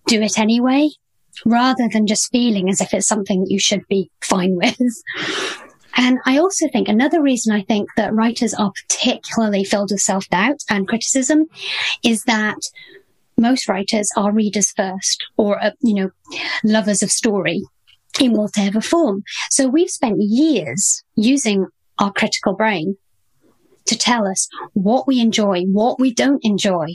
do 0.07 0.21
it 0.21 0.37
anyway, 0.37 0.89
rather 1.45 1.87
than 1.91 2.07
just 2.07 2.31
feeling 2.31 2.69
as 2.69 2.81
if 2.81 2.93
it's 2.93 3.07
something 3.07 3.45
you 3.47 3.59
should 3.59 3.87
be 3.87 4.09
fine 4.21 4.55
with. 4.55 4.79
And 5.95 6.19
I 6.25 6.37
also 6.37 6.67
think 6.69 6.87
another 6.87 7.21
reason 7.21 7.53
I 7.53 7.63
think 7.63 7.89
that 7.97 8.13
writers 8.13 8.53
are 8.53 8.71
particularly 8.71 9.63
filled 9.63 9.91
with 9.91 9.99
self 9.99 10.27
doubt 10.29 10.59
and 10.69 10.87
criticism 10.87 11.47
is 12.03 12.23
that 12.23 12.57
most 13.37 13.67
writers 13.67 14.09
are 14.15 14.31
readers 14.31 14.71
first 14.71 15.25
or, 15.37 15.61
uh, 15.61 15.71
you 15.81 15.93
know, 15.95 16.11
lovers 16.63 17.01
of 17.03 17.11
story 17.11 17.61
in 18.19 18.33
whatever 18.33 18.81
form. 18.81 19.23
So 19.49 19.67
we've 19.67 19.89
spent 19.89 20.17
years 20.19 21.03
using 21.15 21.67
our 21.99 22.11
critical 22.11 22.53
brain 22.53 22.97
to 23.91 23.97
tell 23.97 24.25
us 24.25 24.47
what 24.73 25.05
we 25.07 25.19
enjoy, 25.19 25.63
what 25.63 25.99
we 25.99 26.13
don't 26.13 26.43
enjoy, 26.43 26.87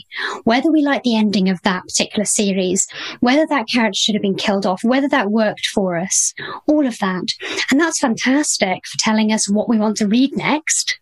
whether 0.43 0.71
we 0.71 0.81
like 0.81 1.03
the 1.03 1.15
ending 1.15 1.47
of 1.47 1.61
that 1.61 1.83
particular 1.83 2.25
series, 2.25 2.87
whether 3.19 3.45
that 3.45 3.67
character 3.71 3.97
should 3.97 4.15
have 4.15 4.21
been 4.21 4.35
killed 4.35 4.65
off, 4.65 4.83
whether 4.83 5.07
that 5.07 5.29
worked 5.29 5.67
for 5.67 5.95
us, 5.95 6.33
all 6.67 6.85
of 6.85 6.97
that. 6.99 7.25
And 7.71 7.79
that's 7.79 7.99
fantastic 7.99 8.85
for 8.87 8.97
telling 8.99 9.31
us 9.31 9.49
what 9.49 9.69
we 9.69 9.77
want 9.77 9.97
to 9.97 10.07
read 10.07 10.35
next. 10.35 10.99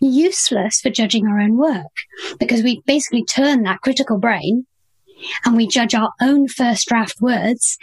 Useless 0.00 0.80
for 0.80 0.90
judging 0.90 1.26
our 1.26 1.40
own 1.40 1.56
work 1.56 1.92
because 2.38 2.62
we 2.62 2.82
basically 2.86 3.24
turn 3.24 3.62
that 3.62 3.80
critical 3.80 4.18
brain 4.18 4.66
and 5.44 5.56
we 5.56 5.66
judge 5.66 5.94
our 5.94 6.10
own 6.20 6.48
first 6.48 6.88
draft 6.88 7.20
words 7.20 7.76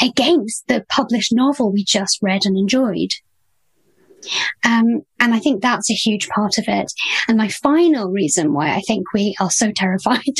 against 0.00 0.66
the 0.68 0.84
published 0.88 1.32
novel 1.32 1.72
we 1.72 1.84
just 1.84 2.18
read 2.22 2.44
and 2.44 2.56
enjoyed. 2.56 3.10
Um, 4.64 5.02
and 5.18 5.34
I 5.34 5.38
think 5.38 5.62
that's 5.62 5.90
a 5.90 5.94
huge 5.94 6.28
part 6.28 6.58
of 6.58 6.64
it. 6.68 6.92
And 7.28 7.38
my 7.38 7.48
final 7.48 8.10
reason 8.10 8.52
why 8.52 8.74
I 8.74 8.80
think 8.80 9.12
we 9.12 9.34
are 9.40 9.50
so 9.50 9.72
terrified 9.74 10.36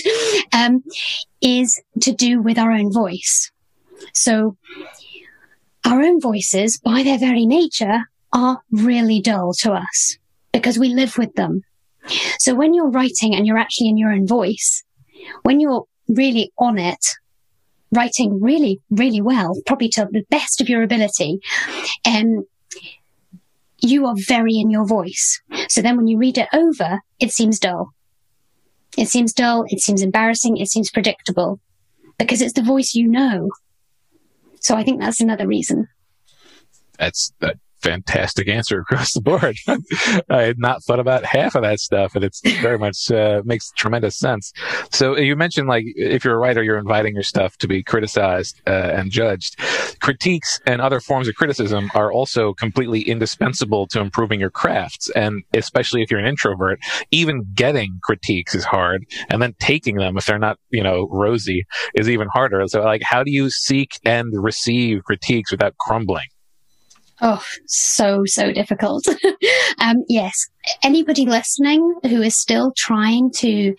um, 0.53 0.83
is 1.41 1.81
to 2.03 2.13
do 2.13 2.43
with 2.43 2.59
our 2.59 2.73
own 2.73 2.93
voice. 2.93 3.51
So 4.15 4.57
our 5.85 6.01
own 6.03 6.21
voices, 6.21 6.79
by 6.79 7.03
their 7.03 7.19
very 7.19 7.47
nature, 7.47 8.03
are 8.33 8.61
really 8.71 9.21
dull 9.21 9.53
to 9.61 9.73
us 9.73 10.19
because 10.53 10.79
we 10.79 10.89
live 10.89 11.19
with 11.19 11.35
them. 11.35 11.63
So 12.39 12.55
when 12.55 12.75
you're 12.75 12.91
writing 12.91 13.35
and 13.35 13.47
you're 13.47 13.59
actually 13.59 13.89
in 13.89 13.99
your 13.99 14.13
own 14.13 14.27
voice, 14.27 14.83
when 15.43 15.61
you're 15.61 15.85
really 16.09 16.53
on 16.59 16.79
it, 16.79 17.05
writing 17.93 18.41
really, 18.41 18.81
really 18.91 19.21
well, 19.21 19.55
probably 19.67 19.89
to 19.91 20.09
the 20.11 20.25
best 20.31 20.61
of 20.61 20.69
your 20.69 20.83
ability, 20.83 21.41
um, 22.07 22.45
you 23.83 24.07
are 24.07 24.15
very 24.17 24.57
in 24.57 24.71
your 24.71 24.87
voice. 24.87 25.41
So 25.69 25.83
then 25.83 25.97
when 25.97 26.07
you 26.07 26.19
read 26.19 26.39
it 26.39 26.49
over, 26.53 27.01
it 27.19 27.33
seems 27.33 27.59
dull. 27.59 27.93
It 28.97 29.09
seems 29.09 29.33
dull. 29.33 29.65
It 29.69 29.81
seems 29.81 30.03
embarrassing. 30.03 30.57
It 30.57 30.69
seems 30.69 30.91
predictable 30.91 31.61
because 32.19 32.43
it's 32.43 32.55
the 32.55 32.63
voice 32.63 32.95
you 32.95 33.09
know. 33.09 33.49
So 34.61 34.77
I 34.77 34.85
think 34.85 35.01
that's 35.01 35.21
another 35.21 35.47
reason. 35.47 35.89
That's 36.99 37.33
that 37.41 37.57
fantastic 37.83 38.49
answer 38.49 38.81
across 38.81 39.13
the 39.13 39.21
board. 39.21 39.57
I 40.31 40.43
had 40.43 40.59
not 40.59 40.83
thought 40.85 41.01
about 41.01 41.25
half 41.25 41.55
of 41.55 41.63
that 41.63 41.81
stuff, 41.81 42.15
and 42.15 42.25
it's 42.25 42.41
very 42.61 42.79
much 42.87 43.11
uh, 43.11 43.43
makes 43.45 43.71
tremendous 43.73 44.19
sense. 44.19 44.53
So 44.91 45.17
you 45.17 45.37
mentioned 45.37 45.69
like 45.69 45.85
if 45.87 46.25
you're 46.25 46.35
a 46.35 46.39
writer, 46.39 46.63
you're 46.63 46.79
inviting 46.79 47.15
your 47.15 47.23
stuff 47.23 47.57
to 47.59 47.69
be 47.69 47.83
criticized 47.83 48.61
uh, 48.67 48.71
and 48.71 49.11
judged. 49.11 49.59
Critiques 50.01 50.61
and 50.67 50.81
other 50.81 51.01
forms 51.01 51.29
of 51.29 51.35
criticism 51.35 51.91
are 51.95 52.13
also 52.13 52.55
completely 52.55 53.03
indispensable 53.03 53.87
to 53.89 54.01
improving 54.01 54.41
your 54.41 54.51
crafts, 54.51 55.11
and 55.11 55.43
especially 55.55 56.03
if 56.03 56.11
you're 56.11 56.21
an 56.21 56.27
introvert, 56.27 56.79
even 57.11 57.45
getting 57.55 57.99
critiques 58.03 58.55
is 58.55 58.65
hard, 58.65 59.05
and 59.29 59.43
then 59.43 59.55
taking 59.61 59.97
them 59.97 60.17
if 60.17 60.27
they're 60.27 60.39
not 60.39 60.59
you 60.71 60.83
know 60.83 61.09
rosy 61.11 61.65
is 61.95 62.09
even 62.09 62.29
harder. 62.33 62.63
So 62.67 62.83
like, 62.83 63.03
how 63.03 63.23
do 63.23 63.31
you 63.31 63.51
seek 63.51 63.99
and 64.05 64.33
receive 64.33 65.05
critiques 65.05 65.51
without 65.51 65.77
crumbling? 65.79 66.27
Oh, 67.23 67.43
so, 67.67 68.23
so 68.25 68.53
difficult. 68.53 69.07
um, 69.81 70.05
yes. 70.09 70.49
Anybody 70.83 71.25
listening 71.25 71.95
who 72.03 72.23
is 72.23 72.37
still 72.37 72.73
trying 72.77 73.31
to 73.37 73.75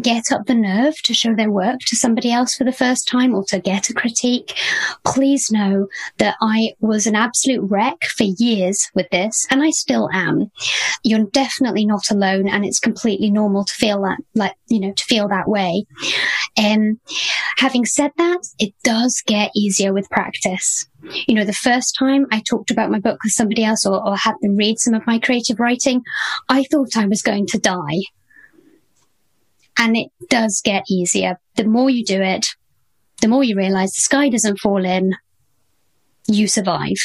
get 0.00 0.32
up 0.32 0.46
the 0.46 0.54
nerve 0.54 0.94
to 1.04 1.14
show 1.14 1.34
their 1.34 1.50
work 1.50 1.80
to 1.80 1.96
somebody 1.96 2.32
else 2.32 2.56
for 2.56 2.64
the 2.64 2.72
first 2.72 3.06
time 3.06 3.34
or 3.34 3.44
to 3.48 3.58
get 3.58 3.90
a 3.90 3.94
critique, 3.94 4.56
please 5.04 5.50
know 5.50 5.86
that 6.18 6.36
I 6.40 6.72
was 6.80 7.06
an 7.06 7.14
absolute 7.14 7.60
wreck 7.62 8.02
for 8.16 8.24
years 8.24 8.90
with 8.94 9.08
this 9.10 9.46
and 9.50 9.62
I 9.62 9.70
still 9.70 10.08
am. 10.12 10.50
You're 11.04 11.24
definitely 11.24 11.84
not 11.84 12.10
alone 12.10 12.48
and 12.48 12.64
it's 12.64 12.78
completely 12.78 13.30
normal 13.30 13.64
to 13.64 13.74
feel 13.74 14.02
that, 14.02 14.18
like, 14.34 14.54
you 14.68 14.80
know, 14.80 14.92
to 14.92 15.04
feel 15.04 15.28
that 15.28 15.48
way. 15.48 15.84
Um, 16.56 17.00
having 17.56 17.84
said 17.84 18.12
that, 18.16 18.40
it 18.58 18.74
does 18.82 19.22
get 19.26 19.50
easier 19.54 19.92
with 19.92 20.10
practice. 20.10 20.86
You 21.26 21.34
know, 21.34 21.44
the 21.44 21.52
first 21.52 21.96
time 21.96 22.26
I 22.32 22.42
talked 22.48 22.70
about 22.70 22.90
my 22.90 22.98
book 22.98 23.18
with 23.22 23.32
somebody 23.32 23.62
else 23.64 23.86
or, 23.86 24.04
or 24.04 24.16
had 24.16 24.34
them 24.42 24.56
read 24.56 24.78
some 24.78 24.94
of 24.94 25.06
my 25.06 25.18
creative 25.18 25.60
writing, 25.60 25.97
I 26.48 26.64
thought 26.64 26.96
I 26.96 27.06
was 27.06 27.22
going 27.22 27.46
to 27.48 27.58
die. 27.58 28.00
And 29.78 29.96
it 29.96 30.08
does 30.28 30.60
get 30.64 30.84
easier. 30.90 31.38
The 31.56 31.64
more 31.64 31.88
you 31.88 32.04
do 32.04 32.20
it, 32.20 32.46
the 33.20 33.28
more 33.28 33.44
you 33.44 33.56
realize 33.56 33.92
the 33.92 34.02
sky 34.02 34.28
doesn't 34.28 34.58
fall 34.58 34.84
in, 34.84 35.14
you 36.26 36.48
survive. 36.48 36.96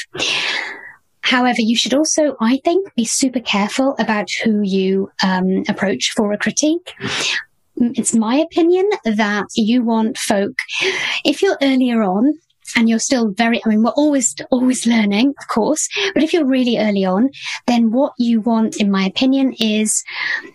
However, 1.22 1.62
you 1.62 1.76
should 1.76 1.94
also, 1.94 2.36
I 2.42 2.60
think, 2.66 2.94
be 2.96 3.06
super 3.06 3.40
careful 3.40 3.96
about 4.00 4.28
who 4.44 4.62
you 4.62 5.10
um, 5.24 5.64
approach 5.70 6.12
for 6.16 6.34
a 6.34 6.38
critique 6.38 6.94
it's 7.78 8.14
my 8.14 8.36
opinion 8.36 8.90
that 9.04 9.48
you 9.56 9.84
want 9.84 10.18
folk, 10.18 10.54
if 11.26 11.42
you're 11.42 11.58
earlier 11.62 12.04
on, 12.04 12.34
and 12.76 12.90
you're 12.90 13.00
still 13.00 13.32
very, 13.32 13.62
I 13.66 13.70
mean, 13.70 13.84
we're 13.84 13.92
always, 13.92 14.36
always 14.52 14.86
learning, 14.86 15.34
of 15.40 15.48
course, 15.48 15.88
but 16.14 16.24
if 16.24 16.34
you're 16.34 16.46
really 16.46 16.78
early 16.78 17.06
on, 17.06 17.30
then 17.68 17.92
what 17.92 18.14
you 18.18 18.42
want, 18.42 18.78
in 18.78 18.92
my 18.92 19.04
opinion, 19.04 19.54
is 19.60 20.04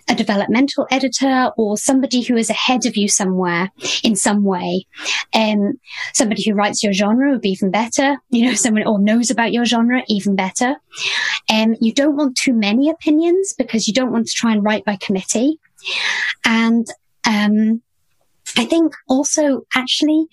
a 0.09 0.15
developmental 0.15 0.87
editor 0.91 1.51
or 1.57 1.77
somebody 1.77 2.23
who 2.23 2.37
is 2.37 2.51
ahead 2.51 2.87
of 2.87 2.97
you 2.97 3.09
somewhere 3.09 3.71
in 4.03 4.17
some 4.17 4.45
way. 4.45 4.87
Um, 5.35 5.75
somebody 6.15 6.43
who 6.45 6.55
writes 6.55 6.83
your 6.83 6.93
genre 6.93 7.31
would 7.31 7.41
be 7.41 7.51
even 7.51 7.71
better. 7.71 8.17
You 8.31 8.47
know, 8.47 8.55
someone 8.55 8.87
or 8.87 8.99
knows 8.99 9.31
about 9.31 9.53
your 9.53 9.65
genre 9.65 10.03
even 10.09 10.37
better. 10.37 10.77
Um, 11.51 11.77
you 11.81 11.93
don't 11.93 12.17
want 12.17 12.37
too 12.37 12.53
many 12.53 12.91
opinions 12.91 13.55
because 13.57 13.87
you 13.87 13.95
don't 13.95 14.13
want 14.13 14.27
to 14.27 14.35
try 14.35 14.53
and 14.53 14.65
write 14.65 14.85
by 14.85 14.97
committee. 14.97 15.59
And 16.45 16.87
um, 17.27 17.83
I 18.57 18.65
think 18.65 18.93
also 19.09 19.63
actually 19.75 20.27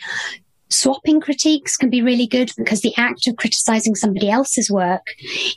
swapping 0.76 1.21
critiques 1.21 1.78
can 1.78 1.89
be 1.89 2.01
really 2.01 2.28
good 2.28 2.51
because 2.57 2.82
the 2.82 2.93
act 2.97 3.28
of 3.28 3.38
criticizing 3.38 3.95
somebody 3.95 4.30
else's 4.30 4.69
work 4.69 5.05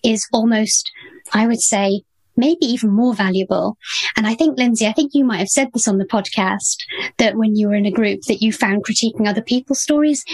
is 0.03 0.27
almost, 0.33 0.91
I 1.33 1.47
would 1.47 1.61
say, 1.61 2.03
maybe 2.37 2.67
even 2.67 2.91
more 2.91 3.15
valuable. 3.15 3.77
And 4.17 4.27
I 4.27 4.35
think, 4.35 4.57
Lindsay, 4.57 4.87
I 4.87 4.93
think 4.93 5.11
you 5.13 5.25
might 5.25 5.39
have 5.39 5.49
said 5.49 5.71
this 5.73 5.89
on 5.89 5.99
the 5.99 6.07
podcast 6.07 6.77
that 7.19 7.37
when 7.37 7.57
you 7.57 7.69
were 7.69 7.75
in 7.75 7.87
a 7.87 7.91
group 7.91 8.23
that 8.29 8.41
you 8.41 8.53
found 8.53 8.85
critiquing 8.85 9.27
other 9.27 9.43
people's 9.43 9.81
stories 9.81 10.25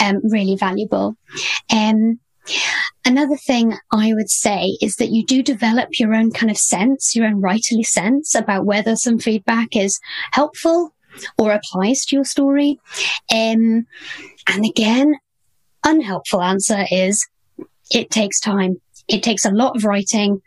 um, 0.00 0.20
really 0.22 0.56
valuable. 0.56 1.16
Um, 1.72 2.20
Another 3.06 3.36
thing 3.36 3.74
I 3.92 4.12
would 4.14 4.30
say 4.30 4.76
is 4.80 4.96
that 4.96 5.10
you 5.10 5.24
do 5.24 5.42
develop 5.42 5.98
your 5.98 6.14
own 6.14 6.30
kind 6.30 6.50
of 6.50 6.56
sense, 6.56 7.14
your 7.14 7.26
own 7.26 7.40
writerly 7.40 7.84
sense 7.84 8.34
about 8.34 8.66
whether 8.66 8.96
some 8.96 9.18
feedback 9.18 9.76
is 9.76 10.00
helpful 10.32 10.94
or 11.38 11.52
applies 11.52 12.04
to 12.06 12.16
your 12.16 12.24
story. 12.24 12.78
Um, 13.32 13.86
and 14.46 14.64
again, 14.64 15.14
unhelpful 15.84 16.42
answer 16.42 16.84
is 16.90 17.26
it 17.90 18.10
takes 18.10 18.40
time. 18.40 18.80
It 19.08 19.22
takes 19.22 19.44
a 19.44 19.50
lot 19.50 19.76
of 19.76 19.84
writing. 19.84 20.40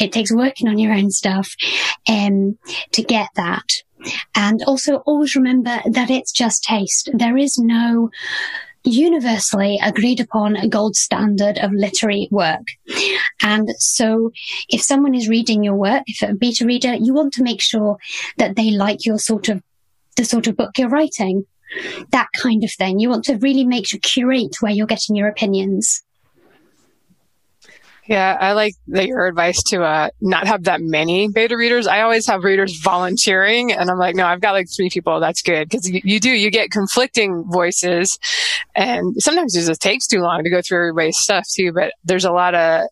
It 0.00 0.12
takes 0.12 0.34
working 0.34 0.68
on 0.68 0.78
your 0.78 0.92
own 0.92 1.10
stuff 1.10 1.54
um, 2.08 2.58
to 2.92 3.02
get 3.02 3.28
that. 3.36 3.66
And 4.34 4.62
also 4.64 4.96
always 4.98 5.36
remember 5.36 5.80
that 5.88 6.10
it's 6.10 6.32
just 6.32 6.64
taste. 6.64 7.10
There 7.12 7.36
is 7.36 7.58
no 7.58 8.10
universally 8.84 9.78
agreed 9.82 10.18
upon 10.18 10.68
gold 10.68 10.96
standard 10.96 11.58
of 11.58 11.72
literary 11.72 12.28
work. 12.30 12.66
And 13.42 13.70
so 13.78 14.32
if 14.68 14.82
someone 14.82 15.14
is 15.14 15.28
reading 15.28 15.62
your 15.62 15.76
work, 15.76 16.02
if 16.06 16.28
a 16.28 16.34
beta 16.34 16.66
reader, 16.66 16.94
you 16.94 17.14
want 17.14 17.32
to 17.34 17.42
make 17.42 17.60
sure 17.60 17.98
that 18.38 18.56
they 18.56 18.70
like 18.70 19.06
your 19.06 19.18
sort 19.18 19.48
of, 19.48 19.62
the 20.16 20.24
sort 20.24 20.46
of 20.46 20.56
book 20.56 20.76
you're 20.78 20.88
writing. 20.88 21.46
That 22.10 22.28
kind 22.36 22.62
of 22.64 22.72
thing. 22.72 22.98
You 22.98 23.08
want 23.08 23.24
to 23.24 23.36
really 23.36 23.64
make 23.64 23.86
sure 23.86 24.00
curate 24.00 24.56
where 24.60 24.72
you're 24.72 24.86
getting 24.86 25.16
your 25.16 25.28
opinions. 25.28 26.02
Yeah, 28.06 28.36
I 28.40 28.52
like 28.52 28.74
that 28.88 29.06
your 29.06 29.26
advice 29.26 29.62
to 29.64 29.84
uh, 29.84 30.10
not 30.20 30.48
have 30.48 30.64
that 30.64 30.80
many 30.80 31.28
beta 31.28 31.56
readers. 31.56 31.86
I 31.86 32.00
always 32.00 32.26
have 32.26 32.42
readers 32.42 32.80
volunteering, 32.80 33.72
and 33.72 33.88
I'm 33.88 33.98
like, 33.98 34.16
no, 34.16 34.26
I've 34.26 34.40
got 34.40 34.52
like 34.52 34.66
three 34.68 34.90
people. 34.90 35.20
That's 35.20 35.40
good 35.40 35.68
because 35.68 35.88
you, 35.88 36.00
you, 36.02 36.18
do 36.18 36.30
you 36.30 36.50
get 36.50 36.72
conflicting 36.72 37.44
voices, 37.44 38.18
and 38.74 39.14
sometimes 39.22 39.54
it 39.56 39.66
just 39.66 39.80
takes 39.80 40.08
too 40.08 40.20
long 40.20 40.42
to 40.42 40.50
go 40.50 40.60
through 40.60 40.78
everybody's 40.78 41.18
stuff 41.18 41.46
too. 41.48 41.72
But 41.72 41.92
there's 42.04 42.24
a 42.24 42.32
lot 42.32 42.56
of 42.56 42.88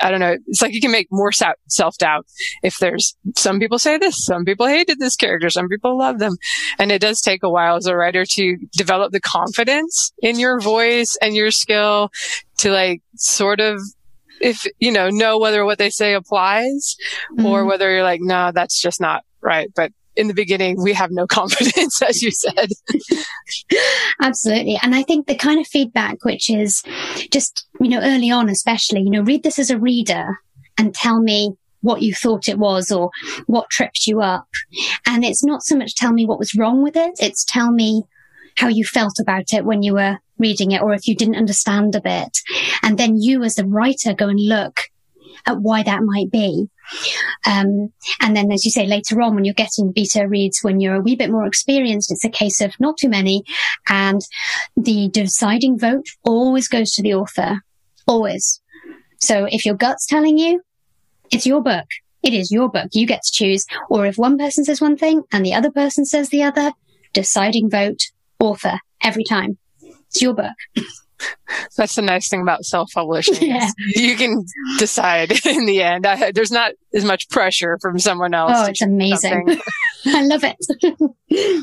I 0.00 0.10
don't 0.10 0.20
know. 0.20 0.36
It's 0.46 0.62
like 0.62 0.74
you 0.74 0.80
can 0.80 0.90
make 0.90 1.08
more 1.10 1.32
self 1.32 1.98
doubt 1.98 2.26
if 2.62 2.78
there's 2.78 3.16
some 3.36 3.58
people 3.58 3.78
say 3.78 3.98
this, 3.98 4.24
some 4.24 4.44
people 4.44 4.66
hated 4.66 4.98
this 4.98 5.16
character, 5.16 5.50
some 5.50 5.68
people 5.68 5.98
love 5.98 6.18
them. 6.18 6.36
And 6.78 6.92
it 6.92 7.00
does 7.00 7.20
take 7.20 7.42
a 7.42 7.50
while 7.50 7.76
as 7.76 7.86
a 7.86 7.96
writer 7.96 8.24
to 8.24 8.56
develop 8.72 9.12
the 9.12 9.20
confidence 9.20 10.12
in 10.22 10.38
your 10.38 10.60
voice 10.60 11.16
and 11.20 11.34
your 11.34 11.50
skill 11.50 12.10
to 12.58 12.70
like 12.70 13.02
sort 13.16 13.60
of 13.60 13.80
if 14.40 14.66
you 14.78 14.92
know 14.92 15.08
know 15.08 15.38
whether 15.38 15.64
what 15.64 15.78
they 15.78 15.90
say 15.90 16.14
applies 16.14 16.96
mm-hmm. 17.32 17.46
or 17.46 17.64
whether 17.64 17.90
you're 17.90 18.02
like 18.02 18.20
no 18.20 18.52
that's 18.54 18.80
just 18.80 19.00
not 19.00 19.24
right 19.40 19.70
but 19.74 19.92
in 20.16 20.28
the 20.28 20.34
beginning 20.34 20.82
we 20.82 20.92
have 20.92 21.10
no 21.10 21.26
confidence 21.38 22.00
as 22.02 22.22
you 22.22 22.30
said 22.30 22.68
absolutely 24.20 24.78
and 24.82 24.94
i 24.94 25.02
think 25.02 25.26
the 25.26 25.34
kind 25.34 25.60
of 25.60 25.66
feedback 25.66 26.24
which 26.24 26.50
is 26.50 26.82
just 27.30 27.66
you 27.80 27.88
know 27.88 28.00
early 28.00 28.30
on 28.30 28.48
especially 28.48 29.00
you 29.00 29.10
know 29.10 29.22
read 29.22 29.42
this 29.42 29.58
as 29.58 29.70
a 29.70 29.78
reader 29.78 30.38
and 30.78 30.94
tell 30.94 31.20
me 31.20 31.52
what 31.82 32.02
you 32.02 32.12
thought 32.12 32.48
it 32.48 32.58
was 32.58 32.90
or 32.90 33.10
what 33.46 33.70
tripped 33.70 34.06
you 34.06 34.20
up 34.20 34.48
and 35.06 35.24
it's 35.24 35.44
not 35.44 35.62
so 35.62 35.76
much 35.76 35.94
tell 35.94 36.12
me 36.12 36.26
what 36.26 36.38
was 36.38 36.56
wrong 36.56 36.82
with 36.82 36.96
it 36.96 37.12
it's 37.20 37.44
tell 37.44 37.70
me 37.70 38.02
how 38.56 38.68
you 38.68 38.84
felt 38.84 39.18
about 39.20 39.52
it 39.52 39.64
when 39.64 39.82
you 39.82 39.94
were 39.94 40.18
reading 40.38 40.72
it 40.72 40.82
or 40.82 40.92
if 40.92 41.06
you 41.06 41.14
didn't 41.14 41.36
understand 41.36 41.94
a 41.94 42.00
bit. 42.00 42.38
And 42.82 42.98
then 42.98 43.20
you 43.20 43.42
as 43.42 43.54
the 43.54 43.66
writer 43.66 44.14
go 44.14 44.28
and 44.28 44.40
look 44.40 44.80
at 45.46 45.60
why 45.60 45.82
that 45.82 46.02
might 46.02 46.30
be. 46.30 46.68
Um, 47.46 47.92
and 48.20 48.36
then, 48.36 48.50
as 48.52 48.64
you 48.64 48.70
say, 48.70 48.86
later 48.86 49.20
on, 49.20 49.34
when 49.34 49.44
you're 49.44 49.54
getting 49.54 49.92
beta 49.92 50.26
reads, 50.28 50.60
when 50.62 50.80
you're 50.80 50.96
a 50.96 51.00
wee 51.00 51.16
bit 51.16 51.30
more 51.30 51.46
experienced, 51.46 52.10
it's 52.10 52.24
a 52.24 52.30
case 52.30 52.60
of 52.60 52.78
not 52.80 52.96
too 52.96 53.08
many. 53.08 53.44
And 53.88 54.20
the 54.76 55.08
deciding 55.08 55.78
vote 55.78 56.06
always 56.24 56.68
goes 56.68 56.92
to 56.92 57.02
the 57.02 57.14
author. 57.14 57.60
Always. 58.06 58.60
So 59.18 59.46
if 59.50 59.64
your 59.66 59.74
gut's 59.74 60.06
telling 60.06 60.38
you, 60.38 60.62
it's 61.30 61.46
your 61.46 61.62
book. 61.62 61.86
It 62.22 62.34
is 62.34 62.50
your 62.50 62.68
book. 62.68 62.88
You 62.92 63.06
get 63.06 63.22
to 63.22 63.32
choose. 63.32 63.64
Or 63.88 64.06
if 64.06 64.16
one 64.16 64.38
person 64.38 64.64
says 64.64 64.80
one 64.80 64.96
thing 64.96 65.22
and 65.32 65.44
the 65.44 65.54
other 65.54 65.70
person 65.70 66.04
says 66.04 66.28
the 66.28 66.42
other, 66.42 66.72
deciding 67.12 67.70
vote, 67.70 68.00
author, 68.40 68.78
every 69.02 69.24
time. 69.24 69.58
It's 70.08 70.22
your 70.22 70.34
book. 70.34 70.54
That's 71.76 71.94
the 71.94 72.02
nice 72.02 72.28
thing 72.28 72.42
about 72.42 72.64
self-publishing. 72.64 73.48
Yeah. 73.48 73.70
You 73.94 74.16
can 74.16 74.44
decide 74.78 75.32
in 75.46 75.66
the 75.66 75.82
end. 75.82 76.06
I, 76.06 76.32
there's 76.32 76.50
not 76.50 76.72
as 76.94 77.04
much 77.04 77.28
pressure 77.28 77.78
from 77.80 77.98
someone 77.98 78.34
else. 78.34 78.52
Oh, 78.54 78.64
it's 78.66 78.82
amazing. 78.82 79.46
I 80.06 80.22
love 80.24 80.44
it. 80.44 81.62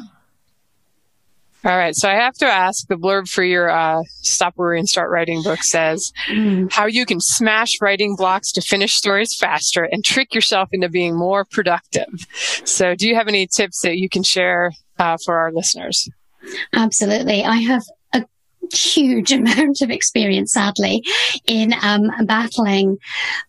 All 1.65 1.77
right. 1.77 1.95
So 1.95 2.09
I 2.09 2.15
have 2.15 2.33
to 2.35 2.45
ask 2.45 2.87
the 2.87 2.95
blurb 2.95 3.29
for 3.29 3.43
your 3.43 3.69
uh, 3.69 4.03
Stop 4.21 4.57
Worrying 4.57 4.81
and 4.81 4.89
Start 4.89 5.09
Writing 5.09 5.41
book 5.43 5.63
says 5.63 6.11
mm. 6.27 6.69
how 6.71 6.87
you 6.87 7.05
can 7.05 7.21
smash 7.21 7.79
writing 7.79 8.17
blocks 8.17 8.51
to 8.53 8.61
finish 8.61 8.93
stories 8.93 9.33
faster 9.37 9.87
and 9.89 10.03
trick 10.03 10.35
yourself 10.35 10.67
into 10.73 10.89
being 10.89 11.15
more 11.15 11.45
productive. 11.45 12.27
So 12.65 12.95
do 12.95 13.07
you 13.07 13.15
have 13.15 13.29
any 13.29 13.47
tips 13.47 13.81
that 13.81 13.97
you 13.97 14.09
can 14.09 14.23
share 14.23 14.71
uh, 14.99 15.15
for 15.23 15.37
our 15.37 15.53
listeners? 15.53 16.09
Absolutely. 16.73 17.45
I 17.45 17.57
have 17.57 17.83
huge 18.71 19.31
amount 19.33 19.81
of 19.81 19.89
experience, 19.89 20.53
sadly, 20.53 21.01
in 21.45 21.73
um, 21.81 22.09
battling 22.25 22.97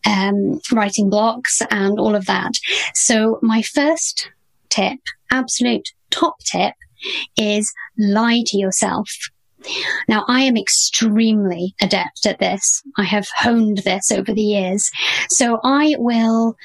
um, 0.07 0.61
writing 0.73 1.11
blocks 1.11 1.61
and 1.71 1.99
all 1.99 2.15
of 2.15 2.27
that. 2.27 2.53
So 2.95 3.39
my 3.43 3.63
first 3.63 4.31
tip, 4.69 4.99
absolute 5.31 5.89
top 6.11 6.37
tip, 6.41 6.75
is 7.37 7.73
lie 7.99 8.43
to 8.47 8.57
yourself. 8.57 9.09
Now, 10.09 10.25
I 10.29 10.43
am 10.43 10.57
extremely 10.57 11.75
adept 11.81 12.27
at 12.27 12.39
this. 12.39 12.83
I 12.99 13.05
have 13.05 13.27
honed 13.37 13.79
this 13.79 14.13
over 14.13 14.33
the 14.33 14.43
years. 14.43 14.91
So 15.31 15.59
I 15.65 15.95
will 15.99 16.57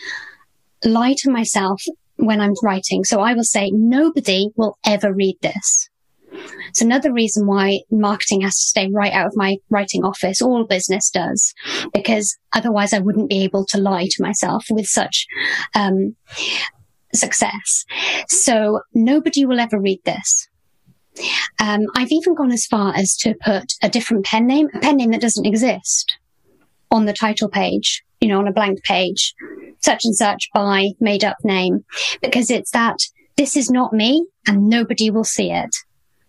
lie 0.83 1.15
to 1.19 1.31
myself 1.31 1.81
when 2.17 2.41
I'm 2.41 2.53
writing. 2.61 3.05
So 3.05 3.21
I 3.21 3.33
will 3.33 3.43
say, 3.43 3.71
nobody 3.71 4.49
will 4.55 4.77
ever 4.85 5.13
read 5.13 5.37
this. 5.41 5.88
It's 6.69 6.81
another 6.81 7.11
reason 7.11 7.47
why 7.47 7.79
marketing 7.91 8.41
has 8.41 8.55
to 8.55 8.67
stay 8.67 8.89
right 8.91 9.13
out 9.13 9.27
of 9.27 9.33
my 9.35 9.57
writing 9.69 10.03
office. 10.03 10.41
All 10.41 10.63
business 10.65 11.09
does, 11.09 11.53
because 11.93 12.37
otherwise 12.53 12.93
I 12.93 12.99
wouldn't 12.99 13.29
be 13.29 13.43
able 13.43 13.65
to 13.67 13.79
lie 13.79 14.07
to 14.09 14.23
myself 14.23 14.65
with 14.69 14.85
such, 14.85 15.25
um, 15.75 16.15
success. 17.13 17.85
So 18.27 18.81
nobody 18.93 19.45
will 19.45 19.59
ever 19.59 19.79
read 19.79 19.99
this. 20.05 20.47
Um, 21.59 21.81
I've 21.95 22.11
even 22.11 22.35
gone 22.35 22.51
as 22.51 22.65
far 22.65 22.95
as 22.95 23.15
to 23.17 23.33
put 23.43 23.73
a 23.81 23.89
different 23.89 24.25
pen 24.25 24.47
name, 24.47 24.69
a 24.73 24.79
pen 24.79 24.97
name 24.97 25.11
that 25.11 25.21
doesn't 25.21 25.45
exist 25.45 26.17
on 26.91 27.05
the 27.05 27.13
title 27.13 27.49
page, 27.49 28.03
you 28.21 28.27
know, 28.27 28.39
on 28.39 28.47
a 28.47 28.53
blank 28.53 28.83
page, 28.83 29.33
such 29.79 30.05
and 30.05 30.15
such 30.15 30.49
by 30.53 30.89
made 30.99 31.23
up 31.23 31.37
name, 31.43 31.83
because 32.21 32.49
it's 32.49 32.71
that 32.71 32.97
this 33.37 33.57
is 33.57 33.69
not 33.69 33.93
me 33.93 34.25
and 34.47 34.67
nobody 34.67 35.09
will 35.09 35.23
see 35.23 35.51
it. 35.51 35.75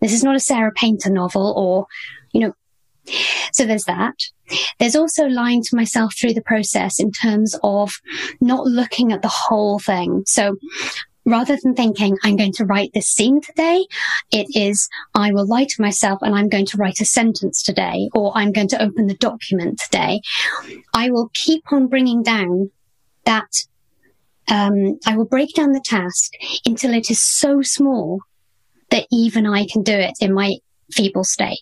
This 0.00 0.12
is 0.12 0.24
not 0.24 0.36
a 0.36 0.40
Sarah 0.40 0.72
Painter 0.72 1.10
novel 1.10 1.52
or, 1.56 1.86
you 2.32 2.40
know, 2.40 2.54
so 3.52 3.64
there's 3.64 3.84
that. 3.84 4.14
There's 4.78 4.96
also 4.96 5.26
lying 5.26 5.62
to 5.62 5.76
myself 5.76 6.14
through 6.18 6.34
the 6.34 6.42
process 6.42 7.00
in 7.00 7.12
terms 7.12 7.56
of 7.62 7.92
not 8.40 8.66
looking 8.66 9.12
at 9.12 9.22
the 9.22 9.28
whole 9.28 9.78
thing. 9.78 10.24
So 10.26 10.56
rather 11.24 11.56
than 11.62 11.74
thinking 11.74 12.18
I'm 12.22 12.36
going 12.36 12.52
to 12.54 12.64
write 12.64 12.90
this 12.92 13.08
scene 13.08 13.40
today, 13.40 13.86
it 14.30 14.46
is 14.54 14.88
I 15.14 15.32
will 15.32 15.46
lie 15.46 15.64
to 15.64 15.82
myself 15.82 16.20
and 16.22 16.34
I'm 16.34 16.48
going 16.48 16.66
to 16.66 16.76
write 16.76 17.00
a 17.00 17.04
sentence 17.04 17.62
today 17.62 18.08
or 18.14 18.32
I'm 18.34 18.52
going 18.52 18.68
to 18.68 18.82
open 18.82 19.06
the 19.06 19.14
document 19.14 19.80
today. 19.80 20.20
I 20.94 21.10
will 21.10 21.30
keep 21.34 21.72
on 21.72 21.88
bringing 21.88 22.22
down 22.22 22.70
that 23.24 23.50
um, 24.48 24.98
I 25.06 25.16
will 25.16 25.26
break 25.26 25.54
down 25.54 25.72
the 25.72 25.84
task 25.84 26.32
until 26.66 26.92
it 26.92 27.10
is 27.10 27.22
so 27.22 27.62
small 27.62 28.20
that 28.90 29.06
even 29.10 29.46
I 29.46 29.66
can 29.66 29.82
do 29.82 29.94
it 29.94 30.14
in 30.20 30.34
my 30.34 30.56
feeble 30.92 31.24
state. 31.24 31.58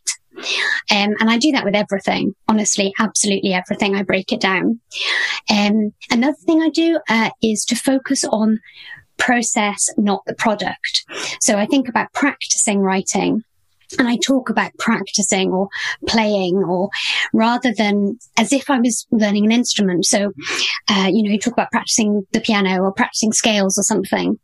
Um, 0.91 1.15
and 1.19 1.31
I 1.31 1.39
do 1.39 1.51
that 1.53 1.65
with 1.65 1.75
everything, 1.75 2.35
honestly, 2.49 2.93
absolutely 3.01 3.53
everything. 3.53 3.97
I 3.97 4.03
break 4.03 4.33
it 4.33 4.41
down. 4.41 4.81
Um, 5.51 5.93
another 6.11 6.37
thing 6.47 6.63
I 6.63 6.71
do 6.71 7.01
uh, 7.09 7.31
is 7.43 7.65
to 7.67 7.77
focus 7.77 8.25
on 8.25 8.61
process, 9.17 9.89
not 9.97 10.23
the 10.27 10.35
product. 10.35 11.05
So 11.41 11.57
I 11.57 11.67
think 11.67 11.89
about 11.89 12.13
practicing 12.15 12.81
writing. 12.81 13.43
And 13.99 14.07
I 14.07 14.19
talk 14.19 14.51
about 14.51 14.73
practicing 14.79 15.51
or 15.51 15.69
playing 16.07 16.57
or 16.57 16.91
rather 17.33 17.73
than 17.77 18.19
as 18.37 18.53
if 18.53 18.69
I 18.69 18.79
was 18.79 19.07
learning 19.11 19.47
an 19.47 19.53
instrument. 19.53 20.05
So, 20.05 20.33
uh, 20.89 21.09
you 21.11 21.23
know, 21.23 21.31
you 21.31 21.39
talk 21.39 21.55
about 21.55 21.71
practicing 21.71 22.27
the 22.33 22.41
piano 22.41 22.83
or 22.83 22.93
practicing 22.93 23.33
scales 23.33 23.79
or 23.79 23.83
something. 23.83 24.39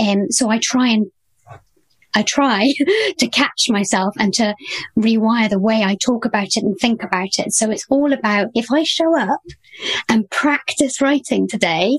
Um, 0.00 0.26
so 0.30 0.50
I 0.50 0.58
try 0.58 0.88
and 0.88 1.06
I 2.14 2.22
try 2.22 2.72
to 3.18 3.28
catch 3.28 3.68
myself 3.68 4.14
and 4.18 4.32
to 4.34 4.54
rewire 4.96 5.50
the 5.50 5.58
way 5.58 5.82
I 5.82 5.96
talk 5.96 6.24
about 6.24 6.56
it 6.56 6.62
and 6.62 6.76
think 6.78 7.02
about 7.02 7.38
it. 7.38 7.52
So 7.52 7.70
it's 7.70 7.86
all 7.88 8.12
about 8.12 8.48
if 8.54 8.70
I 8.72 8.82
show 8.82 9.18
up 9.18 9.42
and 10.08 10.30
practice 10.30 11.00
writing 11.00 11.48
today, 11.48 11.98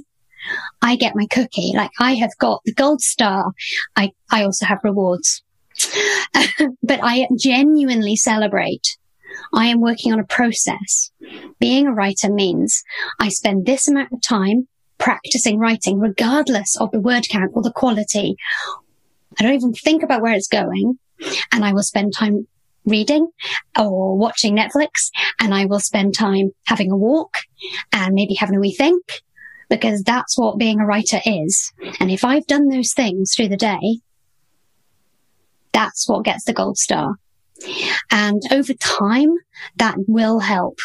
I 0.82 0.96
get 0.96 1.16
my 1.16 1.28
cookie. 1.28 1.74
Like 1.76 1.92
I 2.00 2.16
have 2.16 2.38
got 2.40 2.62
the 2.66 2.74
gold 2.74 3.02
star. 3.02 3.52
I, 3.96 4.12
I 4.32 4.44
also 4.44 4.66
have 4.66 4.80
rewards, 4.84 5.44
but 6.84 7.00
I 7.04 7.28
genuinely 7.38 8.16
celebrate. 8.16 8.98
I 9.54 9.68
am 9.68 9.82
working 9.82 10.14
on 10.14 10.20
a 10.20 10.26
process. 10.26 11.12
Being 11.60 11.88
a 11.88 11.94
writer 11.94 12.32
means 12.32 12.84
I 13.20 13.30
spend 13.30 13.66
this 13.66 13.88
amount 13.88 14.14
of 14.14 14.22
time 14.22 14.68
practicing 14.98 15.60
writing, 15.60 16.00
regardless 16.00 16.76
of 16.80 16.92
the 16.92 17.02
word 17.02 17.28
count 17.30 17.52
or 17.54 17.62
the 17.62 17.72
quality. 17.72 18.36
I 19.40 19.44
don't 19.44 19.54
even 19.54 19.74
think 19.74 20.04
about 20.04 20.22
where 20.22 20.34
it's 20.34 20.48
going. 20.48 21.00
And 21.52 21.64
I 21.64 21.74
will 21.74 21.84
spend 21.84 22.14
time 22.14 22.48
reading 22.86 23.28
or 23.78 24.18
watching 24.18 24.56
Netflix 24.56 25.10
and 25.40 25.54
I 25.54 25.66
will 25.66 25.80
spend 25.80 26.14
time 26.14 26.52
having 26.68 26.92
a 26.92 26.98
walk 26.98 27.38
and 27.92 28.14
maybe 28.14 28.36
having 28.36 28.58
a 28.58 28.60
wee 28.60 28.74
think 28.74 29.04
because 29.70 30.04
that's 30.04 30.38
what 30.38 30.58
being 30.58 30.80
a 30.80 30.86
writer 30.86 31.20
is. 31.26 31.72
And 32.00 32.12
if 32.12 32.24
I've 32.24 32.48
done 32.48 32.70
those 32.70 32.94
things 32.94 33.34
through 33.34 33.50
the 33.50 33.58
day, 33.58 34.02
that's 35.72 36.08
what 36.08 36.26
gets 36.26 36.46
the 36.46 36.54
gold 36.54 36.78
star. 36.78 37.16
And 38.12 38.42
over 38.52 38.74
time, 38.74 39.36
that 39.78 39.96
will 40.08 40.40
help 40.40 40.80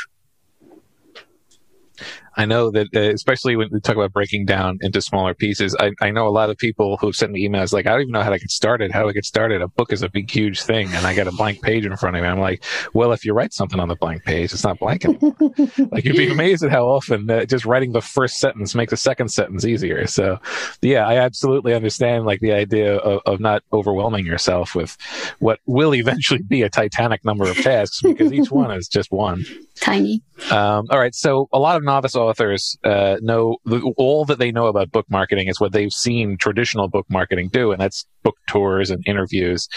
I 2.37 2.45
know 2.45 2.71
that, 2.71 2.89
uh, 2.95 3.01
especially 3.01 3.57
when 3.57 3.69
we 3.71 3.81
talk 3.81 3.97
about 3.97 4.13
breaking 4.13 4.47
down 4.47 4.79
into 4.81 5.01
smaller 5.01 5.35
pieces, 5.35 5.77
I, 5.79 5.93
I 6.01 6.11
know 6.11 6.27
a 6.27 6.31
lot 6.31 6.51
of 6.51 6.57
people 6.57 6.97
who've 6.97 7.15
sent 7.15 7.33
me 7.33 7.47
emails 7.47 7.73
like, 7.73 7.87
I 7.87 7.91
don't 7.91 8.03
even 8.03 8.13
know 8.13 8.23
how 8.23 8.31
to 8.31 8.39
get 8.39 8.51
started. 8.51 8.91
How 8.91 9.03
do 9.03 9.09
I 9.09 9.13
get 9.13 9.25
started? 9.25 9.63
A 9.63 9.69
book 9.69 9.93
is 9.93 10.03
a 10.03 10.09
big, 10.09 10.31
huge 10.31 10.63
thing. 10.63 10.89
And 10.93 11.07
I 11.07 11.15
got 11.15 11.27
a 11.27 11.33
blank 11.33 11.63
page 11.63 11.85
in 11.85 11.97
front 11.97 12.17
of 12.17 12.23
me. 12.23 12.29
I'm 12.29 12.41
like, 12.41 12.65
well, 12.95 13.13
if 13.13 13.25
you 13.25 13.33
write 13.33 13.53
something 13.53 13.81
on 13.81 13.89
the 13.89 13.97
blank 13.97 14.25
page, 14.25 14.53
it's 14.53 14.65
not 14.65 14.79
blank 14.79 15.05
anymore. 15.05 15.37
like 15.91 16.05
you'd 16.05 16.17
be 16.17 16.31
amazed 16.31 16.63
at 16.65 16.71
how 16.71 16.87
often 16.87 17.31
uh, 17.31 17.45
just 17.45 17.65
writing 17.65 17.93
the 17.93 18.01
first 18.01 18.39
sentence 18.39 18.75
makes 18.75 18.91
the 18.91 18.97
second 18.97 19.29
sentence 19.29 19.65
easier. 19.65 20.07
So 20.07 20.39
yeah, 20.83 21.07
I 21.07 21.17
absolutely 21.17 21.75
understand 21.75 22.25
like 22.25 22.41
the 22.41 22.53
idea 22.53 22.97
of, 22.97 23.21
of 23.27 23.41
not 23.41 23.63
overwhelming 23.73 24.27
yourself 24.27 24.75
with 24.75 24.97
what 25.39 25.61
will 25.67 25.95
eventually 25.95 26.43
be 26.43 26.63
a 26.63 26.71
titanic 26.71 27.25
number 27.25 27.49
of 27.49 27.57
tasks 27.57 28.01
because 28.03 28.33
each 28.33 28.51
one 28.51 28.71
is 28.71 28.89
just 28.89 29.11
one. 29.11 29.45
Tiny. 29.77 30.23
Um, 30.51 30.87
all 30.91 30.99
right. 30.99 31.15
So 31.15 31.49
a 31.53 31.59
lot 31.59 31.77
of 31.77 31.83
novice 31.83 32.15
authors 32.21 32.79
uh, 32.85 33.17
know 33.21 33.57
all 33.97 34.25
that 34.27 34.39
they 34.39 34.53
know 34.53 34.67
about 34.67 34.91
book 34.91 35.07
marketing 35.11 35.49
is 35.49 35.61
what 35.61 35.73
they've 35.73 35.93
seen 35.93 36.37
traditional 36.37 36.89
book 36.89 37.07
marketing 37.09 37.49
do, 37.53 37.73
and 37.73 37.81
that's 37.81 38.07
book 38.23 38.37
tours 38.49 38.91
and 38.91 39.03
interviews. 39.07 39.69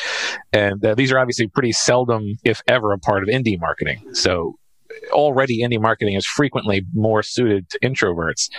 And 0.51 0.83
uh, 0.85 0.95
these 0.95 1.11
are 1.11 1.19
obviously 1.19 1.47
pretty 1.47 1.71
seldom, 1.71 2.35
if 2.43 2.61
ever, 2.67 2.91
a 2.91 2.99
part 2.99 3.23
of 3.23 3.29
indie 3.29 3.59
marketing. 3.59 4.13
So 4.13 4.55
already 5.11 5.61
indie 5.61 5.81
marketing 5.81 6.15
is 6.15 6.25
frequently 6.25 6.85
more 6.93 7.23
suited 7.23 7.69
to 7.69 7.79
introverts. 7.79 8.49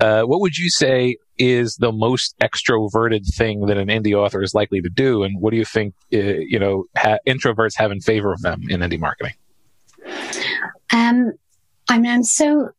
Uh, 0.00 0.22
what 0.22 0.40
would 0.40 0.56
you 0.56 0.70
say 0.70 1.16
is 1.38 1.76
the 1.76 1.92
most 1.92 2.34
extroverted 2.40 3.26
thing 3.34 3.66
that 3.66 3.76
an 3.76 3.88
indie 3.88 4.14
author 4.14 4.42
is 4.42 4.54
likely 4.54 4.80
to 4.80 4.88
do, 4.88 5.22
and 5.22 5.40
what 5.40 5.50
do 5.50 5.56
you 5.56 5.64
think 5.64 5.94
uh, 6.12 6.18
you 6.18 6.58
know 6.58 6.84
ha- 6.96 7.18
introverts 7.26 7.72
have 7.76 7.90
in 7.90 8.00
favor 8.00 8.32
of 8.32 8.40
them 8.42 8.62
in 8.68 8.80
indie 8.80 9.00
marketing? 9.00 9.34
Um, 10.92 11.32
I 11.88 11.98
mean, 11.98 12.12
I'm 12.12 12.24
so 12.24 12.70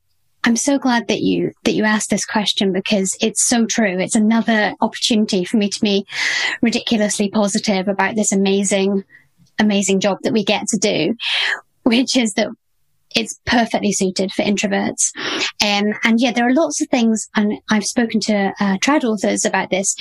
I'm 0.46 0.56
so 0.58 0.78
glad 0.78 1.08
that 1.08 1.22
you 1.22 1.54
that 1.64 1.74
you 1.74 1.84
asked 1.84 2.10
this 2.10 2.26
question 2.26 2.74
because 2.74 3.16
it's 3.22 3.44
so 3.44 3.66
true. 3.66 4.00
It's 4.00 4.16
another 4.16 4.74
opportunity 4.82 5.46
for 5.46 5.58
me 5.58 5.70
to 5.70 5.80
be 5.80 6.06
ridiculously 6.62 7.30
positive 7.30 7.88
about 7.88 8.16
this 8.16 8.32
amazing, 8.32 9.04
amazing 9.60 10.02
job 10.02 10.18
that 10.24 10.34
we 10.34 10.44
get 10.44 10.68
to 10.68 10.78
do, 10.78 11.16
which 11.84 12.18
is 12.18 12.34
that 12.34 12.50
it's 13.16 13.39
perfectly 13.46 13.91
suited 13.91 14.32
for 14.32 14.44
introverts. 14.44 15.12
Um, 15.64 15.94
and 16.04 16.20
yeah, 16.20 16.32
there 16.32 16.48
are 16.48 16.54
lots 16.54 16.82
of 16.82 16.89
things, 16.89 17.30
and 17.36 17.54
I've 17.70 17.86
spoken 17.86 18.20
to 18.22 18.54
uh, 18.60 18.78
trad 18.80 19.04
authors 19.04 19.46
about 19.46 19.70
this. 19.70 19.96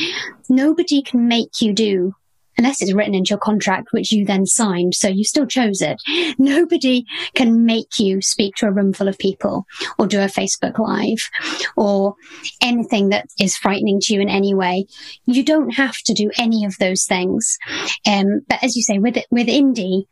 Nobody 0.49 1.03
can 1.03 1.29
make 1.29 1.61
you 1.61 1.73
do 1.73 2.15
unless 2.63 2.81
it's 2.81 2.95
written 2.95 3.15
into 3.17 3.31
your 3.31 3.41
contract, 3.41 3.89
which 3.91 4.13
you 4.13 4.25
then 4.25 4.47
signed. 4.47 4.95
So 4.95 5.09
you 5.09 5.25
still 5.25 5.47
chose 5.47 5.83
it. 5.83 6.01
Nobody 6.39 7.05
can 7.35 7.65
make 7.67 7.99
you 7.99 8.23
speak 8.23 8.55
to 8.57 8.67
a 8.67 8.71
room 8.71 8.93
full 8.93 9.09
of 9.09 9.19
people 9.19 9.67
or 9.99 10.07
do 10.07 10.21
a 10.21 10.27
Facebook 10.27 10.79
live 10.79 11.29
or 11.77 12.15
anything 12.63 13.09
that 13.09 13.27
is 13.41 13.57
frightening 13.57 13.99
to 14.03 14.15
you 14.15 14.21
in 14.21 14.29
any 14.29 14.55
way. 14.55 14.87
You 15.27 15.45
don't 15.45 15.71
have 15.71 15.97
to 16.07 16.15
do 16.15 16.31
any 16.39 16.65
of 16.65 16.77
those 16.79 17.05
things. 17.05 17.59
Um, 18.07 18.43
but 18.49 18.63
as 18.63 18.77
you 18.77 18.83
say, 18.83 19.01
with, 19.01 19.19
with 19.33 19.49
indie, 19.49 20.05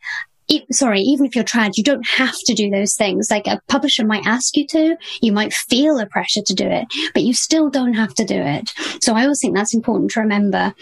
sorry, 0.71 1.01
even 1.01 1.25
if 1.25 1.35
you're 1.35 1.43
trad, 1.43 1.71
you 1.75 1.83
don't 1.83 2.05
have 2.07 2.35
to 2.45 2.53
do 2.53 2.69
those 2.69 2.95
things. 2.95 3.29
Like 3.31 3.47
a 3.47 3.61
publisher 3.67 4.05
might 4.05 4.25
ask 4.25 4.55
you 4.55 4.65
to, 4.67 4.97
you 5.21 5.31
might 5.31 5.53
feel 5.53 5.99
a 5.99 6.05
pressure 6.05 6.41
to 6.45 6.53
do 6.53 6.67
it, 6.67 6.87
but 7.13 7.23
you 7.23 7.33
still 7.33 7.69
don't 7.69 7.93
have 7.93 8.13
to 8.15 8.25
do 8.25 8.35
it. 8.35 8.73
So 9.01 9.13
I 9.13 9.23
always 9.23 9.39
think 9.39 9.55
that's 9.55 9.73
important 9.73 10.11
to 10.11 10.21
remember, 10.21 10.73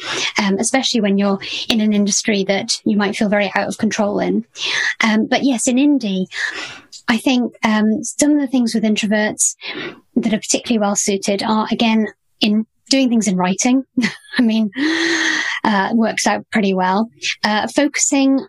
um, 0.41 0.57
especially 0.57 1.01
when 1.01 1.17
you're 1.17 1.39
in 1.69 1.81
an 1.81 1.93
industry 1.93 2.43
that 2.45 2.81
you 2.85 2.97
might 2.97 3.15
feel 3.15 3.29
very 3.29 3.51
out 3.55 3.67
of 3.67 3.77
control 3.77 4.19
in. 4.19 4.45
Um, 5.01 5.27
but 5.27 5.43
yes, 5.43 5.67
in 5.67 5.77
indie, 5.77 6.25
I 7.07 7.17
think 7.17 7.53
um, 7.63 8.03
some 8.03 8.31
of 8.31 8.39
the 8.39 8.47
things 8.47 8.73
with 8.73 8.83
introverts 8.83 9.55
that 10.15 10.33
are 10.33 10.39
particularly 10.39 10.79
well 10.79 10.95
suited 10.95 11.43
are 11.43 11.67
again 11.71 12.07
in 12.39 12.65
doing 12.89 13.09
things 13.09 13.27
in 13.27 13.37
writing. 13.37 13.83
I 14.37 14.41
mean, 14.41 14.71
uh, 15.63 15.91
works 15.93 16.27
out 16.27 16.45
pretty 16.51 16.73
well. 16.73 17.09
Uh, 17.43 17.67
focusing 17.67 18.45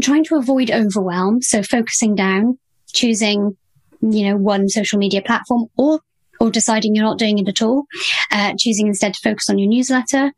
trying 0.00 0.24
to 0.24 0.36
avoid 0.36 0.70
overwhelm. 0.70 1.42
So 1.42 1.62
focusing 1.62 2.14
down, 2.14 2.58
choosing, 2.92 3.56
you 4.00 4.28
know, 4.28 4.36
one 4.36 4.68
social 4.68 4.98
media 4.98 5.22
platform 5.22 5.66
or 5.76 6.00
or 6.40 6.50
deciding 6.50 6.94
you're 6.94 7.04
not 7.04 7.18
doing 7.18 7.38
it 7.38 7.48
at 7.48 7.60
all, 7.60 7.84
uh, 8.30 8.54
choosing 8.58 8.86
instead 8.86 9.12
to 9.12 9.20
focus 9.22 9.50
on 9.50 9.58
your 9.58 9.68
newsletter. 9.68 10.32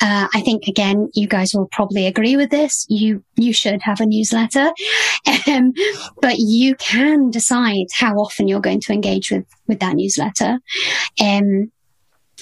Uh, 0.00 0.26
I 0.34 0.40
think 0.40 0.66
again, 0.66 1.08
you 1.14 1.28
guys 1.28 1.54
will 1.54 1.68
probably 1.70 2.06
agree 2.06 2.36
with 2.36 2.50
this. 2.50 2.84
You 2.88 3.22
you 3.36 3.52
should 3.52 3.80
have 3.82 4.00
a 4.00 4.06
newsletter, 4.06 4.70
um, 5.46 5.72
but 6.20 6.38
you 6.38 6.74
can 6.74 7.30
decide 7.30 7.86
how 7.94 8.14
often 8.16 8.48
you're 8.48 8.60
going 8.60 8.80
to 8.80 8.92
engage 8.92 9.30
with 9.30 9.46
with 9.68 9.78
that 9.80 9.94
newsletter. 9.94 10.58
Um, 11.20 11.70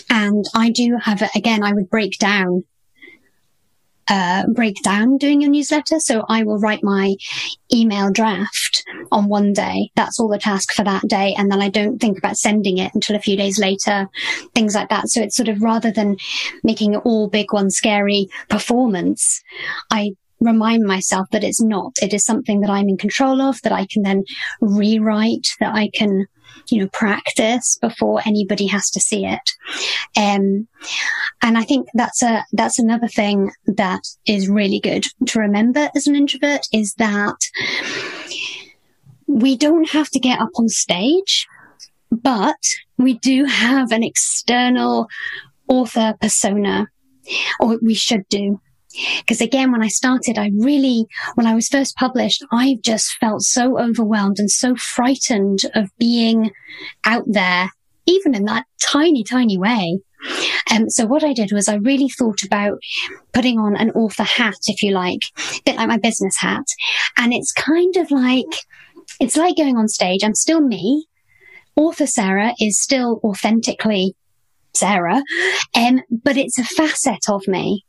and 0.09 0.44
I 0.55 0.70
do 0.70 0.96
have 1.03 1.22
again. 1.34 1.62
I 1.62 1.72
would 1.72 1.90
break 1.90 2.18
down 2.18 2.64
uh, 4.09 4.46
break 4.54 4.82
down 4.82 5.18
doing 5.18 5.40
your 5.40 5.50
newsletter. 5.50 6.00
So 6.00 6.24
I 6.28 6.42
will 6.42 6.59
write 6.59 6.82
my 6.82 7.14
email 7.72 8.11
draft 8.11 8.84
on 9.12 9.28
one 9.28 9.52
day. 9.52 9.90
That's 9.94 10.18
all 10.18 10.28
the 10.28 10.38
task 10.38 10.72
for 10.72 10.84
that 10.84 11.06
day. 11.09 11.34
And 11.36 11.50
then 11.50 11.61
I 11.61 11.68
don't 11.68 11.98
think 11.98 12.18
about 12.18 12.36
sending 12.36 12.78
it 12.78 12.92
until 12.94 13.16
a 13.16 13.20
few 13.20 13.36
days 13.36 13.59
later, 13.59 14.09
things 14.54 14.74
like 14.74 14.88
that. 14.88 15.09
So 15.09 15.20
it's 15.20 15.36
sort 15.36 15.48
of 15.48 15.62
rather 15.62 15.90
than 15.90 16.16
making 16.62 16.94
it 16.94 17.02
all 17.04 17.28
big 17.28 17.52
one 17.52 17.70
scary 17.70 18.28
performance, 18.48 19.42
I 19.90 20.12
remind 20.40 20.84
myself 20.84 21.28
that 21.32 21.44
it's 21.44 21.61
not. 21.61 21.92
It 22.00 22.14
is 22.14 22.24
something 22.24 22.61
that 22.61 22.70
I'm 22.70 22.88
in 22.88 22.96
control 22.96 23.40
of, 23.40 23.61
that 23.62 23.72
I 23.72 23.86
can 23.86 24.02
then 24.02 24.24
rewrite, 24.61 25.48
that 25.61 25.74
I 25.74 25.90
can 25.92 26.26
you 26.71 26.81
know, 26.81 26.89
practice 26.93 27.79
before 27.81 28.21
anybody 28.27 28.66
has 28.66 28.91
to 28.91 29.01
see 29.01 29.25
it. 29.25 29.51
Um, 30.16 30.69
and 31.43 31.57
I 31.59 31.62
think 31.62 31.89
that's 31.95 32.23
a, 32.23 32.45
that's 32.53 32.79
another 32.79 33.09
thing 33.09 33.51
that 33.66 34.03
is 34.27 34.49
really 34.49 34.81
good 34.81 35.05
to 35.27 35.41
remember 35.41 35.91
as 35.95 36.07
an 36.07 36.16
introvert 36.16 36.66
is 36.73 36.95
that 36.95 37.37
we 39.27 39.57
don't 39.57 39.91
have 39.91 40.09
to 40.11 40.19
get 40.19 40.41
up 40.41 40.51
on 40.57 40.69
stage, 40.69 41.47
but 42.11 42.57
we 42.97 43.14
do 43.14 43.45
have 43.45 43.93
an 43.93 44.03
external 44.03 45.09
author 45.69 46.14
persona, 46.21 46.89
or 47.61 47.79
we 47.83 47.95
should 47.95 48.29
do. 48.29 48.61
Because 49.18 49.40
again, 49.40 49.72
when 49.72 49.82
I 49.82 49.88
started, 49.88 50.38
I 50.38 50.51
really, 50.57 51.07
when 51.34 51.46
I 51.46 51.55
was 51.55 51.68
first 51.68 51.96
published, 51.96 52.44
I 52.51 52.78
just 52.82 53.16
felt 53.20 53.42
so 53.42 53.78
overwhelmed 53.78 54.38
and 54.38 54.51
so 54.51 54.74
frightened 54.76 55.61
of 55.74 55.90
being 55.99 56.51
out 57.05 57.24
there, 57.26 57.70
even 58.07 58.34
in 58.34 58.44
that 58.44 58.64
tiny, 58.80 59.24
tiny 59.24 59.59
way. 59.59 60.01
Um, 60.70 60.90
so 60.90 61.07
what 61.07 61.24
I 61.24 61.32
did 61.32 61.53
was 61.53 61.68
I 61.68 61.76
really 61.76 62.09
thought 62.09 62.42
about 62.42 62.78
putting 63.32 63.59
on 63.59 63.76
an 63.76 63.90
author 63.92 64.24
hat, 64.24 64.59
if 64.66 64.82
you 64.82 64.92
like, 64.92 65.20
a 65.36 65.61
bit 65.64 65.76
like 65.76 65.88
my 65.88 65.99
business 65.99 66.36
hat. 66.38 66.64
And 67.16 67.32
it's 67.32 67.53
kind 67.53 67.96
of 67.96 68.11
like, 68.11 68.46
it's 69.20 69.36
like 69.36 69.57
going 69.57 69.76
on 69.76 69.88
stage. 69.88 70.24
I'm 70.24 70.34
still 70.34 70.61
me. 70.61 71.07
Author 71.76 72.07
Sarah 72.07 72.55
is 72.61 72.80
still 72.80 73.20
authentically 73.22 74.16
Sarah, 74.74 75.22
um, 75.74 76.03
but 76.11 76.36
it's 76.36 76.59
a 76.59 76.64
facet 76.64 77.28
of 77.28 77.46
me. 77.46 77.84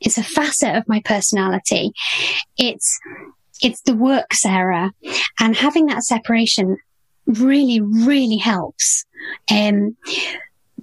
It's 0.00 0.18
a 0.18 0.22
facet 0.22 0.76
of 0.76 0.88
my 0.88 1.00
personality. 1.04 1.92
It's, 2.56 2.98
it's 3.62 3.80
the 3.82 3.94
work, 3.94 4.32
Sarah. 4.32 4.92
And 5.40 5.56
having 5.56 5.86
that 5.86 6.04
separation 6.04 6.78
really, 7.26 7.80
really 7.80 8.36
helps. 8.36 9.04
Um, 9.50 9.96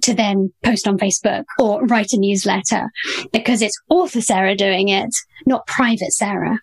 to 0.02 0.14
then 0.14 0.52
post 0.62 0.86
on 0.86 0.98
Facebook 0.98 1.44
or 1.58 1.84
write 1.86 2.12
a 2.12 2.18
newsletter 2.18 2.90
because 3.32 3.62
it's 3.62 3.80
author 3.88 4.20
Sarah 4.20 4.54
doing 4.54 4.88
it, 4.88 5.10
not 5.46 5.66
private 5.66 6.12
Sarah. 6.12 6.60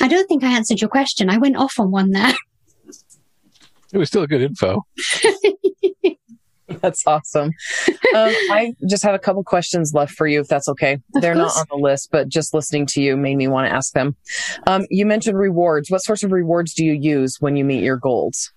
I 0.00 0.08
don't 0.08 0.26
think 0.26 0.42
I 0.42 0.52
answered 0.52 0.80
your 0.80 0.90
question. 0.90 1.28
I 1.30 1.38
went 1.38 1.56
off 1.56 1.78
on 1.78 1.90
one 1.90 2.10
there. 2.10 2.32
It 3.92 3.98
was 3.98 4.08
still 4.08 4.26
good 4.26 4.40
info. 4.40 4.86
That's 6.80 7.06
awesome. 7.06 7.50
Um, 8.14 8.32
I 8.50 8.74
just 8.88 9.02
have 9.02 9.14
a 9.14 9.18
couple 9.18 9.42
questions 9.44 9.92
left 9.94 10.12
for 10.12 10.26
you, 10.26 10.40
if 10.40 10.48
that's 10.48 10.68
okay. 10.68 10.94
Of 11.14 11.22
They're 11.22 11.34
course. 11.34 11.56
not 11.56 11.66
on 11.70 11.78
the 11.78 11.82
list, 11.82 12.08
but 12.12 12.28
just 12.28 12.52
listening 12.54 12.86
to 12.86 13.02
you 13.02 13.16
made 13.16 13.36
me 13.36 13.48
want 13.48 13.68
to 13.68 13.74
ask 13.74 13.92
them. 13.92 14.16
Um, 14.66 14.84
you 14.90 15.06
mentioned 15.06 15.38
rewards. 15.38 15.90
What 15.90 15.98
sorts 16.02 16.22
of 16.22 16.32
rewards 16.32 16.74
do 16.74 16.84
you 16.84 16.92
use 16.92 17.36
when 17.40 17.56
you 17.56 17.64
meet 17.64 17.82
your 17.82 17.96
goals? 17.96 18.50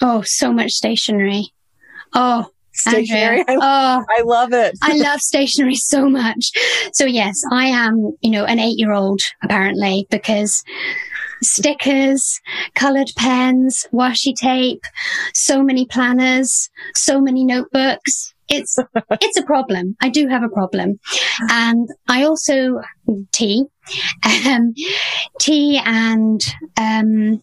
Oh, 0.00 0.22
so 0.24 0.52
much 0.52 0.72
stationery. 0.72 1.46
Oh, 2.14 2.46
Stationery. 2.72 3.38
Andrea. 3.40 3.44
I, 3.48 3.54
Oh, 3.56 4.04
I 4.18 4.22
love 4.22 4.52
it. 4.52 4.74
I 4.82 4.96
love 4.96 5.20
stationery 5.20 5.74
so 5.76 6.08
much. 6.08 6.50
So 6.92 7.06
yes, 7.06 7.34
I 7.50 7.66
am, 7.66 8.12
you 8.20 8.30
know, 8.30 8.44
an 8.44 8.58
eight 8.58 8.78
year 8.78 8.92
old 8.92 9.20
apparently 9.42 10.06
because 10.10 10.62
stickers, 11.42 12.40
colored 12.74 13.10
pens, 13.16 13.86
washi 13.92 14.34
tape, 14.34 14.82
so 15.34 15.62
many 15.62 15.86
planners, 15.86 16.70
so 16.94 17.20
many 17.20 17.44
notebooks. 17.44 18.34
It's, 18.48 18.78
it's 19.10 19.36
a 19.36 19.44
problem. 19.44 19.96
I 20.00 20.08
do 20.08 20.28
have 20.28 20.42
a 20.42 20.48
problem. 20.48 20.98
And 21.50 21.88
I 22.08 22.24
also 22.24 22.80
tea, 23.32 23.64
um, 24.46 24.74
tea 25.40 25.80
and, 25.84 26.40
um, 26.76 27.42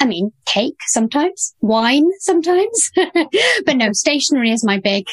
I 0.00 0.06
mean, 0.06 0.32
cake 0.46 0.78
sometimes, 0.86 1.54
wine 1.60 2.08
sometimes, 2.20 2.90
but 2.96 3.76
no, 3.76 3.92
stationery 3.92 4.50
is 4.50 4.64
my 4.64 4.78
big, 4.78 5.06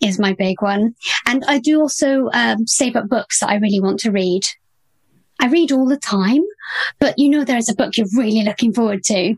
is 0.00 0.18
my 0.18 0.34
big 0.34 0.62
one. 0.62 0.94
And 1.26 1.44
I 1.46 1.58
do 1.58 1.80
also 1.80 2.28
um, 2.32 2.66
save 2.66 2.96
up 2.96 3.08
books 3.08 3.40
that 3.40 3.50
I 3.50 3.56
really 3.56 3.80
want 3.80 3.98
to 4.00 4.12
read. 4.12 4.42
I 5.40 5.46
read 5.48 5.72
all 5.72 5.86
the 5.86 5.96
time, 5.96 6.42
but 6.98 7.18
you 7.18 7.28
know, 7.28 7.44
there's 7.44 7.68
a 7.68 7.74
book 7.74 7.96
you're 7.96 8.06
really 8.16 8.42
looking 8.42 8.72
forward 8.72 9.02
to. 9.04 9.36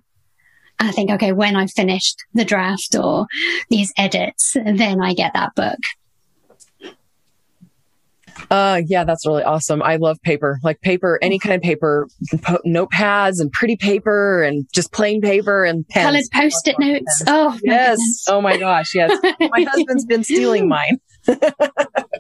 I 0.79 0.93
think, 0.93 1.11
okay, 1.11 1.33
when 1.33 1.57
I've 1.57 1.71
finished 1.73 2.25
the 2.33 2.45
draft 2.45 2.95
or 2.95 3.27
these 3.69 3.93
edits, 3.99 4.55
then 4.55 5.03
I 5.03 5.13
get 5.13 5.35
that 5.35 5.55
book. 5.55 5.77
Uh, 8.51 8.81
yeah, 8.87 9.05
that's 9.05 9.27
really 9.27 9.43
awesome. 9.43 9.83
I 9.83 9.97
love 9.97 10.21
paper, 10.23 10.59
like 10.63 10.81
paper, 10.81 11.19
any 11.21 11.39
kind 11.39 11.55
of 11.57 11.61
paper, 11.63 12.09
po- 12.41 12.59
notepads 12.67 13.39
and 13.41 13.53
pretty 13.53 13.77
paper 13.77 14.43
and 14.43 14.67
just 14.73 14.93
plain 14.93 15.21
paper 15.21 15.65
and 15.65 15.87
pens. 15.89 16.07
Colored 16.07 16.25
post-it 16.33 16.77
notes. 16.79 17.23
Oh, 17.27 17.59
Yes. 17.63 17.91
goodness. 17.99 18.27
Oh 18.29 18.41
my 18.41 18.57
gosh. 18.57 18.95
Yes. 18.95 19.19
My 19.41 19.63
husband's 19.71 20.07
been 20.07 20.25
stealing 20.25 20.69
mine. 20.69 20.99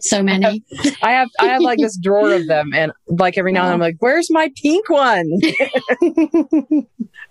So 0.01 0.22
many. 0.22 0.62
I 1.03 1.12
have, 1.12 1.28
I 1.40 1.46
have 1.46 1.62
like 1.62 1.78
this 1.78 1.96
drawer 1.96 2.32
of 2.32 2.46
them 2.46 2.72
and 2.74 2.92
like 3.07 3.38
every 3.38 3.53
now 3.53 3.62
and 3.62 3.68
then 3.68 3.74
I'm 3.74 3.80
like, 3.80 3.96
where's 4.01 4.30
my 4.30 4.51
pink 4.62 4.88
one? 4.88 5.30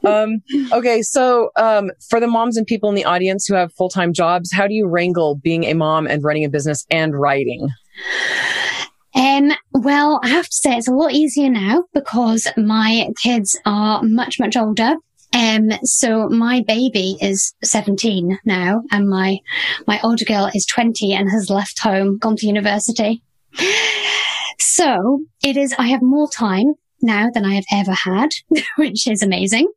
um, 0.05 0.41
okay. 0.71 1.01
So, 1.01 1.49
um, 1.55 1.91
for 2.09 2.19
the 2.19 2.27
moms 2.27 2.57
and 2.57 2.65
people 2.65 2.89
in 2.89 2.95
the 2.95 3.05
audience 3.05 3.45
who 3.47 3.55
have 3.55 3.73
full-time 3.73 4.13
jobs, 4.13 4.51
how 4.51 4.67
do 4.67 4.73
you 4.73 4.87
wrangle 4.87 5.35
being 5.35 5.63
a 5.65 5.73
mom 5.73 6.07
and 6.07 6.23
running 6.23 6.45
a 6.45 6.49
business 6.49 6.85
and 6.89 7.19
writing? 7.19 7.69
Um, 9.15 9.51
well, 9.73 10.19
I 10.23 10.29
have 10.29 10.45
to 10.45 10.55
say 10.55 10.77
it's 10.77 10.87
a 10.87 10.93
lot 10.93 11.11
easier 11.11 11.49
now 11.49 11.85
because 11.93 12.47
my 12.55 13.09
kids 13.21 13.59
are 13.65 14.01
much, 14.03 14.39
much 14.39 14.55
older. 14.55 14.95
Um, 15.33 15.69
so 15.83 16.27
my 16.27 16.63
baby 16.67 17.17
is 17.21 17.53
17 17.63 18.39
now 18.45 18.81
and 18.91 19.07
my, 19.07 19.37
my 19.87 19.99
older 20.03 20.25
girl 20.25 20.49
is 20.53 20.65
20 20.65 21.13
and 21.13 21.29
has 21.29 21.49
left 21.49 21.79
home, 21.79 22.17
gone 22.17 22.35
to 22.37 22.47
university. 22.47 23.21
So 24.57 25.21
it 25.43 25.57
is, 25.57 25.73
I 25.77 25.87
have 25.87 26.01
more 26.01 26.29
time 26.29 26.73
now 27.01 27.29
than 27.33 27.45
I 27.45 27.55
have 27.55 27.65
ever 27.71 27.93
had, 27.93 28.29
which 28.77 29.07
is 29.07 29.21
amazing. 29.21 29.67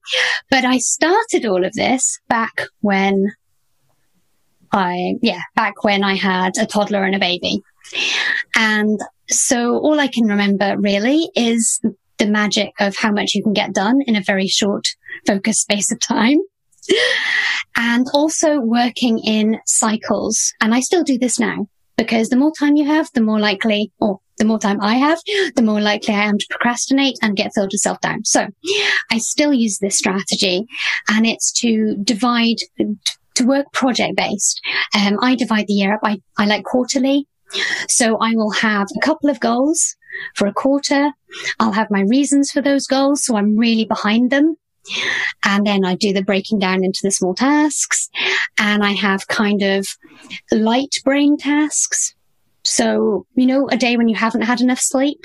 But 0.51 0.65
I 0.65 0.79
started 0.79 1.45
all 1.45 1.65
of 1.65 1.73
this 1.75 2.19
back 2.29 2.63
when 2.81 3.33
I, 4.73 5.15
yeah, 5.23 5.41
back 5.55 5.85
when 5.85 6.03
I 6.03 6.15
had 6.15 6.57
a 6.59 6.67
toddler 6.67 7.05
and 7.05 7.15
a 7.15 7.19
baby. 7.19 7.63
And 8.57 9.01
so 9.29 9.77
all 9.79 10.01
I 10.01 10.09
can 10.09 10.25
remember 10.25 10.77
really 10.79 11.29
is 11.35 11.81
the 12.19 12.27
magic 12.27 12.73
of 12.81 12.97
how 12.97 13.13
much 13.13 13.35
you 13.35 13.43
can 13.43 13.53
get 13.53 13.75
done 13.75 14.01
in 14.07 14.17
a 14.17 14.23
very 14.23 14.47
short 14.47 14.87
focused 15.27 15.63
space 15.63 15.93
of 15.93 16.01
time. 16.01 16.39
And 17.77 18.07
also 18.13 18.61
working 18.61 19.19
in 19.21 19.61
cycles. 19.67 20.53
And 20.61 20.75
I 20.75 20.81
still 20.81 21.05
do 21.05 21.19
this 21.19 21.39
now 21.39 21.69
because 21.97 22.29
the 22.29 22.37
more 22.37 22.53
time 22.59 22.77
you 22.77 22.85
have, 22.87 23.09
the 23.15 23.21
more 23.21 23.39
likely, 23.39 23.93
or 24.01 24.19
the 24.39 24.45
more 24.45 24.59
time 24.59 24.81
I 24.81 24.95
have, 24.95 25.21
the 25.57 25.63
more 25.63 25.81
likely 25.81 26.15
I 26.15 26.25
am 26.25 26.39
to 26.39 26.47
procrastinate 26.51 27.19
and 27.23 27.37
get 27.37 27.53
filled 27.55 27.71
with 27.73 27.81
self 27.81 28.01
doubt. 28.01 28.27
So 28.27 28.47
I 29.11 29.19
still 29.19 29.53
use 29.53 29.79
this 29.79 29.99
strategy 29.99 30.67
and 31.09 31.27
it's 31.27 31.53
to 31.61 31.97
divide, 32.03 32.57
to 33.35 33.45
work 33.47 33.73
project 33.73 34.17
based. 34.17 34.61
Um, 34.95 35.19
I 35.23 35.35
divide 35.35 35.67
the 35.67 35.75
year 35.75 35.95
up. 35.95 36.01
I, 36.03 36.19
I 36.39 36.47
like 36.47 36.65
quarterly. 36.65 37.27
So 37.89 38.17
I 38.19 38.33
will 38.35 38.51
have 38.51 38.87
a 38.97 39.05
couple 39.05 39.29
of 39.29 39.41
goals 39.41 39.97
for 40.35 40.47
a 40.47 40.53
quarter. 40.53 41.13
I'll 41.61 41.73
have 41.73 41.91
my 41.91 42.03
reasons 42.03 42.51
for 42.51 42.63
those 42.63 42.87
goals. 42.87 43.25
So 43.25 43.37
I'm 43.37 43.57
really 43.57 43.85
behind 43.85 44.31
them. 44.31 44.57
And 45.45 45.67
then 45.67 45.85
I 45.85 45.95
do 45.95 46.13
the 46.13 46.23
breaking 46.23 46.59
down 46.59 46.85
into 46.85 47.01
the 47.03 47.11
small 47.11 47.35
tasks 47.35 48.09
and 48.59 48.85
I 48.85 48.93
have 48.93 49.29
kind 49.29 49.63
of 49.63 49.87
light 50.51 50.97
brain 51.05 51.37
tasks. 51.37 52.15
So, 52.65 53.27
you 53.35 53.47
know, 53.47 53.69
a 53.71 53.77
day 53.77 53.97
when 53.97 54.09
you 54.09 54.17
haven't 54.17 54.43
had 54.43 54.61
enough 54.61 54.81
sleep. 54.81 55.25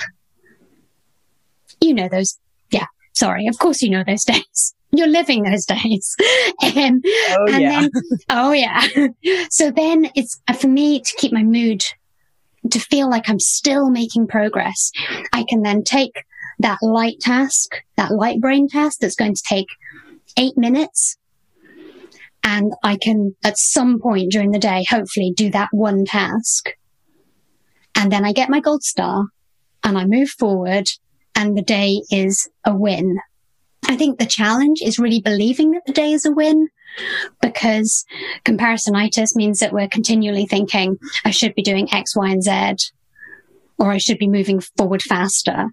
You 1.82 1.94
know 1.94 2.08
those. 2.10 2.38
Yeah. 2.72 2.86
Sorry. 3.14 3.48
Of 3.48 3.60
course 3.60 3.82
you 3.82 3.90
know 3.90 4.04
those 4.06 4.24
days. 4.26 4.74
You're 4.92 5.08
living 5.08 5.44
those 5.44 5.66
days. 5.66 6.16
um, 6.64 7.02
Oh, 7.30 7.46
and 7.50 7.62
yeah. 7.62 7.82
then, 7.82 7.90
oh 8.30 8.52
yeah. 8.52 8.88
so 9.50 9.70
then 9.70 10.10
it's 10.16 10.40
uh, 10.48 10.54
for 10.54 10.68
me 10.68 11.02
to 11.02 11.16
keep 11.18 11.32
my 11.34 11.44
mood 11.44 11.84
to 12.72 12.80
feel 12.80 13.10
like 13.10 13.30
I'm 13.30 13.40
still 13.40 13.90
making 13.90 14.28
progress. 14.28 14.92
I 15.34 15.44
can 15.48 15.62
then 15.62 15.84
take 15.84 16.24
that 16.60 16.80
light 16.82 17.20
task, 17.20 17.76
that 17.96 18.12
light 18.12 18.40
brain 18.40 18.68
task 18.68 19.00
that's 19.00 19.16
going 19.16 19.36
to 19.36 19.44
take 19.48 19.68
eight 20.38 20.58
minutes. 20.58 21.18
And 22.44 22.74
I 22.84 22.98
can 22.98 23.36
at 23.44 23.58
some 23.58 24.00
point 24.00 24.32
during 24.32 24.52
the 24.52 24.60
day, 24.60 24.86
hopefully 24.90 25.34
do 25.36 25.50
that 25.52 25.70
one 25.72 26.06
task. 26.06 26.70
And 27.96 28.12
then 28.12 28.26
I 28.26 28.32
get 28.32 28.50
my 28.50 28.60
gold 28.60 28.84
star 28.84 29.26
and 29.84 29.98
I 29.98 30.06
move 30.06 30.30
forward 30.30 30.88
and 31.36 31.58
the 31.58 31.62
day 31.62 32.02
is 32.12 32.50
a 32.66 32.76
win. 32.76 33.18
I 33.88 33.96
think 33.96 34.20
the 34.20 34.26
challenge 34.26 34.82
is 34.82 35.00
really 35.00 35.22
believing 35.22 35.72
that 35.72 35.86
the 35.86 35.94
day 35.94 36.12
is 36.12 36.26
a 36.26 36.32
win 36.32 36.68
because 37.42 38.06
comparisonitis 38.44 39.36
means 39.36 39.60
that 39.60 39.72
we're 39.72 39.88
continually 39.88 40.46
thinking, 40.46 40.98
I 41.26 41.32
should 41.32 41.54
be 41.56 41.62
doing 41.62 41.94
X, 41.94 42.16
Y, 42.16 42.30
and 42.30 42.44
Z, 42.44 42.92
or 43.80 43.92
I 43.92 43.98
should 43.98 44.18
be 44.18 44.28
moving 44.28 44.60
forward 44.78 45.02
faster. 45.02 45.68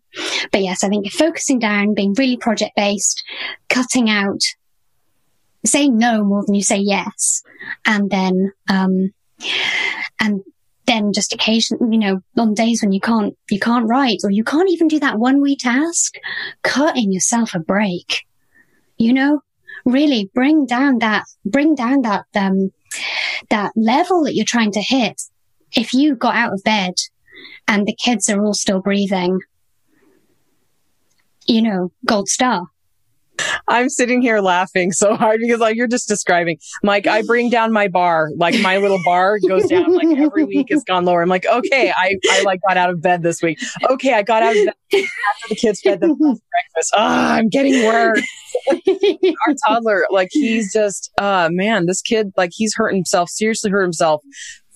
But 0.53 0.63
yes, 0.63 0.85
I 0.85 0.89
think 0.89 1.11
focusing 1.11 1.59
down, 1.59 1.95
being 1.95 2.15
really 2.15 2.37
project 2.37 2.73
based, 2.77 3.23
cutting 3.69 4.11
out, 4.11 4.41
saying 5.65 5.97
no 5.97 6.23
more 6.23 6.45
than 6.45 6.55
you 6.55 6.63
say 6.63 6.79
yes, 6.79 7.43
and 7.87 8.11
then, 8.11 8.53
um, 8.69 9.13
and 10.21 10.43
then 10.87 11.13
just 11.15 11.33
occasionally, 11.33 11.97
you 11.97 11.99
know, 11.99 12.21
on 12.37 12.53
days 12.53 12.83
when 12.83 12.93
you 12.93 13.01
can't, 13.01 13.35
you 13.51 13.59
can't 13.59 13.89
write 13.89 14.19
or 14.23 14.31
you 14.31 14.45
can't 14.45 14.71
even 14.71 14.89
do 14.89 15.01
that 15.01 15.19
one 15.19 15.41
wee 15.41 15.57
task, 15.57 16.15
cutting 16.63 17.11
yourself 17.11 17.55
a 17.55 17.59
break, 17.59 18.27
you 18.99 19.13
know, 19.13 19.41
really 19.87 20.31
bring 20.35 20.67
down 20.67 20.99
that, 20.99 21.25
bring 21.47 21.75
down 21.75 22.03
that, 22.03 22.27
um, 22.35 22.71
that 23.49 23.73
level 23.77 24.25
that 24.25 24.35
you're 24.35 24.45
trying 24.47 24.73
to 24.73 24.83
hit. 24.83 25.23
If 25.73 25.93
you 25.95 26.15
got 26.15 26.37
out 26.37 26.53
of 26.53 26.63
bed 26.65 26.95
and 27.69 27.87
the 27.87 27.95
kids 27.95 28.29
are 28.29 28.43
all 28.43 28.55
still 28.55 28.81
breathing, 28.81 29.41
you 31.47 31.63
know, 31.63 31.93
gold 32.05 32.29
star. 32.29 32.67
I'm 33.67 33.89
sitting 33.89 34.23
here 34.23 34.41
laughing 34.41 34.93
so 34.93 35.17
hard 35.17 35.41
because 35.41 35.59
like 35.59 35.75
you're 35.75 35.89
just 35.89 36.07
describing, 36.07 36.59
Mike, 36.85 37.09
I 37.09 37.23
bring 37.23 37.51
down 37.51 37.73
my 37.73 37.89
bar, 37.89 38.29
like 38.37 38.59
my 38.61 38.77
little 38.77 39.01
bar 39.05 39.39
goes 39.49 39.67
down 39.67 39.93
like 39.93 40.17
every 40.17 40.45
week 40.45 40.69
it's 40.71 40.85
gone 40.85 41.05
lower. 41.05 41.21
I'm 41.21 41.29
like, 41.29 41.45
okay, 41.47 41.93
I, 41.97 42.17
I 42.31 42.43
like 42.43 42.61
got 42.67 42.77
out 42.77 42.91
of 42.91 43.03
bed 43.03 43.23
this 43.23 43.43
week. 43.43 43.59
Okay. 43.91 44.15
I 44.15 44.23
got 44.23 44.45
out 44.45 44.57
of 44.57 44.65
bed 44.67 44.75
after 44.93 45.49
the 45.49 45.57
kids 45.57 45.81
fed 45.81 46.01
them 46.01 46.17
breakfast. 46.17 46.95
Ah, 46.95 47.35
I'm 47.35 47.49
getting 47.49 47.85
worse. 47.85 48.23
Our 48.71 49.55
toddler, 49.67 50.07
like 50.11 50.29
he's 50.31 50.73
just, 50.73 51.11
uh, 51.21 51.49
man, 51.51 51.87
this 51.87 52.03
kid, 52.03 52.33
like 52.37 52.51
he's 52.55 52.75
hurt 52.77 52.95
himself, 52.95 53.31
seriously 53.31 53.71
hurt 53.71 53.83
himself 53.83 54.23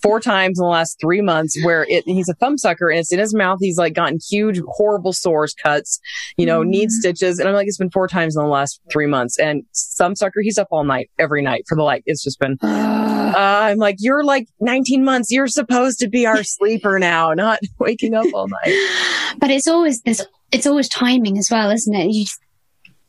four 0.03 0.21
times 0.21 0.59
in 0.59 0.65
the 0.65 0.69
last 0.69 0.99
three 1.01 1.21
months 1.21 1.57
where 1.65 1.87
it, 1.89 2.05
he's 2.07 2.29
a 2.29 2.35
thumb 2.35 2.59
sucker 2.59 2.89
and 2.89 2.99
it's 2.99 3.13
in 3.13 3.19
his 3.19 3.35
mouth. 3.35 3.59
He's 3.61 3.79
like 3.79 3.95
gotten 3.95 4.19
huge, 4.29 4.61
horrible 4.67 5.13
sores, 5.13 5.55
cuts, 5.55 6.01
you 6.37 6.47
know, 6.47 6.63
mm. 6.63 6.69
needs 6.69 6.97
stitches. 6.99 7.39
And 7.39 7.49
I'm 7.49 7.55
like, 7.55 7.67
it's 7.67 7.79
been 7.79 7.91
four 7.91 8.09
times 8.09 8.37
in 8.37 8.43
the 8.43 8.49
last 8.49 8.81
three 8.91 9.07
months. 9.07 9.39
And 9.39 9.65
thumb 9.97 10.15
sucker, 10.15 10.41
he's 10.41 10.59
up 10.59 10.69
all 10.71 10.85
night, 10.85 11.11
every 11.19 11.43
night 11.43 11.65
for 11.69 11.75
the 11.75 11.83
like, 11.83 12.03
it's 12.07 12.23
just 12.23 12.39
been, 12.39 12.59
uh, 12.63 13.35
I'm 13.37 13.79
like, 13.79 13.97
you're 13.99 14.25
like 14.25 14.49
19 14.61 15.05
months. 15.05 15.31
You're 15.31 15.49
supposed 15.49 15.99
to 16.01 16.09
be 16.09 16.27
our 16.27 16.43
sleeper 16.43 16.99
now, 16.99 17.33
not 17.33 17.61
waking 17.79 18.15
up 18.15 18.27
all 18.35 18.49
night. 18.49 19.35
But 19.39 19.51
it's 19.51 19.69
always 19.69 20.03
this, 20.03 20.25
it's 20.53 20.67
always 20.67 20.89
timing 20.89 21.39
as 21.39 21.51
well, 21.51 21.71
isn't 21.71 21.95
it? 21.95 22.11
You 22.11 22.27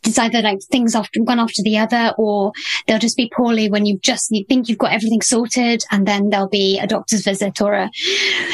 it's 0.03 0.17
either 0.17 0.41
like 0.41 0.59
things 0.63 0.95
after 0.95 1.21
one 1.23 1.39
after 1.39 1.61
the 1.61 1.77
other, 1.77 2.13
or 2.17 2.51
they'll 2.87 2.99
just 2.99 3.17
be 3.17 3.31
poorly 3.35 3.69
when 3.69 3.85
you 3.85 3.99
just 3.99 4.31
you 4.31 4.45
think 4.45 4.69
you've 4.69 4.77
got 4.77 4.93
everything 4.93 5.21
sorted, 5.21 5.83
and 5.91 6.07
then 6.07 6.29
there'll 6.29 6.47
be 6.47 6.79
a 6.79 6.87
doctor's 6.87 7.23
visit 7.23 7.61
or 7.61 7.73
a 7.73 7.91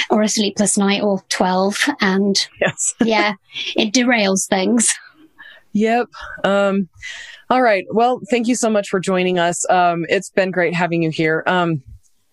or 0.09 0.21
a 0.21 0.29
sleepless 0.29 0.77
night 0.77 1.01
or 1.01 1.21
twelve, 1.29 1.77
and 2.01 2.47
yes. 2.59 2.95
yeah, 3.03 3.33
it 3.75 3.93
derails 3.93 4.47
things. 4.47 4.93
Yep. 5.73 6.07
Um, 6.43 6.87
all 7.49 7.61
right. 7.61 7.85
Well, 7.91 8.21
thank 8.29 8.47
you 8.47 8.55
so 8.55 8.69
much 8.69 8.89
for 8.89 8.99
joining 8.99 9.39
us. 9.39 9.69
Um, 9.69 10.05
it's 10.09 10.29
been 10.29 10.51
great 10.51 10.73
having 10.73 11.03
you 11.03 11.09
here. 11.09 11.43
Um, 11.45 11.83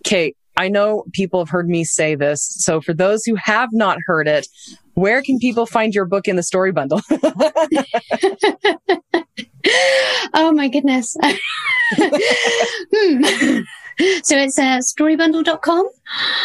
Kate, 0.05 0.37
I 0.57 0.69
know 0.69 1.05
people 1.13 1.41
have 1.41 1.49
heard 1.49 1.69
me 1.69 1.85
say 1.85 2.15
this. 2.15 2.43
So 2.59 2.81
for 2.81 2.93
those 2.95 3.25
who 3.25 3.35
have 3.37 3.71
not 3.73 3.99
heard 4.07 4.29
it, 4.29 4.47
where 4.95 5.23
can 5.23 5.39
people 5.39 5.67
find 5.67 5.95
your 5.95 6.05
book 6.05 6.29
in 6.29 6.37
the 6.37 6.43
story 6.43 6.73
bundle? 6.73 7.01
oh 10.35 10.53
my 10.53 10.69
goodness. 10.69 11.17
hmm. 12.95 13.61
So 14.23 14.37
it's 14.37 14.59
uh, 14.59 14.79
storybundle.com. 14.79 15.89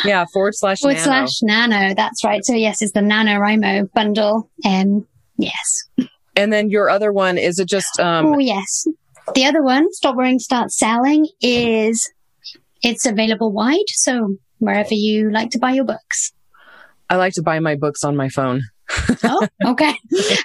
Yeah, 0.06 0.26
forward 0.34 0.54
slash 0.56 0.80
forward 0.80 0.96
nano. 0.96 1.06
slash 1.06 1.42
nano. 1.42 1.94
That's 1.96 2.24
right. 2.24 2.46
So 2.46 2.54
yes, 2.54 2.82
it's 2.82 2.94
the 2.94 3.00
NaNoWriMo 3.02 3.92
bundle. 3.94 4.50
Um, 4.66 5.08
yes. 5.38 5.90
And 6.36 6.54
then 6.54 6.70
your 6.70 6.90
other 6.90 7.12
one, 7.12 7.38
is 7.38 7.60
it 7.60 7.68
just, 7.68 8.00
um, 8.00 8.28
Oh 8.28 8.38
yes. 8.38 8.88
The 9.34 9.46
other 9.46 9.62
one, 9.64 9.92
Stop 9.94 10.16
Worrying, 10.16 10.40
Start 10.40 10.72
Selling 10.72 11.28
is, 11.42 12.10
it's 12.84 13.06
available 13.06 13.52
wide. 13.52 13.90
So 13.90 14.38
wherever 14.60 14.94
you 14.94 15.32
like 15.32 15.52
to 15.52 15.60
buy 15.60 15.72
your 15.72 15.86
books. 15.86 16.34
I 17.10 17.16
like 17.16 17.34
to 17.34 17.42
buy 17.42 17.60
my 17.60 17.76
books 17.76 18.04
on 18.04 18.16
my 18.16 18.30
phone. 18.30 18.64
oh, 19.24 19.48
okay. 19.66 19.94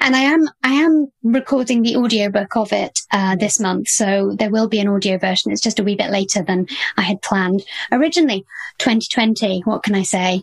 And 0.01 0.17
I 0.17 0.21
am 0.21 0.49
I 0.65 0.73
am 0.73 1.13
recording 1.23 1.83
the 1.83 1.97
audiobook 1.97 2.57
of 2.57 2.73
it 2.73 3.01
uh, 3.13 3.37
this 3.37 3.61
month, 3.61 3.89
so 3.89 4.35
there 4.37 4.51
will 4.51 4.69
be 4.69 4.81
an 4.81 4.89
audio 4.89 5.17
version. 5.17 5.53
It's 5.53 5.61
just 5.61 5.79
a 5.79 5.85
wee 5.85 5.95
bit 5.95 6.11
later 6.11 6.43
than 6.43 6.67
I 6.97 7.03
had 7.03 7.23
planned 7.23 7.63
originally. 7.93 8.45
2020. 8.79 9.61
What 9.61 9.85
can 9.85 9.95
I 9.95 10.03
say? 10.03 10.43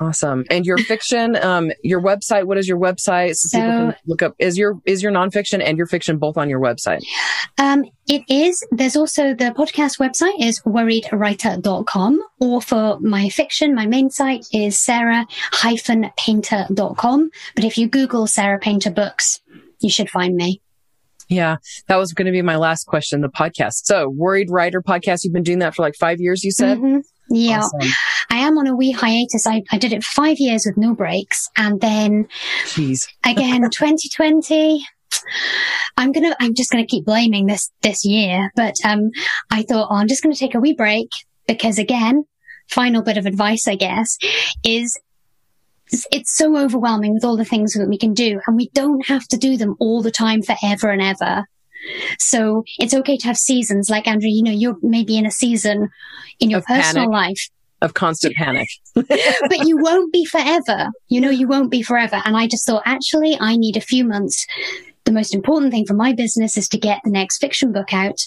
Awesome. 0.00 0.44
And 0.50 0.66
your 0.66 0.78
fiction, 0.78 1.36
um, 1.36 1.70
your 1.82 2.00
website. 2.00 2.46
What 2.46 2.58
is 2.58 2.66
your 2.66 2.78
website? 2.78 3.36
So, 3.36 3.48
so 3.48 3.58
people 3.58 3.72
can 3.72 3.94
look 4.06 4.22
up. 4.22 4.34
Is 4.38 4.58
your 4.58 4.80
is 4.84 5.00
your 5.02 5.12
nonfiction 5.12 5.62
and 5.64 5.78
your 5.78 5.86
fiction 5.86 6.18
both 6.18 6.36
on 6.36 6.50
your 6.50 6.58
website? 6.60 7.04
Um, 7.58 7.84
it 8.08 8.22
is. 8.28 8.66
There's 8.70 8.96
also 8.96 9.34
the 9.34 9.54
podcast 9.56 9.98
website 9.98 10.34
is 10.40 10.60
worriedwriter.com, 10.62 12.22
or 12.40 12.60
for 12.60 12.98
my 13.00 13.28
fiction, 13.28 13.74
my 13.74 13.86
main 13.86 14.10
site 14.10 14.46
is 14.52 14.78
sarah-painter.com. 14.78 17.30
But 17.54 17.64
if 17.64 17.78
you 17.78 17.88
Google 17.88 18.26
Sarah 18.26 18.58
Painter 18.58 18.90
books, 18.90 19.40
you 19.80 19.90
should 19.90 20.10
find 20.10 20.34
me. 20.34 20.60
Yeah, 21.28 21.56
that 21.88 21.96
was 21.96 22.12
going 22.12 22.26
to 22.26 22.32
be 22.32 22.42
my 22.42 22.56
last 22.56 22.86
question. 22.86 23.22
The 23.22 23.28
podcast. 23.28 23.84
So, 23.84 24.08
Worried 24.08 24.50
Writer 24.50 24.82
podcast. 24.82 25.24
You've 25.24 25.32
been 25.32 25.42
doing 25.42 25.60
that 25.60 25.74
for 25.74 25.82
like 25.82 25.94
five 25.94 26.20
years. 26.20 26.44
You 26.44 26.50
said. 26.50 26.78
Mm-hmm. 26.78 26.98
Yeah, 27.34 27.60
awesome. 27.60 27.90
I 28.30 28.38
am 28.38 28.58
on 28.58 28.66
a 28.66 28.76
wee 28.76 28.92
hiatus. 28.92 29.46
I, 29.46 29.62
I 29.70 29.78
did 29.78 29.92
it 29.92 30.02
five 30.02 30.38
years 30.38 30.64
with 30.66 30.76
no 30.76 30.94
breaks, 30.94 31.48
and 31.56 31.80
then 31.80 32.28
Jeez. 32.64 33.08
again, 33.24 33.62
2020. 33.70 34.84
I'm 35.96 36.12
gonna. 36.12 36.34
I'm 36.40 36.54
just 36.54 36.70
gonna 36.70 36.86
keep 36.86 37.04
blaming 37.04 37.46
this 37.46 37.70
this 37.82 38.04
year. 38.04 38.50
But 38.56 38.74
um, 38.84 39.10
I 39.50 39.62
thought, 39.62 39.88
oh, 39.90 39.96
I'm 39.96 40.08
just 40.08 40.22
gonna 40.22 40.34
take 40.34 40.54
a 40.54 40.60
wee 40.60 40.74
break 40.74 41.08
because 41.46 41.78
again, 41.78 42.24
final 42.68 43.02
bit 43.02 43.16
of 43.16 43.26
advice, 43.26 43.68
I 43.68 43.76
guess, 43.76 44.18
is 44.64 44.98
it's 46.10 46.36
so 46.36 46.56
overwhelming 46.56 47.14
with 47.14 47.24
all 47.24 47.36
the 47.36 47.44
things 47.44 47.74
that 47.74 47.88
we 47.88 47.98
can 47.98 48.14
do 48.14 48.40
and 48.46 48.56
we 48.56 48.70
don't 48.70 49.06
have 49.06 49.26
to 49.28 49.36
do 49.36 49.56
them 49.56 49.76
all 49.78 50.02
the 50.02 50.10
time 50.10 50.42
forever 50.42 50.90
and 50.90 51.02
ever. 51.02 51.44
So 52.18 52.64
it's 52.78 52.94
okay 52.94 53.16
to 53.16 53.26
have 53.26 53.36
seasons 53.36 53.90
like 53.90 54.06
Andrea, 54.06 54.32
you 54.32 54.42
know, 54.42 54.50
you're 54.50 54.76
maybe 54.82 55.16
in 55.16 55.26
a 55.26 55.30
season 55.30 55.88
in 56.40 56.50
your 56.50 56.60
of 56.60 56.66
personal 56.66 57.04
panic, 57.04 57.12
life 57.12 57.50
of 57.82 57.94
constant 57.94 58.34
panic, 58.36 58.68
but 58.94 59.66
you 59.66 59.78
won't 59.78 60.12
be 60.12 60.24
forever. 60.24 60.90
You 61.08 61.20
know, 61.20 61.30
you 61.30 61.46
won't 61.46 61.70
be 61.70 61.82
forever. 61.82 62.20
And 62.24 62.36
I 62.36 62.46
just 62.46 62.66
thought, 62.66 62.82
actually, 62.86 63.36
I 63.40 63.56
need 63.56 63.76
a 63.76 63.82
few 63.82 64.04
months. 64.04 64.46
The 65.04 65.12
most 65.12 65.34
important 65.34 65.72
thing 65.72 65.86
for 65.86 65.94
my 65.94 66.12
business 66.12 66.56
is 66.56 66.68
to 66.70 66.78
get 66.78 67.00
the 67.04 67.10
next 67.10 67.38
fiction 67.38 67.72
book 67.72 67.92
out. 67.92 68.26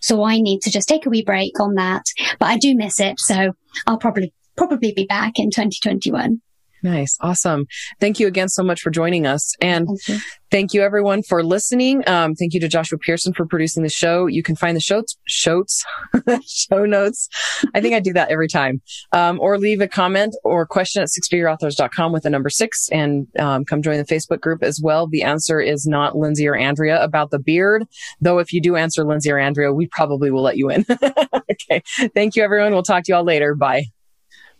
So 0.00 0.24
I 0.24 0.40
need 0.40 0.60
to 0.62 0.70
just 0.70 0.88
take 0.88 1.06
a 1.06 1.10
wee 1.10 1.24
break 1.24 1.58
on 1.60 1.74
that, 1.74 2.04
but 2.38 2.46
I 2.46 2.58
do 2.58 2.76
miss 2.76 3.00
it. 3.00 3.18
So 3.18 3.52
I'll 3.86 3.98
probably, 3.98 4.32
probably 4.56 4.92
be 4.92 5.06
back 5.06 5.34
in 5.36 5.50
2021. 5.50 6.40
Nice. 6.82 7.16
Awesome. 7.20 7.66
Thank 8.00 8.20
you 8.20 8.26
again 8.26 8.48
so 8.48 8.62
much 8.62 8.80
for 8.80 8.90
joining 8.90 9.26
us. 9.26 9.54
And 9.60 9.88
thank 9.88 10.08
you, 10.08 10.18
thank 10.50 10.74
you 10.74 10.82
everyone 10.82 11.22
for 11.22 11.42
listening. 11.42 12.08
Um, 12.08 12.34
thank 12.34 12.54
you 12.54 12.60
to 12.60 12.68
Joshua 12.68 12.98
Pearson 12.98 13.32
for 13.32 13.46
producing 13.46 13.82
the 13.82 13.88
show. 13.88 14.26
You 14.26 14.42
can 14.42 14.54
find 14.54 14.76
the 14.76 14.80
shows, 14.80 15.16
shows, 15.26 15.84
show 16.46 16.84
notes. 16.86 17.28
I 17.74 17.80
think 17.80 17.94
I 17.94 18.00
do 18.00 18.12
that 18.12 18.30
every 18.30 18.48
time. 18.48 18.80
Um, 19.12 19.40
or 19.40 19.58
leave 19.58 19.80
a 19.80 19.88
comment 19.88 20.36
or 20.44 20.66
question 20.66 21.02
at 21.02 21.08
sixfigureauthors.com 21.08 22.12
with 22.12 22.22
the 22.22 22.30
number 22.30 22.50
six 22.50 22.88
and, 22.90 23.26
um, 23.38 23.64
come 23.64 23.82
join 23.82 23.98
the 23.98 24.04
Facebook 24.04 24.40
group 24.40 24.62
as 24.62 24.80
well. 24.80 25.06
The 25.06 25.22
answer 25.22 25.60
is 25.60 25.86
not 25.86 26.16
Lindsay 26.16 26.46
or 26.46 26.56
Andrea 26.56 27.02
about 27.02 27.30
the 27.30 27.38
beard, 27.38 27.86
though 28.20 28.38
if 28.38 28.52
you 28.52 28.60
do 28.60 28.76
answer 28.76 29.04
Lindsay 29.04 29.30
or 29.30 29.38
Andrea, 29.38 29.72
we 29.72 29.86
probably 29.86 30.30
will 30.30 30.42
let 30.42 30.56
you 30.56 30.70
in. 30.70 30.84
okay. 31.50 31.82
Thank 32.14 32.36
you 32.36 32.42
everyone. 32.42 32.72
We'll 32.72 32.82
talk 32.82 33.04
to 33.04 33.12
you 33.12 33.16
all 33.16 33.24
later. 33.24 33.54
Bye. 33.54 33.86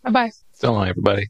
Bye 0.03 0.11
bye. 0.11 0.31
So 0.53 0.73
long, 0.73 0.89
everybody. 0.89 1.29